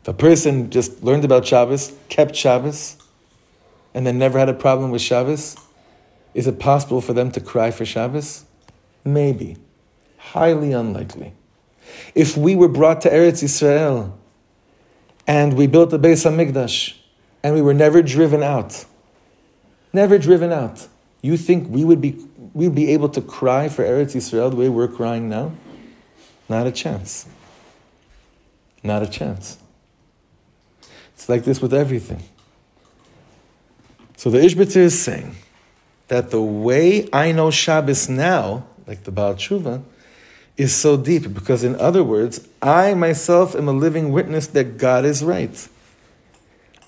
If 0.00 0.08
a 0.08 0.14
person 0.14 0.70
just 0.70 1.02
learned 1.02 1.26
about 1.26 1.46
Shabbos, 1.46 1.92
kept 2.08 2.34
Shabbos, 2.34 2.96
and 3.92 4.06
then 4.06 4.16
never 4.16 4.38
had 4.38 4.48
a 4.48 4.54
problem 4.54 4.90
with 4.90 5.02
Shabbos, 5.02 5.56
is 6.32 6.46
it 6.46 6.58
possible 6.58 7.02
for 7.02 7.12
them 7.12 7.30
to 7.32 7.40
cry 7.40 7.70
for 7.70 7.84
Shabbos? 7.84 8.46
Maybe. 9.04 9.58
Highly 10.16 10.72
unlikely. 10.72 11.34
If 12.14 12.36
we 12.36 12.54
were 12.54 12.68
brought 12.68 13.00
to 13.02 13.10
Eretz 13.10 13.42
Yisrael 13.42 14.12
and 15.26 15.54
we 15.54 15.66
built 15.66 15.90
the 15.90 15.98
Beis 15.98 16.24
Hamikdash 16.24 16.94
and 17.42 17.54
we 17.54 17.62
were 17.62 17.74
never 17.74 18.02
driven 18.02 18.42
out, 18.42 18.84
never 19.92 20.18
driven 20.18 20.52
out, 20.52 20.88
you 21.20 21.36
think 21.36 21.68
we 21.68 21.84
would 21.84 22.00
be 22.00 22.24
we'd 22.54 22.74
be 22.74 22.90
able 22.92 23.08
to 23.08 23.20
cry 23.20 23.68
for 23.68 23.84
Eretz 23.84 24.14
Yisrael 24.14 24.50
the 24.50 24.56
way 24.56 24.68
we're 24.68 24.88
crying 24.88 25.28
now? 25.28 25.52
Not 26.48 26.66
a 26.66 26.72
chance. 26.72 27.26
Not 28.82 29.02
a 29.02 29.06
chance. 29.06 29.58
It's 31.14 31.28
like 31.28 31.44
this 31.44 31.62
with 31.62 31.72
everything. 31.72 32.22
So 34.16 34.28
the 34.30 34.38
Ishbitzer 34.38 34.76
is 34.76 35.00
saying 35.00 35.36
that 36.08 36.30
the 36.30 36.42
way 36.42 37.08
I 37.12 37.32
know 37.32 37.50
Shabbos 37.50 38.08
now, 38.08 38.66
like 38.86 39.04
the 39.04 39.10
Baal 39.10 39.34
Tshuva, 39.34 39.82
is 40.56 40.74
so 40.74 40.96
deep 40.96 41.32
because, 41.32 41.64
in 41.64 41.76
other 41.76 42.04
words, 42.04 42.46
I 42.60 42.94
myself 42.94 43.54
am 43.54 43.68
a 43.68 43.72
living 43.72 44.12
witness 44.12 44.46
that 44.48 44.78
God 44.78 45.04
is 45.04 45.24
right. 45.24 45.68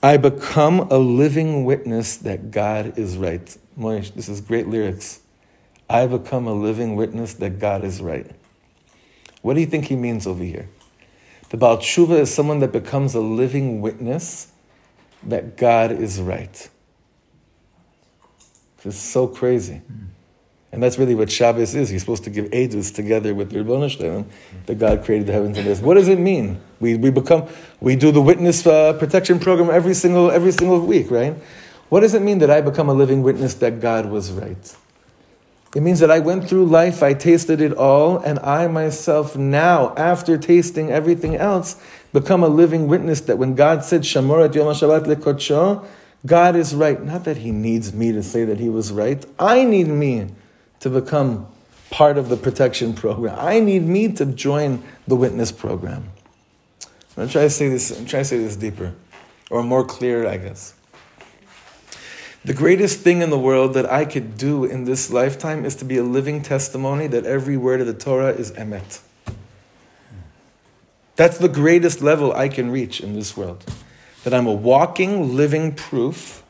I 0.02 0.18
become 0.18 0.80
a 0.90 0.98
living 0.98 1.64
witness 1.64 2.16
that 2.18 2.50
God 2.50 2.98
is 2.98 3.16
right. 3.16 3.56
Moish, 3.78 4.14
this 4.14 4.28
is 4.28 4.40
great 4.40 4.68
lyrics. 4.68 5.20
I 5.88 6.06
become 6.06 6.46
a 6.46 6.52
living 6.52 6.96
witness 6.96 7.34
that 7.34 7.58
God 7.58 7.84
is 7.84 8.00
right. 8.00 8.30
What 9.42 9.54
do 9.54 9.60
you 9.60 9.66
think 9.66 9.86
he 9.86 9.96
means 9.96 10.26
over 10.26 10.44
here? 10.44 10.68
The 11.50 11.56
Baal 11.56 11.78
Tshuva 11.78 12.20
is 12.20 12.32
someone 12.32 12.60
that 12.60 12.72
becomes 12.72 13.14
a 13.14 13.20
living 13.20 13.80
witness 13.80 14.50
that 15.22 15.56
God 15.56 15.92
is 15.92 16.20
right. 16.20 16.68
It's 18.84 18.96
so 18.96 19.26
crazy. 19.26 19.76
Hmm. 19.76 20.13
And 20.74 20.82
that's 20.82 20.98
really 20.98 21.14
what 21.14 21.30
Shabbos 21.30 21.76
is. 21.76 21.88
He's 21.88 22.00
supposed 22.00 22.24
to 22.24 22.30
give 22.30 22.46
edus 22.46 22.92
together 22.92 23.32
with 23.32 23.52
Ribbon 23.52 23.88
Shalom, 23.88 24.28
that 24.66 24.74
God 24.74 25.04
created 25.04 25.28
the 25.28 25.32
heavens 25.32 25.56
and 25.56 25.68
earth. 25.68 25.80
What 25.80 25.94
does 25.94 26.08
it 26.08 26.18
mean? 26.18 26.60
We, 26.80 26.96
we 26.96 27.10
become, 27.10 27.46
we 27.80 27.94
do 27.94 28.10
the 28.10 28.20
witness 28.20 28.66
uh, 28.66 28.94
protection 28.94 29.38
program 29.38 29.70
every 29.70 29.94
single, 29.94 30.32
every 30.32 30.50
single 30.50 30.80
week, 30.80 31.12
right? 31.12 31.36
What 31.90 32.00
does 32.00 32.14
it 32.14 32.22
mean 32.22 32.38
that 32.38 32.50
I 32.50 32.60
become 32.60 32.88
a 32.88 32.92
living 32.92 33.22
witness 33.22 33.54
that 33.54 33.80
God 33.80 34.06
was 34.06 34.32
right? 34.32 34.76
It 35.76 35.82
means 35.84 36.00
that 36.00 36.10
I 36.10 36.18
went 36.18 36.48
through 36.48 36.66
life, 36.66 37.04
I 37.04 37.14
tasted 37.14 37.60
it 37.60 37.72
all, 37.74 38.18
and 38.18 38.40
I 38.40 38.66
myself 38.66 39.36
now, 39.36 39.94
after 39.96 40.36
tasting 40.36 40.90
everything 40.90 41.36
else, 41.36 41.80
become 42.12 42.42
a 42.42 42.48
living 42.48 42.88
witness 42.88 43.20
that 43.22 43.38
when 43.38 43.54
God 43.54 43.84
said, 43.84 44.02
Shamorat 44.02 44.52
Yom 44.56 44.66
HaShabbat 44.66 45.04
Lekocho, 45.04 45.86
God 46.26 46.56
is 46.56 46.74
right. 46.74 47.00
Not 47.00 47.22
that 47.24 47.36
He 47.36 47.52
needs 47.52 47.92
me 47.92 48.10
to 48.10 48.24
say 48.24 48.44
that 48.44 48.58
He 48.58 48.68
was 48.68 48.90
right. 48.90 49.24
I 49.38 49.62
need 49.62 49.86
me 49.86 50.30
to 50.84 50.90
become 50.90 51.46
part 51.88 52.18
of 52.18 52.28
the 52.28 52.36
protection 52.36 52.92
program. 52.92 53.34
I 53.40 53.58
need 53.58 53.84
me 53.84 54.12
to 54.12 54.26
join 54.26 54.84
the 55.08 55.16
witness 55.16 55.50
program. 55.50 56.10
I'm 56.82 56.88
going 57.16 57.28
to 57.28 57.32
try 57.32 57.42
to 57.44 57.48
say 57.48 57.70
this, 57.70 57.90
I'm 57.90 58.04
trying 58.04 58.24
to 58.24 58.28
say 58.28 58.36
this 58.36 58.54
deeper, 58.54 58.92
or 59.50 59.62
more 59.62 59.82
clear, 59.82 60.28
I 60.28 60.36
guess. 60.36 60.74
The 62.44 62.52
greatest 62.52 63.00
thing 63.00 63.22
in 63.22 63.30
the 63.30 63.38
world 63.38 63.72
that 63.72 63.90
I 63.90 64.04
could 64.04 64.36
do 64.36 64.66
in 64.66 64.84
this 64.84 65.10
lifetime 65.10 65.64
is 65.64 65.74
to 65.76 65.86
be 65.86 65.96
a 65.96 66.04
living 66.04 66.42
testimony 66.42 67.06
that 67.06 67.24
every 67.24 67.56
word 67.56 67.80
of 67.80 67.86
the 67.86 67.94
Torah 67.94 68.34
is 68.34 68.52
emet. 68.52 69.00
That's 71.16 71.38
the 71.38 71.48
greatest 71.48 72.02
level 72.02 72.30
I 72.30 72.50
can 72.50 72.70
reach 72.70 73.00
in 73.00 73.14
this 73.14 73.34
world 73.38 73.64
that 74.24 74.34
I'm 74.34 74.46
a 74.46 74.52
walking, 74.52 75.34
living 75.34 75.74
proof 75.74 76.42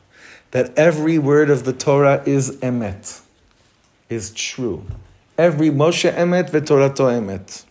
that 0.51 0.77
every 0.77 1.19
word 1.19 1.49
of 1.49 1.63
the 1.63 1.71
Torah 1.71 2.21
is 2.25 2.57
emet, 2.57 3.21
is 4.09 4.31
true. 4.31 4.85
Every 5.37 5.69
Moshe 5.69 6.11
emet 6.13 6.49
v'Torato 6.49 7.11
emet. 7.11 7.65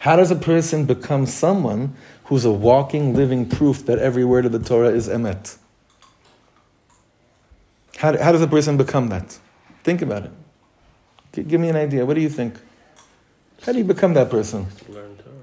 How 0.00 0.16
does 0.16 0.30
a 0.30 0.36
person 0.36 0.86
become 0.86 1.26
someone 1.26 1.94
who's 2.24 2.44
a 2.44 2.52
walking, 2.52 3.14
living 3.14 3.48
proof 3.48 3.84
that 3.86 3.98
every 3.98 4.24
word 4.24 4.46
of 4.46 4.52
the 4.52 4.58
Torah 4.58 4.90
is 4.90 5.08
emet? 5.08 5.58
How, 7.98 8.16
how 8.16 8.32
does 8.32 8.40
a 8.40 8.46
person 8.46 8.76
become 8.76 9.08
that? 9.08 9.38
Think 9.84 10.00
about 10.00 10.24
it. 10.24 10.30
G- 11.34 11.42
give 11.42 11.60
me 11.60 11.68
an 11.68 11.76
idea. 11.76 12.06
What 12.06 12.14
do 12.14 12.22
you 12.22 12.30
think? 12.30 12.58
How 13.62 13.72
do 13.72 13.78
you 13.78 13.84
become 13.84 14.14
that 14.14 14.30
person? 14.30 14.66
Learn 14.88 15.16
Torah. 15.16 15.34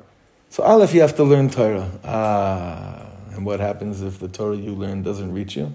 So, 0.50 0.64
Aleph, 0.64 0.94
you 0.94 1.02
have 1.02 1.16
to 1.18 1.24
learn 1.24 1.50
Torah. 1.52 1.92
Ah. 2.04 3.08
And 3.38 3.46
what 3.46 3.60
happens 3.60 4.02
if 4.02 4.18
the 4.18 4.28
Torah 4.28 4.56
you 4.56 4.74
learn 4.74 5.04
doesn't 5.04 5.32
reach 5.32 5.56
you? 5.56 5.72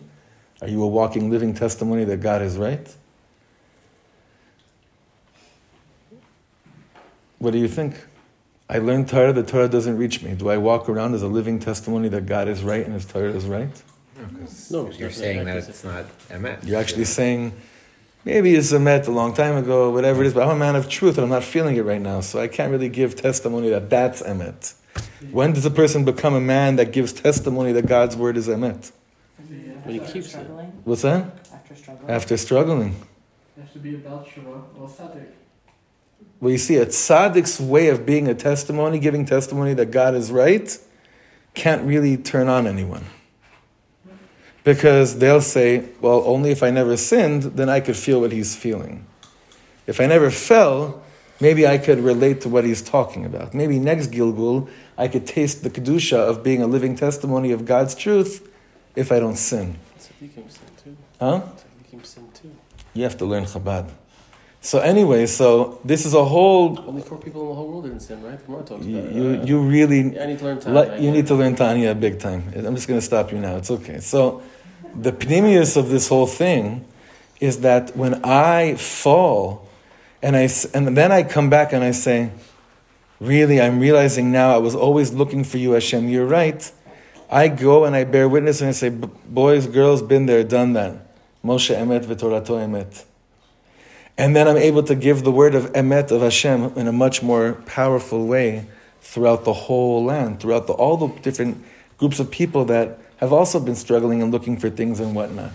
Are 0.61 0.69
you 0.69 0.83
a 0.83 0.89
walking, 0.89 1.31
living 1.31 1.55
testimony 1.55 2.03
that 2.05 2.21
God 2.21 2.43
is 2.43 2.59
right? 2.59 2.93
What 7.43 7.53
do 7.53 7.59
you 7.59 7.67
think? 7.67 7.97
I 8.69 8.79
learned 8.79 9.09
Torah, 9.09 9.33
the 9.33 9.43
Torah 9.43 9.67
doesn't 9.67 9.97
reach 9.97 10.23
me. 10.23 10.33
Do 10.35 10.49
I 10.49 10.59
walk 10.59 10.89
around 10.89 11.13
as 11.13 11.23
a 11.25 11.27
living 11.27 11.59
testimony 11.59 12.09
that 12.11 12.25
God 12.25 12.47
is 12.47 12.63
right 12.63 12.85
and 12.85 12.95
His 12.95 13.05
Torah 13.05 13.33
is 13.33 13.47
right? 13.47 13.83
No, 14.71 14.89
you're 14.93 15.11
saying 15.11 15.47
that 15.47 15.57
it's 15.57 15.83
not 15.83 16.05
emet. 16.29 16.65
You're 16.65 16.79
actually 16.79 17.05
saying, 17.05 17.53
maybe 18.25 18.55
it's 18.55 18.71
a 18.71 18.79
met 18.79 19.09
a 19.09 19.11
long 19.11 19.35
time 19.35 19.57
ago, 19.57 19.91
whatever 19.91 20.23
it 20.23 20.29
is, 20.29 20.35
but 20.35 20.45
I'm 20.45 20.55
a 20.55 20.57
man 20.57 20.77
of 20.77 20.89
truth 20.89 21.19
and 21.19 21.25
I'm 21.25 21.31
not 21.31 21.43
feeling 21.43 21.75
it 21.75 21.83
right 21.83 22.01
now, 22.01 22.21
so 22.21 22.39
I 22.39 22.47
can't 22.47 22.71
really 22.71 22.89
give 22.89 23.17
testimony 23.17 23.71
that 23.71 23.91
that's 23.91 24.23
emet. 24.23 24.75
When 25.33 25.53
does 25.53 25.67
a 25.67 25.71
person 25.71 26.05
become 26.05 26.35
a 26.35 26.41
man 26.41 26.77
that 26.77 26.93
gives 26.93 27.13
testimony 27.13 27.73
that 27.73 27.87
God's 27.87 28.17
word 28.17 28.37
is 28.37 28.47
emet? 28.47 28.93
When 29.37 29.95
he 29.95 29.99
keeps 29.99 30.15
it. 30.15 30.31
struggling, 30.31 30.81
What's 30.85 31.03
that? 31.03 31.25
after 31.53 31.75
struggling. 31.75 32.09
After 32.09 32.37
struggling. 32.37 32.95
You 33.57 33.63
have 33.65 33.73
to 33.73 33.81
be 33.81 33.97
a 33.97 33.99
Baal 33.99 34.25
Tshuva 34.25 34.63
or 34.79 34.89
Tzaddik. 34.89 35.42
Well, 36.43 36.51
you 36.51 36.59
see, 36.59 36.75
a 36.75 36.87
tzaddik's 36.87 37.61
way 37.61 37.87
of 37.87 38.05
being 38.05 38.27
a 38.27 38.35
testimony, 38.35 38.99
giving 38.99 39.25
testimony 39.25 39.75
that 39.75 39.93
God 39.93 40.17
is 40.17 40.33
right, 40.33 40.77
can't 41.55 41.87
really 41.87 42.17
turn 42.17 42.49
on 42.49 42.67
anyone. 42.67 43.05
Because 44.65 45.21
they'll 45.21 45.41
say, 45.41 45.85
well, 46.01 46.25
only 46.27 46.51
if 46.51 46.65
I 46.65 46.71
never 46.71 46.97
sinned, 46.97 47.45
then 47.45 47.69
I 47.69 47.79
could 47.79 47.97
feel 47.97 48.21
what 48.21 48.33
he's 48.33 48.57
feeling. 48.57 49.07
If 49.87 50.01
I 50.01 50.07
never 50.07 50.33
fell, 50.33 51.05
maybe 51.41 51.65
I 51.65 51.79
could 51.79 52.01
relate 52.01 52.41
to 52.41 52.49
what 52.49 52.65
he's 52.65 52.83
talking 52.83 53.25
about. 53.25 53.55
Maybe 53.55 53.79
next 53.79 54.09
Gilgul, 54.09 54.69
I 54.99 55.07
could 55.07 55.29
taste 55.29 55.63
the 55.63 55.71
Kedusha 55.71 56.17
of 56.17 56.43
being 56.43 56.61
a 56.61 56.67
living 56.67 56.97
testimony 56.97 57.53
of 57.53 57.65
God's 57.67 57.95
truth 57.95 58.51
if 58.97 59.13
I 59.13 59.21
don't 59.21 59.37
sin. 59.37 59.79
Tzaddikim 59.97 60.51
sin 60.51 60.67
too. 60.83 60.97
Huh? 61.21 61.43
Tzaddikim 61.43 62.05
sin 62.05 62.29
too. 62.35 62.51
You 62.95 63.05
have 63.05 63.17
to 63.19 63.27
learn 63.27 63.45
Chabad. 63.45 63.93
So 64.65 64.79
anyway, 64.79 65.27
so 65.27 65.81
this 65.85 66.07
is 66.07 66.15
a 66.15 66.25
whole 66.25 66.79
Only 66.87 67.03
four 67.03 67.19
people 67.19 67.43
in 67.43 67.49
the 67.49 67.55
whole 67.55 67.69
world 67.69 67.85
didn't 67.85 67.99
sin, 67.99 68.23
right? 68.23 68.39
Gemara 68.47 68.63
talks 68.63 68.87
You, 68.87 68.99
about 69.01 69.13
you, 69.13 69.25
Uh, 69.41 69.45
you 69.45 69.61
really, 69.61 70.01
I 70.21 70.27
need 70.27 70.39
to 70.39 70.45
learn 70.45 70.61
Tanya. 70.61 71.01
you 71.03 71.11
need 71.11 71.27
to 71.27 71.35
learn 71.35 71.57
Tanya 71.57 71.95
big 71.97 72.21
time. 72.21 72.45
I'm 72.55 72.77
just 72.77 72.87
going 72.87 73.01
to 73.01 73.05
stop 73.05 73.33
you 73.33 73.39
now. 73.39 73.57
It's 73.57 73.73
okay. 73.73 73.99
So, 73.99 74.41
the 74.95 75.11
pnimius 75.11 75.77
of 75.77 75.89
this 75.91 76.09
whole 76.09 76.29
thing 76.29 76.85
is 77.41 77.59
that 77.61 77.97
when 77.97 78.25
I 78.25 78.77
fall, 78.77 79.67
and 80.23 80.37
I 80.37 80.49
and 80.75 80.97
then 80.97 81.11
I 81.11 81.25
come 81.25 81.51
back 81.51 81.73
and 81.73 81.83
I 81.83 81.91
say, 81.91 82.31
really, 83.19 83.61
I'm 83.61 83.81
realizing 83.81 84.31
now 84.31 84.55
I 84.55 84.59
was 84.59 84.77
always 84.77 85.13
looking 85.13 85.43
for 85.43 85.59
you, 85.59 85.73
Hashem. 85.73 86.09
You're 86.09 86.27
right. 86.41 86.71
I 87.29 87.49
go 87.49 87.85
and 87.85 87.97
I 87.97 88.05
bear 88.05 88.29
witness 88.29 88.61
and 88.61 88.69
I 88.69 88.73
say, 88.73 88.91
boys, 88.91 89.67
girls, 89.67 90.03
been 90.03 90.27
there, 90.27 90.45
done 90.45 90.75
that. 90.75 90.95
Moshe 91.45 91.75
emet 91.75 92.05
v'torato 92.05 92.55
emet. 92.65 93.05
And 94.19 94.37
then 94.37 94.47
I'm 94.47 94.57
able 94.57 94.83
to 94.85 94.95
give 94.95 95.25
the 95.25 95.33
word 95.33 95.55
of 95.55 95.73
emet 95.73 96.11
of 96.11 96.21
Hashem 96.21 96.73
in 96.77 96.87
a 96.87 96.93
much 96.93 97.23
more 97.23 97.55
powerful 97.67 98.27
way 98.27 98.67
throughout 99.01 99.45
the 99.45 99.53
whole 99.53 100.05
land, 100.05 100.41
throughout 100.41 100.67
the, 100.67 100.75
all 100.75 100.97
the 100.97 101.09
different 101.21 101.65
groups 101.97 102.21
of 102.21 102.31
people 102.31 102.65
that 102.67 102.99
have 103.17 103.33
also 103.33 103.59
been 103.59 103.75
struggling 103.75 104.23
and 104.23 104.31
looking 104.33 104.57
for 104.57 104.69
things 104.69 105.01
and 105.01 105.15
whatnot. 105.15 105.53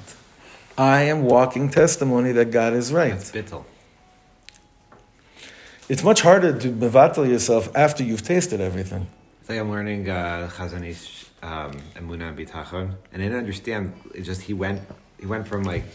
I 0.77 1.03
am 1.03 1.23
walking 1.23 1.69
testimony 1.69 2.31
that 2.33 2.51
God 2.51 2.73
is 2.73 2.93
right. 2.93 3.11
That's 3.11 3.31
bittel. 3.31 3.65
It's 5.89 6.03
much 6.03 6.21
harder 6.21 6.57
to 6.57 6.69
mevatel 6.69 7.27
yourself 7.27 7.73
after 7.75 8.03
you've 8.03 8.21
tasted 8.21 8.59
everything. 8.59 9.07
It's 9.39 9.49
like 9.49 9.59
I'm 9.59 9.71
learning 9.71 10.09
uh, 10.09 10.49
Chazon 10.53 10.85
Ish, 10.85 11.25
um, 11.41 11.71
Emunah 11.95 12.29
and 12.29 12.37
Bitachon, 12.37 12.95
and 13.13 13.21
I 13.21 13.25
didn't 13.25 13.37
understand. 13.37 13.93
It 14.13 14.21
just 14.21 14.41
he 14.41 14.53
went 14.53 14.81
he 15.19 15.25
went 15.25 15.47
from 15.47 15.63
like 15.63 15.85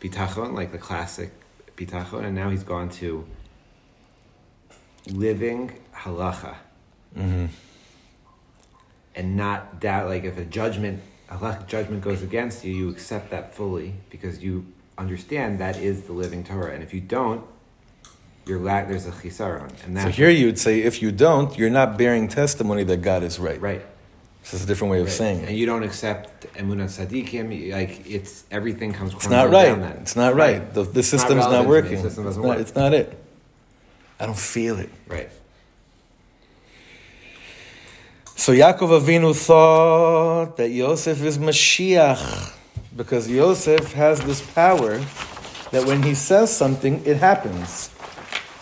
Bitachon, 0.00 0.54
like 0.54 0.70
the 0.70 0.78
classic 0.78 1.32
Bitachon, 1.76 2.24
and 2.24 2.34
now 2.34 2.50
he's 2.50 2.62
gone 2.64 2.88
to 2.90 3.24
living 5.10 5.72
halacha, 5.94 6.56
Mm-hmm. 7.16 7.46
and 9.16 9.36
not 9.36 9.80
doubt. 9.80 10.08
Like 10.08 10.24
if 10.24 10.38
a 10.38 10.44
judgment 10.44 11.02
halacha 11.28 11.66
judgment 11.66 12.02
goes 12.02 12.22
against 12.22 12.64
you, 12.64 12.72
you 12.72 12.88
accept 12.88 13.30
that 13.30 13.54
fully 13.54 13.94
because 14.10 14.42
you 14.42 14.66
understand 14.96 15.58
that 15.58 15.76
is 15.78 16.02
the 16.02 16.12
living 16.12 16.44
Torah, 16.44 16.72
and 16.74 16.82
if 16.82 16.94
you 16.94 17.00
don't, 17.00 17.44
you're 18.46 18.60
lack. 18.60 18.88
There's 18.88 19.06
a 19.06 19.10
chisaron, 19.10 19.70
and 19.84 19.98
So 19.98 20.08
here 20.08 20.30
you 20.30 20.46
would 20.46 20.58
say, 20.58 20.80
if 20.82 21.02
you 21.02 21.12
don't, 21.12 21.56
you're 21.58 21.70
not 21.70 21.98
bearing 21.98 22.28
testimony 22.28 22.84
that 22.84 23.02
God 23.02 23.22
is 23.22 23.38
right. 23.38 23.60
right. 23.60 23.84
This 24.42 24.54
is 24.54 24.64
a 24.64 24.66
different 24.66 24.90
way 24.90 25.00
of 25.00 25.06
Right. 25.06 25.12
saying 25.12 25.44
And 25.44 25.56
you 25.56 25.66
don't 25.66 25.82
accept 25.84 26.52
emunah 26.54 26.86
tzadikim. 26.86 27.72
Like 27.72 28.10
it's 28.10 28.44
everything 28.50 28.92
comes. 28.92 29.14
It's 29.14 29.28
not 29.28 29.50
right. 29.50 29.78
It's 30.00 30.16
not 30.16 30.34
right. 30.34 30.72
The, 30.74 30.82
the 30.82 31.02
system's 31.02 31.46
not, 31.46 31.62
me. 31.62 31.68
working. 31.68 32.02
The 32.02 32.10
system 32.10 32.26
it's, 32.26 32.36
doesn't 32.36 32.42
not, 32.42 32.48
work. 32.48 32.58
it's 32.60 32.74
not 32.74 32.92
it. 32.92 33.18
I 34.18 34.26
don't 34.26 34.38
feel 34.38 34.78
it. 34.78 34.90
Right. 35.06 35.30
So 38.36 38.52
Yaakov 38.52 39.00
Avinu 39.00 39.36
thought 39.36 40.56
that 40.56 40.70
Yosef 40.70 41.22
is 41.22 41.38
Mashiach 41.38 42.52
because 42.96 43.30
Yosef 43.30 43.92
has 43.92 44.20
this 44.22 44.40
power 44.54 44.98
that 45.70 45.86
when 45.86 46.02
he 46.02 46.14
says 46.14 46.54
something, 46.54 47.04
it 47.06 47.18
happens. 47.18 47.90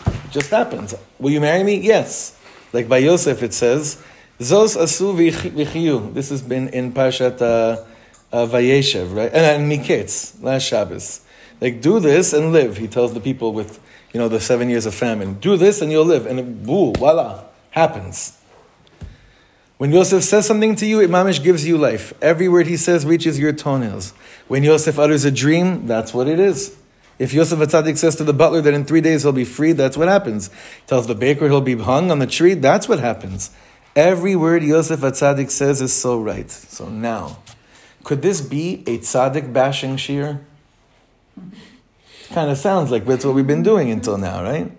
It 0.05 0.31
just 0.31 0.51
happens. 0.51 0.93
Will 1.19 1.31
you 1.31 1.41
marry 1.41 1.63
me? 1.63 1.77
Yes. 1.77 2.37
Like 2.73 2.87
by 2.87 2.99
Yosef, 2.99 3.41
it 3.43 3.53
says, 3.53 4.01
Zos 4.41 4.75
asu 4.75 5.13
v'chi- 5.13 5.51
v'chiyu. 5.51 6.13
This 6.13 6.29
has 6.29 6.41
been 6.41 6.69
in 6.69 6.93
Parshat 6.93 7.41
uh, 7.41 7.85
uh, 8.31 8.47
Vayeshev, 8.47 9.15
right? 9.15 9.31
And, 9.31 9.61
and 9.61 9.71
Miketz, 9.71 10.41
last 10.41 10.63
Shabbos. 10.63 11.21
Like, 11.61 11.79
do 11.79 11.99
this 11.99 12.33
and 12.33 12.51
live, 12.51 12.77
he 12.77 12.87
tells 12.87 13.13
the 13.13 13.19
people 13.19 13.53
with, 13.53 13.79
you 14.11 14.19
know, 14.19 14.27
the 14.27 14.39
seven 14.39 14.67
years 14.67 14.87
of 14.87 14.95
famine. 14.95 15.35
Do 15.35 15.57
this 15.57 15.79
and 15.81 15.91
you'll 15.91 16.05
live. 16.05 16.25
And 16.25 16.65
boo, 16.65 16.91
voila, 16.93 17.43
happens. 17.69 18.35
When 19.77 19.91
Yosef 19.91 20.23
says 20.23 20.47
something 20.47 20.75
to 20.77 20.87
you, 20.87 20.99
Imamish 20.99 21.43
gives 21.43 21.67
you 21.67 21.77
life. 21.77 22.11
Every 22.19 22.47
word 22.47 22.65
he 22.65 22.77
says 22.77 23.05
reaches 23.05 23.37
your 23.37 23.53
toenails. 23.53 24.11
When 24.47 24.63
Yosef 24.63 24.97
utters 24.97 25.23
a 25.23 25.31
dream, 25.31 25.85
that's 25.85 26.15
what 26.15 26.27
it 26.27 26.39
is. 26.39 26.77
If 27.19 27.31
Yosef 27.31 27.59
Atzadik 27.59 27.97
says 27.97 28.15
to 28.15 28.23
the 28.23 28.33
butler 28.33 28.61
that 28.61 28.73
in 28.73 28.85
three 28.85 29.01
days 29.01 29.21
he'll 29.21 29.31
be 29.31 29.45
free, 29.45 29.73
that's 29.73 29.97
what 29.97 30.07
happens. 30.07 30.49
Tells 30.87 31.05
the 31.05 31.13
baker 31.13 31.47
he'll 31.47 31.61
be 31.61 31.75
hung 31.75 32.09
on 32.09 32.17
the 32.17 32.25
tree, 32.25 32.55
that's 32.55 32.89
what 32.89 32.99
happens. 32.99 33.51
Every 33.95 34.35
word 34.35 34.63
Yosef 34.63 35.01
Atzadik 35.01 35.51
says 35.51 35.81
is 35.81 35.91
so 35.93 36.19
right. 36.21 36.49
So 36.49 36.87
now, 36.87 37.39
could 38.03 38.21
this 38.21 38.39
be 38.39 38.83
a 38.87 38.99
tzaddik 38.99 39.51
bashing 39.51 39.97
shiur? 39.97 40.39
Kind 42.29 42.49
of 42.49 42.57
sounds 42.57 42.89
like 42.89 43.05
that's 43.05 43.25
what 43.25 43.35
we've 43.35 43.47
been 43.47 43.63
doing 43.63 43.91
until 43.91 44.17
now, 44.17 44.43
right? 44.43 44.71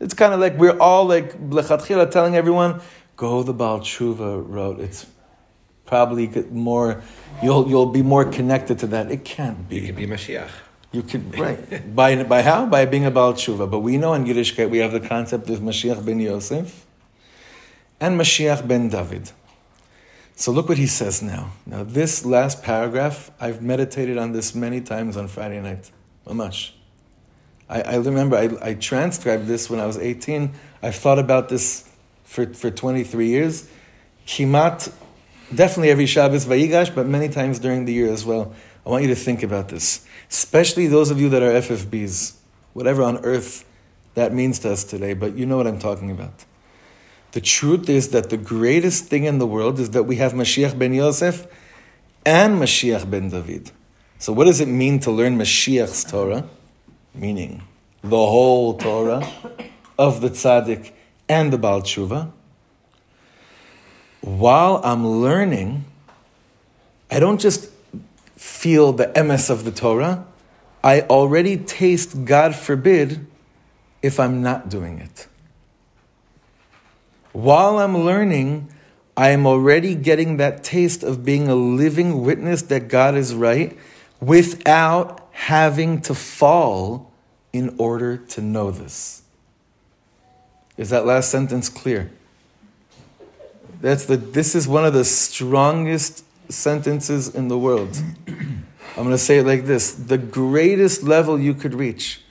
It's 0.00 0.12
kind 0.12 0.34
of 0.34 0.40
like 0.40 0.58
we're 0.58 0.78
all 0.78 1.06
like 1.06 1.38
lechatchila 1.48 2.10
telling 2.10 2.36
everyone, 2.36 2.82
go 3.16 3.42
the 3.42 3.54
Baal 3.54 3.80
Tshuva 3.80 4.44
route. 4.46 4.80
It's 4.80 5.06
probably 5.86 6.28
more, 6.50 7.02
you'll, 7.42 7.66
you'll 7.68 7.86
be 7.86 8.02
more 8.02 8.26
connected 8.26 8.78
to 8.80 8.86
that. 8.88 9.10
It 9.10 9.24
can't 9.24 9.66
be. 9.66 9.76
You 9.76 9.86
could 9.86 9.96
be 9.96 10.06
Mashiach. 10.06 10.50
You 10.92 11.02
could, 11.02 11.38
right. 11.38 11.94
by, 11.96 12.22
by 12.24 12.42
how? 12.42 12.66
By 12.66 12.84
being 12.84 13.06
a 13.06 13.10
Baal 13.10 13.32
Tshuva. 13.32 13.70
But 13.70 13.80
we 13.80 13.96
know 13.96 14.12
in 14.12 14.26
Yiddishkeit 14.26 14.68
we 14.68 14.78
have 14.78 14.92
the 14.92 15.00
concept 15.00 15.48
of 15.48 15.60
Mashiach 15.60 16.04
ben 16.04 16.20
Yosef 16.20 16.85
and 18.00 18.18
Mashiach 18.18 18.66
ben 18.66 18.88
David. 18.88 19.30
So 20.34 20.52
look 20.52 20.68
what 20.68 20.78
he 20.78 20.86
says 20.86 21.22
now. 21.22 21.52
Now, 21.64 21.82
this 21.82 22.24
last 22.24 22.62
paragraph, 22.62 23.30
I've 23.40 23.62
meditated 23.62 24.18
on 24.18 24.32
this 24.32 24.54
many 24.54 24.82
times 24.82 25.16
on 25.16 25.28
Friday 25.28 25.60
night. 25.60 25.90
Mamash. 26.26 26.72
I, 27.68 27.80
I 27.82 27.96
remember 27.96 28.36
I, 28.36 28.50
I 28.60 28.74
transcribed 28.74 29.46
this 29.46 29.70
when 29.70 29.80
I 29.80 29.86
was 29.86 29.96
18. 29.96 30.52
I've 30.82 30.94
thought 30.94 31.18
about 31.18 31.48
this 31.48 31.88
for, 32.24 32.52
for 32.52 32.70
23 32.70 33.28
years. 33.28 33.68
Kimat, 34.26 34.92
definitely 35.54 35.90
every 35.90 36.06
Shabbos 36.06 36.44
Vayigash, 36.44 36.94
but 36.94 37.06
many 37.06 37.28
times 37.28 37.58
during 37.58 37.86
the 37.86 37.92
year 37.92 38.12
as 38.12 38.24
well. 38.24 38.52
I 38.84 38.90
want 38.90 39.02
you 39.02 39.08
to 39.08 39.16
think 39.16 39.42
about 39.42 39.68
this, 39.68 40.06
especially 40.30 40.86
those 40.86 41.10
of 41.10 41.20
you 41.20 41.28
that 41.30 41.42
are 41.42 41.50
FFBs, 41.50 42.36
whatever 42.72 43.02
on 43.02 43.24
earth 43.24 43.64
that 44.16 44.32
means 44.32 44.58
to 44.60 44.72
us 44.72 44.82
today, 44.82 45.12
but 45.12 45.36
you 45.36 45.44
know 45.46 45.56
what 45.58 45.66
I'm 45.66 45.78
talking 45.78 46.10
about. 46.10 46.44
The 47.32 47.40
truth 47.40 47.88
is 47.88 48.10
that 48.10 48.30
the 48.30 48.36
greatest 48.36 49.06
thing 49.06 49.24
in 49.24 49.38
the 49.38 49.46
world 49.46 49.78
is 49.78 49.90
that 49.90 50.04
we 50.04 50.16
have 50.16 50.32
Mashiach 50.32 50.78
ben 50.78 50.94
Yosef 50.94 51.46
and 52.24 52.58
Mashiach 52.60 53.10
ben 53.10 53.28
David. 53.28 53.70
So, 54.18 54.32
what 54.32 54.44
does 54.44 54.60
it 54.60 54.68
mean 54.68 55.00
to 55.00 55.10
learn 55.10 55.36
Mashiach's 55.36 56.04
Torah? 56.04 56.48
Meaning 57.14 57.62
the 58.02 58.16
whole 58.16 58.78
Torah 58.78 59.28
of 59.98 60.20
the 60.20 60.30
tzaddik 60.30 60.92
and 61.28 61.52
the 61.52 61.58
Baal 61.58 61.82
Tshuva. 61.82 62.30
While 64.20 64.80
I'm 64.84 65.06
learning, 65.06 65.84
I 67.10 67.20
don't 67.20 67.40
just 67.40 67.70
feel 68.36 68.92
the 68.92 69.06
emes 69.08 69.50
of 69.50 69.64
the 69.64 69.70
Torah, 69.70 70.26
I 70.82 71.02
already 71.02 71.56
taste, 71.56 72.24
God 72.24 72.54
forbid, 72.54 73.26
if 74.02 74.20
I'm 74.20 74.42
not 74.42 74.68
doing 74.68 74.98
it. 74.98 75.26
While 77.36 77.80
I'm 77.80 77.98
learning, 77.98 78.72
I 79.14 79.28
am 79.28 79.46
already 79.46 79.94
getting 79.94 80.38
that 80.38 80.64
taste 80.64 81.02
of 81.02 81.22
being 81.22 81.48
a 81.48 81.54
living 81.54 82.22
witness 82.22 82.62
that 82.62 82.88
God 82.88 83.14
is 83.14 83.34
right 83.34 83.76
without 84.22 85.28
having 85.32 86.00
to 86.00 86.14
fall 86.14 87.12
in 87.52 87.74
order 87.76 88.16
to 88.16 88.40
know 88.40 88.70
this. 88.70 89.20
Is 90.78 90.88
that 90.88 91.04
last 91.04 91.30
sentence 91.30 91.68
clear? 91.68 92.10
That's 93.82 94.06
the, 94.06 94.16
this 94.16 94.54
is 94.54 94.66
one 94.66 94.86
of 94.86 94.94
the 94.94 95.04
strongest 95.04 96.24
sentences 96.50 97.34
in 97.34 97.48
the 97.48 97.58
world. 97.58 98.00
I'm 98.26 98.64
going 98.96 99.10
to 99.10 99.18
say 99.18 99.40
it 99.40 99.46
like 99.46 99.66
this 99.66 99.92
the 99.92 100.16
greatest 100.16 101.02
level 101.02 101.38
you 101.38 101.52
could 101.52 101.74
reach 101.74 102.22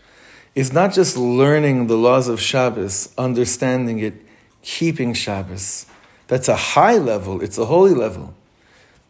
is 0.55 0.73
not 0.73 0.93
just 0.93 1.15
learning 1.15 1.85
the 1.85 1.95
laws 1.95 2.27
of 2.27 2.41
Shabbos, 2.41 3.13
understanding 3.19 3.99
it, 3.99 4.24
keeping 4.65 5.13
Shabbos. 5.13 5.85
That's 6.27 6.49
a 6.49 6.55
high 6.55 6.97
level, 6.97 7.41
it's 7.41 7.57
a 7.57 7.65
holy 7.65 7.93
level. 7.93 8.33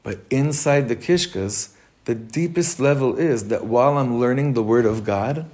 But 0.03 0.19
inside 0.29 0.89
the 0.89 0.95
Kishkas, 0.95 1.73
the 2.03 2.13
deepest 2.13 2.79
level 2.79 3.17
is 3.17 3.47
that 3.47 3.65
while 3.65 3.97
I'm 3.97 4.19
learning 4.19 4.53
the 4.53 4.61
Word 4.61 4.85
of 4.85 5.03
God, 5.03 5.45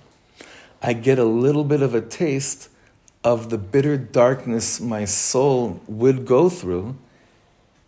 I 0.81 0.93
get 0.93 1.19
a 1.19 1.23
little 1.23 1.63
bit 1.63 1.81
of 1.81 1.95
a 1.95 2.01
taste 2.01 2.67
of 3.23 3.51
the 3.51 3.57
bitter 3.57 3.95
darkness 3.95 4.81
my 4.81 5.05
soul 5.05 5.79
would 5.87 6.25
go 6.25 6.49
through 6.49 6.97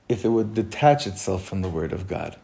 if 0.08 0.24
it 0.24 0.30
would 0.30 0.54
detach 0.54 1.08
itself 1.08 1.44
from 1.44 1.64
the 1.64 1.70
Word 1.70 1.92
of 1.92 2.08
God. 2.08 2.38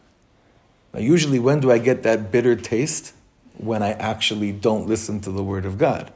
Now, 0.92 1.00
usually, 1.00 1.38
when 1.38 1.60
do 1.60 1.70
I 1.70 1.78
get 1.78 2.02
that 2.02 2.32
bitter 2.32 2.56
taste? 2.56 3.14
When 3.56 3.82
I 3.82 3.92
actually 3.92 4.52
don't 4.52 4.88
listen 4.88 5.20
to 5.20 5.30
the 5.30 5.44
Word 5.44 5.64
of 5.64 5.78
God. 5.78 6.12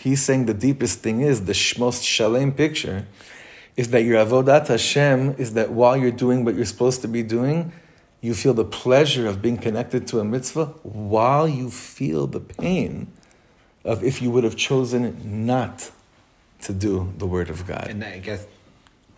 He's 0.00 0.22
saying 0.22 0.46
the 0.46 0.54
deepest 0.54 1.00
thing 1.00 1.20
is 1.20 1.44
the 1.44 1.76
most 1.78 2.02
shalem 2.02 2.52
picture 2.52 3.06
is 3.76 3.90
that 3.90 4.02
your 4.02 4.24
avodat 4.24 4.68
Hashem 4.68 5.34
is 5.36 5.52
that 5.52 5.72
while 5.72 5.94
you're 5.94 6.10
doing 6.10 6.42
what 6.42 6.54
you're 6.54 6.64
supposed 6.64 7.02
to 7.02 7.08
be 7.08 7.22
doing, 7.22 7.70
you 8.22 8.32
feel 8.32 8.54
the 8.54 8.64
pleasure 8.64 9.26
of 9.26 9.42
being 9.42 9.58
connected 9.58 10.06
to 10.08 10.18
a 10.18 10.24
mitzvah 10.24 10.66
while 10.84 11.46
you 11.46 11.68
feel 11.68 12.26
the 12.26 12.40
pain 12.40 13.12
of 13.84 14.02
if 14.02 14.22
you 14.22 14.30
would 14.30 14.42
have 14.42 14.56
chosen 14.56 15.46
not 15.46 15.90
to 16.62 16.72
do 16.72 17.12
the 17.18 17.26
word 17.26 17.50
of 17.50 17.66
God. 17.66 17.88
And 17.88 18.02
I 18.02 18.20
guess 18.20 18.46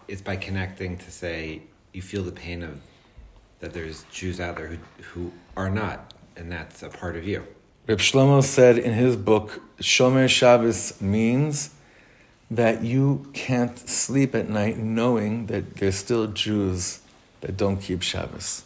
it's 0.09 0.21
by 0.21 0.35
connecting 0.35 0.99
to 0.99 1.11
say 1.13 1.63
you 1.93 2.03
feel 2.03 2.25
the 2.25 2.33
pain 2.33 2.65
of 2.65 2.81
that 3.61 3.73
there's 3.73 4.05
Jews 4.11 4.41
out 4.41 4.57
there 4.57 4.67
who 4.67 4.79
who 5.13 5.33
are 5.57 5.71
not, 5.71 6.13
and 6.37 6.51
that's 6.51 6.83
a 6.83 6.89
part 6.89 7.15
of 7.15 7.25
you. 7.25 7.47
Reb 7.89 7.99
Shlomo 7.99 8.45
said 8.45 8.79
in 8.79 8.93
his 8.93 9.17
book, 9.17 9.61
Shomer 9.81 10.29
Shabbos 10.29 11.01
means 11.01 11.71
that 12.49 12.85
you 12.85 13.27
can't 13.33 13.77
sleep 13.77 14.37
at 14.37 14.49
night 14.49 14.79
knowing 14.79 15.47
that 15.47 15.77
there's 15.77 15.97
still 15.97 16.29
Jews 16.29 17.01
that 17.41 17.57
don't 17.57 17.79
keep 17.79 18.03
Shabbos. 18.03 18.63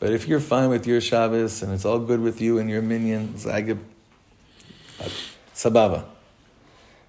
But 0.00 0.12
if 0.12 0.26
you're 0.26 0.40
fine 0.40 0.70
with 0.70 0.88
your 0.88 1.00
Shabbos 1.00 1.62
and 1.62 1.72
it's 1.72 1.84
all 1.84 2.00
good 2.00 2.18
with 2.18 2.40
you 2.40 2.58
and 2.58 2.68
your 2.68 2.82
minion, 2.82 3.34
Zagib, 3.34 3.78
Sababa, 5.54 6.04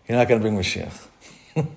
you're 0.08 0.20
not 0.20 0.28
going 0.28 0.40
to 0.40 0.44
bring 0.48 0.56
Mashiach. 0.56 1.08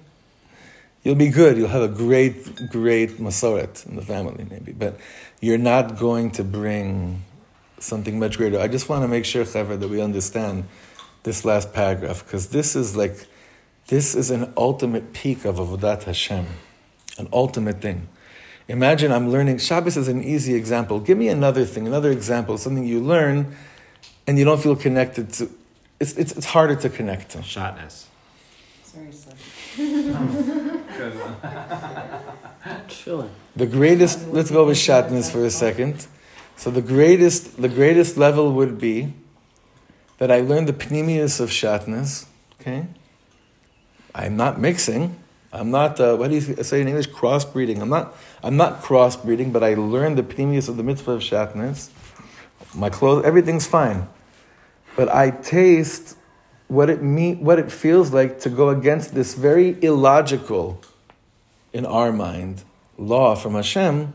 You'll 1.03 1.15
be 1.15 1.29
good. 1.29 1.57
You'll 1.57 1.69
have 1.69 1.83
a 1.83 1.89
great, 1.89 2.69
great 2.69 3.19
Masoret 3.19 3.87
in 3.87 3.97
the 3.97 4.03
family, 4.03 4.45
maybe. 4.51 4.73
But 4.73 4.99
you're 5.41 5.57
not 5.57 5.99
going 5.99 6.33
to 6.33 6.45
bring 6.45 7.23
something 7.79 8.19
much 8.19 8.37
greater. 8.37 8.59
I 8.59 8.69
just 8.69 8.89
want 8.89 9.03
to 9.03 9.09
make 9.09 9.25
sure, 9.25 9.45
Chaver, 9.45 9.79
that 9.79 9.89
we 9.89 10.01
understand 10.01 10.65
this 11.23 11.45
last 11.45 11.73
paragraph, 11.73 12.25
because 12.25 12.49
this 12.49 12.77
is 12.77 12.97
like, 12.97 13.27
this 13.89 14.15
is 14.15 14.31
an 14.31 14.53
ultimate 14.57 15.13
peak 15.13 15.45
of 15.45 15.57
Avodat 15.57 16.05
Hashem, 16.05 16.47
an 17.19 17.29
ultimate 17.33 17.81
thing. 17.81 18.09
Imagine 18.69 19.13
I'm 19.13 19.31
learning, 19.31 19.59
Shabbos 19.59 19.97
is 19.97 20.09
an 20.09 20.23
easy 20.23 20.55
example. 20.55 20.99
Give 20.99 21.17
me 21.17 21.29
another 21.29 21.65
thing, 21.65 21.87
another 21.87 22.11
example, 22.11 22.59
something 22.59 22.85
you 22.85 23.01
learn 23.01 23.55
and 24.27 24.39
you 24.39 24.45
don't 24.45 24.61
feel 24.61 24.75
connected 24.75 25.33
to. 25.35 25.51
It's, 26.01 26.13
it's, 26.15 26.33
it's 26.33 26.47
harder 26.47 26.75
to 26.77 26.89
connect 26.91 27.31
to. 27.31 27.39
Shatnez. 27.39 28.07
Seriously. 28.83 29.35
Chilling. 32.89 33.31
The 33.55 33.67
greatest, 33.67 34.29
let's 34.29 34.51
go 34.51 34.67
with 34.67 34.77
shatnez 34.77 35.31
for 35.31 35.45
a 35.45 35.51
second. 35.51 36.07
So 36.57 36.71
the 36.71 36.83
greatest, 36.83 37.61
the 37.61 37.69
greatest 37.69 38.17
level 38.17 38.53
would 38.53 38.79
be 38.79 39.13
that 40.19 40.31
I 40.31 40.41
learned 40.41 40.69
the 40.69 40.73
pnimius 40.73 41.41
of 41.41 41.51
shatnez. 41.51 42.27
Okay, 42.61 42.87
I'm 44.15 44.37
not 44.37 44.59
mixing. 44.59 45.17
I'm 45.53 45.71
not. 45.71 46.01
Uh, 46.01 46.17
what 46.17 46.31
do 46.31 46.37
you 46.37 46.63
say 46.63 46.81
in 46.81 46.89
English? 46.89 47.09
Crossbreeding. 47.11 47.81
I'm 47.81 47.89
not. 47.89 48.17
I'm 48.43 48.57
not 48.57 48.83
crossbreeding, 48.83 49.53
but 49.53 49.63
I 49.63 49.75
learned 49.75 50.19
the 50.19 50.23
pnimius 50.23 50.69
of 50.69 50.77
the 50.77 50.83
mitzvah 50.83 51.13
of 51.13 51.21
shatnez. 51.21 51.91
My 52.75 52.91
clothes, 52.91 53.25
everything's 53.25 53.67
fine, 53.67 54.09
but 54.97 55.09
I 55.09 55.31
taste 55.31 56.17
what 56.69 56.91
it 56.91 57.03
mean, 57.03 57.45
what 57.45 57.59
it 57.59 57.71
feels 57.71 58.13
like 58.13 58.41
to 58.41 58.51
go 58.51 58.71
against 58.71 59.15
this 59.15 59.35
very 59.35 59.77
illogical, 59.83 60.81
in 61.73 61.87
our 61.87 62.13
mind, 62.13 62.65
law 62.99 63.35
from 63.35 63.55
Hashem. 63.55 64.13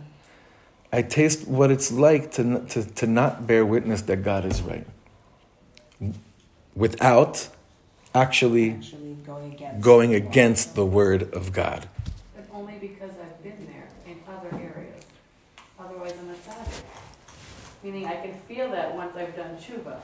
I 0.92 1.02
taste 1.02 1.48
what 1.48 1.72
it's 1.72 1.92
like 1.92 2.32
to, 2.34 2.66
to, 2.70 2.84
to 2.84 3.08
not 3.08 3.48
bear 3.48 3.66
witness 3.66 4.02
that 4.04 4.18
God 4.24 4.46
is 4.46 4.62
right. 4.62 4.86
Without 6.76 7.48
actually 8.14 8.72
Actually 8.72 9.18
going 9.26 9.54
against. 9.54 9.82
going 9.82 10.14
against 10.16 10.76
the 10.76 10.86
word 10.86 11.34
of 11.34 11.54
God. 11.54 11.88
But 12.36 12.46
only 12.54 12.74
because 12.74 13.12
I've 13.12 13.42
been 13.42 13.68
there 13.68 13.88
in 14.06 14.20
other 14.28 14.54
areas. 14.54 15.06
Otherwise, 15.80 16.14
I'm 16.20 16.30
a 16.30 16.34
tzaddik. 16.34 16.84
Meaning 17.84 18.06
I 18.08 18.16
can 18.18 18.34
feel 18.48 18.70
that 18.72 18.94
once 18.96 19.16
I've 19.16 19.36
done 19.36 19.56
tshuva. 19.58 20.00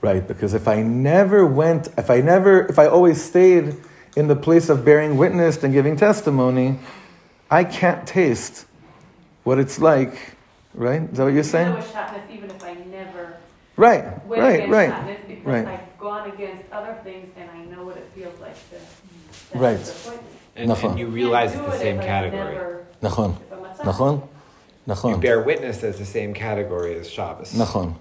Right, 0.00 0.26
because 0.26 0.54
if 0.54 0.66
I 0.66 0.82
never 0.82 1.46
went, 1.46 1.88
if 1.98 2.10
I 2.10 2.20
never, 2.20 2.66
if 2.66 2.78
I 2.78 2.86
always 2.86 3.22
stayed 3.22 3.76
in 4.16 4.28
the 4.28 4.36
place 4.36 4.68
of 4.68 4.84
bearing 4.84 5.16
witness 5.16 5.62
and 5.62 5.72
giving 5.72 5.96
testimony, 5.96 6.78
I 7.50 7.64
can't 7.64 8.06
taste 8.06 8.66
what 9.44 9.58
it's 9.58 9.78
like, 9.78 10.36
right? 10.74 11.02
Is 11.02 11.16
that 11.18 11.24
what 11.24 11.28
you're 11.28 11.36
You 11.38 11.42
saying? 11.44 11.68
know 11.72 11.78
a 11.78 12.34
even 12.34 12.50
if 12.50 12.64
I 12.64 12.74
never 12.90 13.36
Right, 13.76 14.04
went 14.26 14.40
right, 14.40 14.54
against 14.64 14.70
right, 14.70 14.94
shatnez 14.94 15.26
because 15.28 15.44
right. 15.44 15.66
I've 15.68 15.98
gone 15.98 16.30
against 16.30 16.64
other 16.72 16.96
things 17.04 17.30
and 17.36 17.50
I 17.50 17.64
know 17.64 17.84
what 17.84 17.96
it 17.96 18.08
feels 18.14 18.38
like 18.40 18.54
to, 18.70 18.76
to 19.52 19.58
Right. 19.58 19.94
And, 20.56 20.70
and 20.70 20.98
you 20.98 21.08
realize 21.08 21.52
do 21.52 21.58
it's 21.58 21.66
the 21.66 21.72
it 21.72 21.80
same 21.80 21.96
if 21.98 22.04
category. 22.04 22.54
never- 22.54 22.86
Nachon, 23.02 23.34
if 23.36 23.52
I'm 23.52 23.64
a 23.64 23.68
tzaddik. 23.92 24.28
nachon, 24.86 25.10
You 25.10 25.16
bear 25.16 25.42
witness 25.42 25.82
as 25.82 25.98
the 25.98 26.04
same 26.06 26.32
category 26.32 26.94
as 26.96 27.10
Shabbos. 27.10 27.52
nachon. 27.52 27.94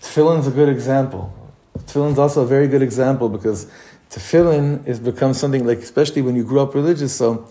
Tefillin's 0.00 0.46
a 0.46 0.50
good 0.52 0.68
example. 0.68 1.32
Tefillin's 1.78 2.18
also 2.18 2.42
a 2.42 2.46
very 2.46 2.68
good 2.68 2.82
example 2.82 3.28
because 3.28 3.66
tefillin 4.10 4.86
is 4.86 5.00
become 5.00 5.34
something 5.34 5.66
like, 5.66 5.78
especially 5.78 6.22
when 6.22 6.36
you 6.36 6.44
grew 6.44 6.60
up 6.60 6.74
religious. 6.74 7.12
So, 7.14 7.48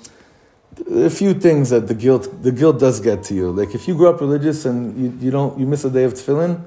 a 0.89 1.09
few 1.09 1.33
things 1.33 1.69
that 1.69 1.87
the 1.87 1.95
guilt 1.95 2.43
the 2.43 2.51
guilt 2.51 2.79
does 2.79 2.99
get 2.99 3.23
to 3.23 3.33
you. 3.33 3.51
Like 3.51 3.75
if 3.75 3.87
you 3.87 3.95
grew 3.95 4.09
up 4.09 4.21
religious 4.21 4.65
and 4.65 4.97
you, 4.97 5.25
you 5.25 5.31
don't 5.31 5.57
you 5.59 5.65
miss 5.65 5.85
a 5.85 5.89
day 5.89 6.03
of 6.03 6.13
tefillin, 6.13 6.63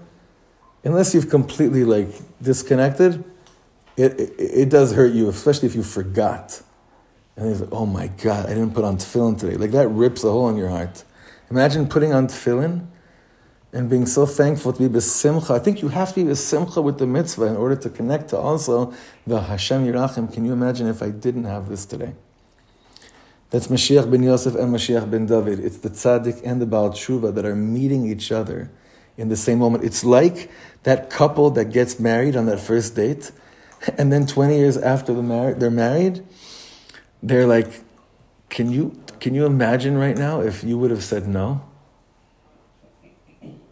unless 0.85 1.15
you've 1.15 1.29
completely 1.29 1.85
like 1.85 2.09
disconnected, 2.43 3.25
it, 3.97 4.19
it 4.19 4.33
it 4.39 4.71
does 4.71 4.93
hurt 4.93 5.13
you, 5.13 5.29
especially 5.29 5.69
if 5.69 5.75
you 5.75 5.83
forgot. 5.83 6.63
And 7.37 7.51
it's 7.51 7.61
like, 7.61 7.73
oh 7.73 7.87
my 7.87 8.09
god, 8.09 8.47
I 8.47 8.51
didn't 8.51 8.75
put 8.75 8.85
on 8.85 8.97
tefillin 8.97 9.39
today. 9.39 9.57
Like 9.57 9.71
that 9.73 9.89
rips 9.89 10.25
a 10.25 10.31
hole 10.31 10.49
in 10.49 10.57
your 10.57 10.69
heart. 10.69 11.05
Imagine 11.51 11.89
putting 11.89 12.13
on 12.13 12.27
tefillin 12.27 12.87
and 13.73 13.91
being 13.91 14.07
so 14.07 14.25
thankful 14.25 14.73
to 14.73 14.89
be 14.89 14.89
besimcha. 14.89 15.51
I 15.51 15.59
think 15.59 15.83
you 15.83 15.89
have 15.89 16.15
to 16.15 16.25
be 16.25 16.31
besimcha 16.31 16.83
with 16.83 16.99
the 16.99 17.07
mitzvah 17.07 17.45
in 17.45 17.57
order 17.57 17.77
to 17.77 17.91
connect 17.91 18.31
to 18.31 18.39
also 18.39 18.95
the 19.27 19.43
Hashem 19.43 19.87
Yirachim. 19.87 20.33
Can 20.33 20.45
you 20.45 20.53
imagine 20.53 20.87
if 20.87 21.03
I 21.03 21.11
didn't 21.11 21.45
have 21.45 21.69
this 21.69 21.85
today? 21.85 22.15
That's 23.51 23.69
Mashiach 23.69 24.11
ben 24.11 24.23
Yosef 24.23 24.55
and 24.55 24.75
Mashiach 24.75 25.11
ben 25.11 25.27
David. 25.27 25.61
It's 25.61 25.79
the 25.79 25.89
tzaddik 25.89 26.43
and 26.45 26.61
the 26.61 26.67
Baal 26.67 26.91
Tshuva 26.91 27.35
that 27.35 27.47
are 27.47 27.57
meeting 27.57 28.07
each 28.07 28.31
other 28.31 28.71
in 29.17 29.29
the 29.29 29.37
same 29.37 29.59
moment. 29.59 29.85
It's 29.85 30.05
like 30.05 30.51
that 30.83 31.11
couple 31.11 31.51
that 31.51 31.67
gets 31.67 31.99
married 31.99 32.37
on 32.37 32.47
that 32.47 32.61
first 32.61 32.95
date, 32.95 33.33
and 33.99 34.13
then 34.13 34.27
20 34.27 34.57
years 34.57 34.77
after 34.77 35.15
the 35.15 35.23
mar- 35.23 35.55
they're 35.55 35.71
married, 35.71 36.25
they're 37.23 37.47
like, 37.47 37.83
can 38.51 38.71
you, 38.71 39.01
can 39.19 39.35
you 39.35 39.47
imagine 39.47 39.97
right 39.97 40.17
now 40.17 40.41
if 40.41 40.63
you 40.63 40.79
would 40.79 40.91
have 40.91 41.03
said 41.03 41.27
no? 41.27 41.63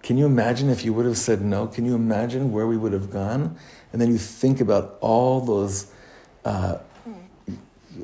Can 0.03 0.17
you 0.17 0.27
imagine 0.27 0.71
if 0.71 0.85
you 0.85 0.93
would 0.93 1.05
have 1.05 1.19
said 1.19 1.43
no? 1.43 1.67
Can 1.67 1.85
you 1.85 1.95
imagine 1.95 2.53
where 2.53 2.67
we 2.67 2.77
would 2.77 2.93
have 2.93 3.11
gone? 3.11 3.57
And 3.93 4.01
then 4.01 4.09
you 4.09 4.19
think 4.19 4.61
about 4.61 4.99
all 5.01 5.41
those, 5.41 5.91
uh, 6.45 6.79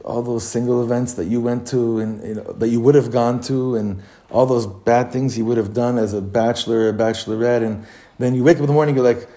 all 0.05 0.23
those 0.23 0.47
single 0.47 0.83
events 0.83 1.15
that 1.15 1.27
you 1.27 1.41
went 1.41 1.67
to 1.69 1.99
and 1.99 2.27
you 2.27 2.35
know, 2.35 2.53
that 2.53 2.69
you 2.69 2.81
would 2.81 2.95
have 2.95 3.11
gone 3.11 3.41
to, 3.43 3.77
and 3.77 4.03
all 4.31 4.47
those 4.47 4.67
bad 4.67 5.13
things 5.13 5.37
you 5.37 5.45
would 5.45 5.59
have 5.59 5.75
done 5.75 5.99
as 5.99 6.15
a 6.15 6.21
bachelor 6.21 6.81
or 6.81 6.89
a 6.89 6.93
bachelorette, 6.93 7.63
and 7.63 7.85
then 8.19 8.35
you 8.35 8.45
wake 8.45 8.57
up 8.57 8.63
in 8.63 8.67
the 8.67 8.73
morning, 8.73 8.95
you're 8.95 9.05
like, 9.05 9.29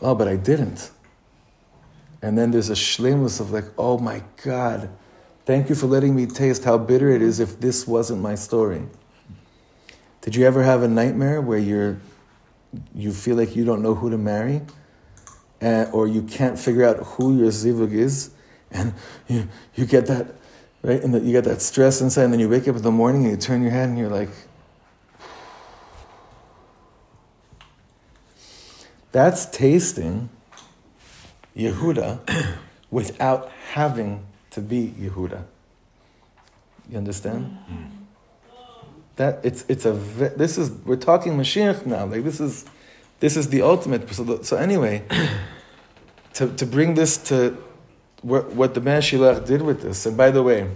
oh, 0.00 0.14
but 0.14 0.28
I 0.28 0.36
didn't. 0.36 0.90
And 2.22 2.38
then 2.38 2.50
there's 2.50 2.70
a 2.70 2.74
shlemus 2.74 3.40
of 3.40 3.50
like, 3.50 3.64
oh 3.76 3.98
my 3.98 4.22
God, 4.42 4.88
thank 5.44 5.68
you 5.68 5.74
for 5.74 5.86
letting 5.86 6.14
me 6.14 6.26
taste 6.26 6.64
how 6.64 6.78
bitter 6.78 7.10
it 7.10 7.20
is 7.20 7.40
if 7.40 7.60
this 7.60 7.86
wasn't 7.86 8.22
my 8.22 8.34
story. 8.34 8.82
Did 10.20 10.36
you 10.36 10.46
ever 10.46 10.62
have 10.62 10.82
a 10.82 10.88
nightmare 10.88 11.42
where 11.42 11.58
you're, 11.58 11.98
you 12.94 13.12
feel 13.12 13.36
like 13.36 13.54
you 13.54 13.64
don't 13.64 13.82
know 13.82 13.94
who 13.94 14.08
to 14.08 14.16
marry, 14.18 14.62
and, 15.60 15.92
or 15.92 16.06
you 16.06 16.22
can't 16.22 16.58
figure 16.58 16.84
out 16.84 16.96
who 16.98 17.36
your 17.36 17.48
zivug 17.48 17.92
is, 17.92 18.30
and 18.74 18.92
you, 19.28 19.48
you 19.74 19.86
get 19.86 20.06
that, 20.06 20.26
right? 20.82 21.02
And 21.02 21.14
that 21.14 21.22
you 21.22 21.32
get 21.32 21.44
that 21.44 21.62
stress 21.62 22.00
inside, 22.00 22.24
and 22.24 22.32
then 22.34 22.40
you 22.40 22.48
wake 22.48 22.68
up 22.68 22.76
in 22.76 22.82
the 22.82 22.90
morning 22.90 23.22
and 23.22 23.30
you 23.30 23.36
turn 23.38 23.62
your 23.62 23.70
head 23.70 23.88
and 23.88 23.96
you're 23.96 24.10
like, 24.10 24.30
that's 29.12 29.46
tasting 29.46 30.28
Yehuda 31.56 32.56
without 32.90 33.50
having 33.72 34.26
to 34.50 34.60
be 34.60 34.92
Yehuda. 34.98 35.44
You 36.90 36.98
understand? 36.98 37.44
Mm-hmm. 37.44 37.84
That 39.16 39.40
it's 39.44 39.64
it's 39.68 39.86
a 39.86 39.92
this 39.92 40.58
is 40.58 40.72
we're 40.84 40.96
talking 40.96 41.34
Mashiach 41.34 41.86
now. 41.86 42.04
Like 42.06 42.24
this 42.24 42.40
is 42.40 42.66
this 43.20 43.36
is 43.36 43.48
the 43.48 43.62
ultimate. 43.62 44.12
So, 44.12 44.24
the, 44.24 44.44
so 44.44 44.56
anyway, 44.56 45.04
to 46.34 46.48
to 46.48 46.66
bring 46.66 46.94
this 46.94 47.16
to 47.28 47.56
what 48.24 48.52
what 48.52 48.74
the 48.74 48.80
Mei 48.80 48.98
HaShiloach 48.98 49.46
did 49.46 49.62
with 49.62 49.82
this. 49.82 50.06
And 50.06 50.16
by 50.16 50.30
the 50.30 50.42
way, 50.42 50.70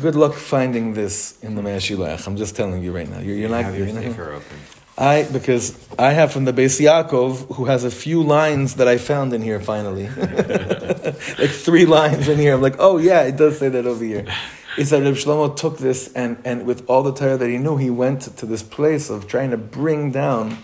good 0.00 0.14
luck 0.14 0.34
finding 0.34 0.94
this 0.94 1.38
in 1.42 1.56
the 1.56 1.62
Mei 1.62 1.76
HaShiloach. 1.76 2.26
I'm 2.26 2.36
just 2.36 2.54
telling 2.54 2.82
you 2.82 2.92
right 2.92 3.08
now. 3.08 3.18
You're, 3.18 3.36
you're 3.36 3.50
not. 3.50 3.64
Have 3.64 3.76
You're 3.76 3.88
your 3.88 4.02
not 4.02 4.18
open. 4.18 4.58
I 4.96 5.24
because 5.32 5.76
I 5.98 6.12
have 6.12 6.32
from 6.32 6.44
the 6.44 6.52
Beis 6.52 6.80
Yaakov 6.80 7.56
who 7.56 7.64
has 7.64 7.82
a 7.82 7.90
few 7.90 8.22
lines 8.22 8.76
that 8.76 8.86
I 8.86 8.98
found 8.98 9.32
in 9.32 9.42
here 9.42 9.58
finally, 9.58 10.08
like 11.38 11.50
three 11.50 11.84
lines 11.84 12.28
in 12.28 12.38
here. 12.38 12.54
I'm 12.54 12.62
like, 12.62 12.76
oh 12.78 12.98
yeah, 12.98 13.22
it 13.22 13.36
does 13.36 13.58
say 13.58 13.68
that 13.68 13.86
over 13.86 14.04
here. 14.04 14.24
It's 14.78 14.90
that 14.90 15.02
Reb 15.02 15.14
Shlomo 15.14 15.56
took 15.56 15.78
this 15.78 16.12
and 16.12 16.40
and 16.44 16.64
with 16.64 16.88
all 16.88 17.02
the 17.02 17.12
Torah 17.12 17.36
that 17.36 17.48
he 17.48 17.58
knew, 17.58 17.76
he 17.76 17.90
went 17.90 18.22
to 18.22 18.46
this 18.46 18.62
place 18.62 19.10
of 19.10 19.26
trying 19.26 19.50
to 19.50 19.56
bring 19.56 20.12
down 20.12 20.58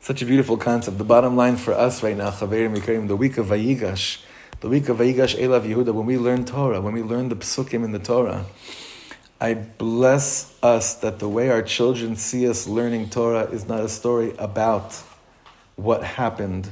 such 0.00 0.20
a 0.20 0.26
beautiful 0.26 0.58
concept. 0.58 0.98
The 0.98 1.04
bottom 1.04 1.34
line 1.34 1.56
for 1.56 1.72
us 1.72 2.02
right 2.02 2.16
now, 2.16 2.30
Chaverim 2.30 2.76
Yikarim, 2.76 3.08
the 3.08 3.16
week 3.16 3.38
of 3.38 3.46
Vayigash, 3.46 4.18
the 4.62 4.68
week 4.68 4.88
of 4.88 4.96
Vayigash 4.96 5.38
Elav 5.38 5.68
Yehuda, 5.68 5.92
when 5.92 6.06
we 6.06 6.16
learn 6.16 6.46
Torah, 6.46 6.80
when 6.80 6.94
we 6.94 7.02
learn 7.02 7.28
the 7.28 7.36
psukim 7.36 7.84
in 7.84 7.92
the 7.92 7.98
Torah. 7.98 8.46
I 9.40 9.54
bless 9.54 10.56
us 10.62 10.94
that 10.96 11.18
the 11.18 11.28
way 11.28 11.50
our 11.50 11.62
children 11.62 12.16
see 12.16 12.48
us 12.48 12.66
learning 12.66 13.10
Torah 13.10 13.42
is 13.50 13.68
not 13.68 13.80
a 13.80 13.88
story 13.88 14.34
about 14.38 14.94
what 15.76 16.02
happened. 16.02 16.70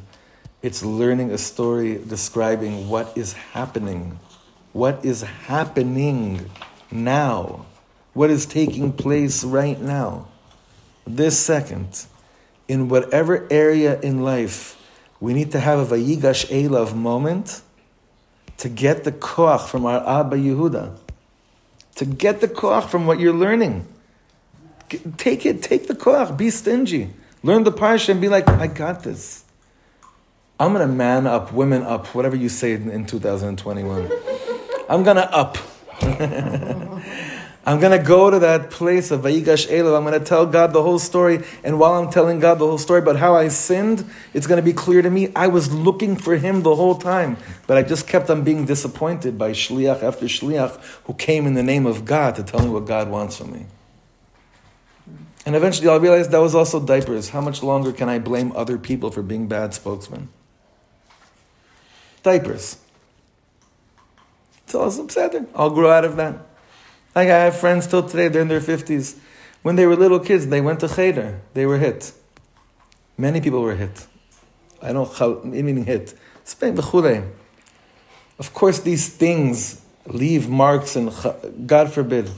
It's 0.62 0.82
learning 0.82 1.32
a 1.32 1.38
story 1.38 1.98
describing 1.98 2.88
what 2.88 3.12
is 3.18 3.34
happening. 3.34 4.18
What 4.72 5.04
is 5.04 5.20
happening 5.22 6.48
now? 6.90 7.66
what 8.12 8.30
is 8.30 8.46
taking 8.46 8.92
place 8.92 9.44
right 9.44 9.80
now, 9.80 10.26
this 11.06 11.38
second, 11.38 12.06
in 12.68 12.88
whatever 12.88 13.46
area 13.50 14.00
in 14.00 14.22
life, 14.22 14.76
we 15.20 15.32
need 15.32 15.52
to 15.52 15.60
have 15.60 15.78
a 15.78 15.96
Vayigash 15.96 16.46
Elav 16.46 16.94
moment 16.94 17.62
to 18.60 18.68
get 18.68 19.04
the 19.04 19.12
koach 19.12 19.66
from 19.68 19.86
our 19.86 20.06
Abba 20.20 20.36
Yehuda, 20.36 20.94
to 21.94 22.04
get 22.04 22.42
the 22.42 22.48
koach 22.48 22.88
from 22.88 23.06
what 23.06 23.18
you're 23.18 23.32
learning. 23.32 23.86
Take 25.16 25.46
it, 25.46 25.62
take 25.62 25.86
the 25.86 25.94
koach, 25.94 26.36
be 26.36 26.50
stingy. 26.50 27.08
Learn 27.42 27.64
the 27.64 27.72
parsha 27.72 28.10
and 28.10 28.20
be 28.20 28.28
like, 28.28 28.46
I 28.48 28.66
got 28.66 29.02
this. 29.02 29.44
I'm 30.58 30.74
gonna 30.74 30.88
man 30.88 31.26
up, 31.26 31.54
women 31.54 31.82
up, 31.84 32.14
whatever 32.14 32.36
you 32.36 32.50
say 32.50 32.74
in, 32.74 32.90
in 32.90 33.06
2021. 33.06 34.10
I'm 34.90 35.04
gonna 35.04 35.20
up. 35.22 35.56
I'm 37.64 37.78
going 37.78 37.96
to 37.96 38.04
go 38.04 38.30
to 38.30 38.38
that 38.38 38.70
place 38.70 39.10
of 39.10 39.20
Vayigash 39.20 39.68
Elav. 39.68 39.94
I'm 39.94 40.04
going 40.04 40.18
to 40.18 40.24
tell 40.24 40.46
God 40.46 40.72
the 40.72 40.82
whole 40.82 40.98
story. 40.98 41.44
And 41.62 41.78
while 41.78 41.92
I'm 41.92 42.10
telling 42.10 42.40
God 42.40 42.58
the 42.58 42.66
whole 42.66 42.78
story 42.78 43.00
about 43.00 43.16
how 43.16 43.34
I 43.34 43.48
sinned, 43.48 44.10
it's 44.32 44.46
going 44.46 44.56
to 44.56 44.62
be 44.62 44.72
clear 44.72 45.02
to 45.02 45.10
me 45.10 45.30
I 45.36 45.48
was 45.48 45.70
looking 45.72 46.16
for 46.16 46.36
Him 46.36 46.62
the 46.62 46.74
whole 46.74 46.94
time. 46.94 47.36
But 47.66 47.76
I 47.76 47.82
just 47.82 48.08
kept 48.08 48.30
on 48.30 48.44
being 48.44 48.64
disappointed 48.64 49.36
by 49.36 49.50
Shliach 49.50 50.02
after 50.02 50.24
Shliach 50.24 50.82
who 51.04 51.12
came 51.14 51.46
in 51.46 51.52
the 51.52 51.62
name 51.62 51.84
of 51.84 52.06
God 52.06 52.34
to 52.36 52.42
tell 52.42 52.60
me 52.60 52.70
what 52.70 52.86
God 52.86 53.10
wants 53.10 53.36
from 53.36 53.52
me. 53.52 53.66
And 55.44 55.54
eventually 55.54 55.88
I 55.88 55.96
realized 55.96 56.30
that 56.30 56.38
was 56.38 56.54
also 56.54 56.84
diapers. 56.84 57.28
How 57.28 57.42
much 57.42 57.62
longer 57.62 57.92
can 57.92 58.08
I 58.08 58.18
blame 58.18 58.52
other 58.56 58.78
people 58.78 59.10
for 59.10 59.22
being 59.22 59.48
bad 59.48 59.74
spokesmen? 59.74 60.30
Diapers. 62.22 62.78
So 64.66 64.82
I'll 65.54 65.70
grow 65.70 65.90
out 65.90 66.04
of 66.04 66.16
that. 66.16 66.49
Like 67.14 67.28
I 67.28 67.44
have 67.44 67.56
friends 67.56 67.86
till 67.86 68.08
today, 68.08 68.28
they're 68.28 68.42
in 68.42 68.48
their 68.48 68.60
50s. 68.60 69.18
When 69.62 69.76
they 69.76 69.86
were 69.86 69.96
little 69.96 70.20
kids, 70.20 70.46
they 70.46 70.60
went 70.60 70.80
to 70.80 70.88
Cheder. 70.88 71.40
They 71.54 71.66
were 71.66 71.78
hit. 71.78 72.12
Many 73.18 73.40
people 73.40 73.60
were 73.60 73.74
hit. 73.74 74.06
I 74.80 74.92
don't 74.92 75.44
meaning 75.44 75.84
hit. 75.84 76.14
Of 78.38 78.54
course, 78.54 78.80
these 78.80 79.08
things 79.08 79.82
leave 80.06 80.48
marks, 80.48 80.96
and 80.96 81.12
God 81.66 81.92
forbid. 81.92 82.30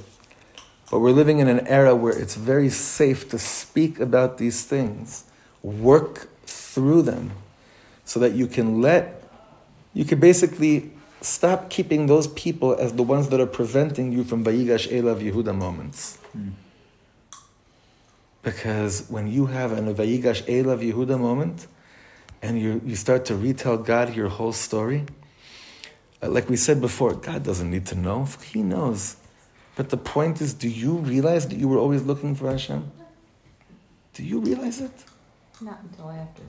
But 0.90 0.98
we're 0.98 1.12
living 1.12 1.38
in 1.38 1.48
an 1.48 1.66
era 1.68 1.94
where 1.94 2.12
it's 2.12 2.34
very 2.34 2.68
safe 2.68 3.28
to 3.30 3.38
speak 3.38 4.00
about 4.00 4.38
these 4.38 4.64
things, 4.64 5.24
work 5.62 6.28
through 6.44 7.02
them, 7.02 7.32
so 8.04 8.20
that 8.20 8.32
you 8.32 8.46
can 8.46 8.82
let, 8.82 9.22
you 9.94 10.04
can 10.04 10.18
basically 10.18 10.91
stop 11.22 11.70
keeping 11.70 12.06
those 12.06 12.26
people 12.26 12.74
as 12.74 12.92
the 12.94 13.02
ones 13.02 13.28
that 13.28 13.40
are 13.40 13.46
preventing 13.46 14.12
you 14.12 14.24
from 14.24 14.44
Vayigash 14.44 14.88
Elav 14.88 15.20
Yehuda 15.20 15.56
moments. 15.56 16.18
Hmm. 16.32 16.50
Because 18.42 19.06
when 19.08 19.28
you 19.28 19.46
have 19.46 19.72
an 19.72 19.94
Vayigash 19.94 20.42
Elav 20.44 20.80
Yehuda 20.80 21.18
moment, 21.18 21.66
and 22.42 22.60
you, 22.60 22.82
you 22.84 22.96
start 22.96 23.24
to 23.26 23.36
retell 23.36 23.76
God 23.76 24.14
your 24.14 24.28
whole 24.28 24.52
story, 24.52 25.04
uh, 26.22 26.28
like 26.28 26.50
we 26.50 26.56
said 26.56 26.80
before, 26.80 27.14
God 27.14 27.44
doesn't 27.44 27.70
need 27.70 27.86
to 27.86 27.94
know. 27.94 28.26
He 28.52 28.62
knows. 28.62 29.16
But 29.76 29.90
the 29.90 29.96
point 29.96 30.40
is, 30.40 30.52
do 30.52 30.68
you 30.68 30.94
realize 30.94 31.48
that 31.48 31.56
you 31.56 31.68
were 31.68 31.78
always 31.78 32.02
looking 32.02 32.34
for 32.34 32.50
Hashem? 32.50 32.90
Do 34.14 34.24
you 34.24 34.40
realize 34.40 34.80
it? 34.80 34.92
Not 35.60 35.80
until 35.82 36.10
after. 36.10 36.42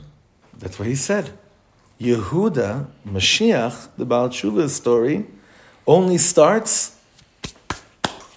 That's 0.58 0.80
what 0.80 0.88
he 0.88 0.96
said. 0.96 1.32
Yehuda, 2.00 2.88
Mashiach, 3.08 3.90
the 3.98 4.06
Baal 4.06 4.30
Tshuva 4.30 4.70
story, 4.70 5.26
only 5.88 6.18
starts 6.18 7.00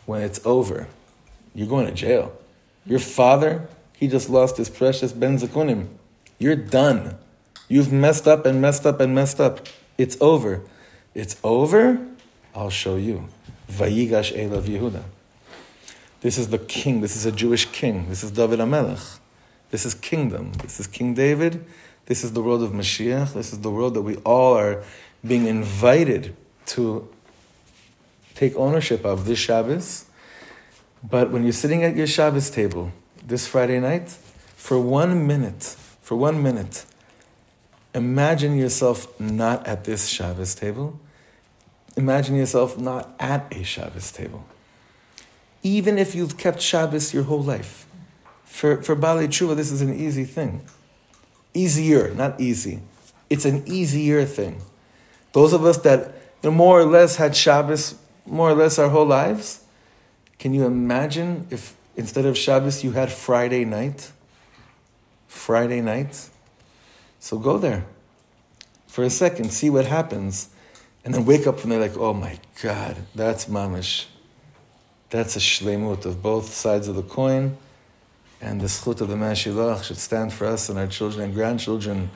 when 0.04 0.22
it's 0.22 0.44
over. 0.44 0.86
You're 1.54 1.68
going 1.68 1.86
to 1.86 1.92
jail. 1.92 2.36
Your 2.84 2.98
father, 2.98 3.68
he 3.94 4.08
just 4.08 4.28
lost 4.28 4.56
his 4.56 4.68
precious 4.68 5.12
Ben 5.12 5.38
Zakunim. 5.38 5.88
You're 6.38 6.56
done. 6.56 7.18
You've 7.68 7.92
messed 7.92 8.28
up 8.28 8.46
and 8.46 8.60
messed 8.60 8.86
up 8.86 9.00
and 9.00 9.14
messed 9.14 9.40
up. 9.40 9.66
It's 9.98 10.16
over. 10.20 10.62
It's 11.14 11.36
over. 11.42 12.06
I'll 12.54 12.70
show 12.70 12.96
you. 12.96 13.28
Vayigash 13.70 14.36
Elav 14.36 14.62
Yehuda. 14.62 15.02
This 16.20 16.38
is 16.38 16.48
the 16.48 16.58
king. 16.58 17.00
This 17.00 17.16
is 17.16 17.26
a 17.26 17.32
Jewish 17.32 17.66
king. 17.66 18.08
This 18.08 18.22
is 18.22 18.30
David 18.30 18.60
Amelech. 18.60 19.18
This 19.70 19.84
is 19.84 19.94
kingdom. 19.94 20.52
This 20.62 20.78
is 20.78 20.86
King 20.86 21.14
David. 21.14 21.64
This 22.06 22.22
is 22.22 22.32
the 22.32 22.42
world 22.42 22.62
of 22.62 22.70
Mashiach. 22.70 23.34
This 23.34 23.52
is 23.52 23.60
the 23.60 23.70
world 23.70 23.94
that 23.94 24.02
we 24.02 24.16
all 24.18 24.54
are 24.54 24.82
being 25.26 25.46
invited 25.46 26.36
to 26.66 27.08
take 28.34 28.54
ownership 28.56 29.04
of 29.04 29.24
this 29.24 29.38
Shabbos. 29.38 30.06
But 31.02 31.30
when 31.30 31.42
you're 31.42 31.52
sitting 31.52 31.82
at 31.82 31.96
your 31.96 32.06
Shabbos 32.06 32.48
table 32.48 32.92
this 33.26 33.46
Friday 33.46 33.80
night, 33.80 34.10
for 34.56 34.78
one 34.78 35.26
minute, 35.26 35.62
for 36.00 36.16
one 36.16 36.42
minute, 36.42 36.84
imagine 37.94 38.56
yourself 38.56 39.18
not 39.20 39.66
at 39.66 39.84
this 39.84 40.06
Shabbos 40.06 40.54
table. 40.54 41.00
Imagine 41.96 42.36
yourself 42.36 42.78
not 42.78 43.14
at 43.18 43.52
a 43.52 43.64
Shabbos 43.64 44.12
table. 44.12 44.44
Even 45.62 45.98
if 45.98 46.14
you've 46.14 46.38
kept 46.38 46.60
Shabbos 46.60 47.12
your 47.12 47.24
whole 47.24 47.42
life. 47.42 47.86
For, 48.44 48.82
for 48.82 48.94
Baalei 48.94 49.26
Tshuva, 49.26 49.56
this 49.56 49.72
is 49.72 49.82
an 49.82 49.92
easy 49.92 50.24
thing. 50.24 50.62
Easier, 51.56 52.12
not 52.14 52.40
easy. 52.40 52.80
It's 53.30 53.44
an 53.44 53.62
easier 53.66 54.24
thing. 54.24 54.60
Those 55.32 55.52
of 55.52 55.64
us 55.64 55.78
that 55.78 56.14
you 56.42 56.50
know, 56.50 56.56
more 56.56 56.80
or 56.80 56.84
less 56.84 57.16
had 57.16 57.34
Shabbos 57.34 57.94
more 58.26 58.50
or 58.50 58.54
less 58.54 58.78
our 58.78 58.88
whole 58.88 59.06
lives, 59.06 59.62
can 60.38 60.52
you 60.52 60.66
imagine 60.66 61.46
if 61.50 61.76
instead 61.96 62.26
of 62.26 62.36
Shabbos 62.36 62.84
you 62.84 62.92
had 62.92 63.10
Friday 63.10 63.64
night? 63.64 64.10
Friday 65.28 65.80
night? 65.80 66.28
So 67.20 67.38
go 67.38 67.56
there 67.58 67.84
for 68.86 69.04
a 69.04 69.10
second, 69.10 69.50
see 69.52 69.70
what 69.70 69.86
happens, 69.86 70.48
and 71.04 71.14
then 71.14 71.24
wake 71.24 71.46
up 71.46 71.62
and 71.62 71.72
they're 71.72 71.80
like, 71.80 71.96
oh 71.96 72.12
my 72.12 72.38
God, 72.62 72.96
that's 73.14 73.46
mamish. 73.46 74.06
That's 75.10 75.36
a 75.36 75.38
shlemut 75.38 76.04
of 76.04 76.22
both 76.22 76.52
sides 76.52 76.88
of 76.88 76.96
the 76.96 77.02
coin 77.02 77.56
and 78.40 78.60
the 78.60 78.66
schut 78.66 79.00
of 79.00 79.08
the 79.08 79.16
Mei 79.16 79.32
HaShiloach 79.32 79.84
should 79.84 79.96
stand 79.96 80.32
for 80.32 80.46
us 80.46 80.68
and 80.68 80.78
our 80.78 80.86
children 80.86 81.24
and 81.24 81.34
grandchildren 81.34 82.10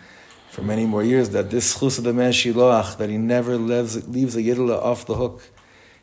for 0.51 0.63
many 0.63 0.85
more 0.85 1.03
years. 1.03 1.31
That 1.31 1.51
this 1.51 1.79
schut 1.79 1.99
of 1.99 2.05
the 2.05 2.13
Mei 2.13 2.31
HaShiloach, 2.31 2.99
that 2.99 3.09
he 3.09 3.17
never 3.17 3.57
leaves, 3.57 4.07
leaves 4.09 4.37
a 4.37 4.43
Yidla 4.43 4.83
off 4.83 5.07
the 5.07 5.15
hook. 5.15 5.43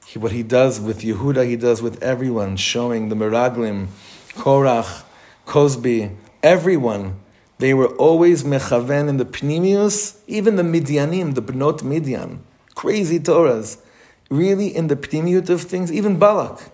He, 0.05 0.17
what 0.17 0.31
he 0.31 0.43
does 0.43 0.79
with 0.79 1.01
Yehuda, 1.01 1.45
he 1.47 1.55
does 1.55 1.81
with 1.81 2.01
everyone, 2.01 2.57
showing 2.57 3.09
the 3.09 3.15
Miraglim, 3.15 3.87
Korach, 4.33 5.03
Kozbi, 5.45 6.15
everyone. 6.41 7.19
They 7.59 7.73
were 7.73 7.95
always 7.95 8.43
mechaven 8.43 9.09
in 9.09 9.17
the 9.17 9.25
pnimius, 9.25 10.19
even 10.27 10.55
the 10.55 10.63
Midianim, 10.63 11.33
the 11.33 11.41
Bnot 11.41 11.83
Midian, 11.83 12.43
crazy 12.75 13.19
Torahs, 13.19 13.79
really 14.29 14.67
in 14.75 14.87
the 14.87 14.95
pnimiut 14.95 15.49
of 15.49 15.63
things, 15.63 15.91
even 15.91 16.19
Balak 16.19 16.71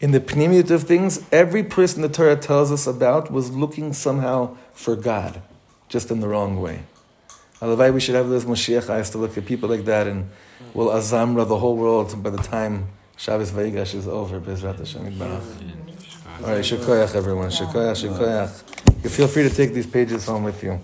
in 0.00 0.10
the 0.10 0.20
pnimiut 0.20 0.70
of 0.70 0.82
things, 0.82 1.24
every 1.32 1.62
person 1.62 2.02
the 2.02 2.08
Torah 2.08 2.36
tells 2.36 2.72
us 2.72 2.86
about 2.86 3.30
was 3.30 3.50
looking 3.50 3.92
somehow 3.92 4.56
for 4.72 4.96
God, 4.96 5.40
just 5.88 6.10
in 6.10 6.20
the 6.20 6.28
wrong 6.28 6.60
way. 6.60 6.82
Alavai, 7.60 7.94
we 7.94 8.00
should 8.00 8.14
have 8.14 8.28
those 8.28 8.44
Moshiach 8.44 8.90
eyes 8.90 9.10
to 9.10 9.18
look 9.18 9.38
at 9.38 9.46
people 9.46 9.68
like 9.68 9.84
that 9.84 10.06
and 10.06 10.28
will 10.74 10.88
azamra 10.88 11.46
the 11.46 11.58
whole 11.58 11.76
world 11.76 12.22
by 12.22 12.30
the 12.30 12.42
time 12.42 12.88
Shabbos 13.16 13.52
Vayigash 13.52 13.94
is 13.94 14.08
over. 14.08 14.40
Bezrat 14.40 14.78
Hashem 14.78 15.22
All 15.22 16.50
right, 16.50 16.64
Shekoyach, 16.64 17.14
everyone. 17.14 17.48
Shekoyach, 17.48 18.04
Shekoyach. 18.04 19.04
You 19.04 19.10
feel 19.10 19.28
free 19.28 19.44
to 19.44 19.54
take 19.54 19.72
these 19.72 19.86
pages 19.86 20.26
home 20.26 20.42
with 20.42 20.62
you. 20.62 20.80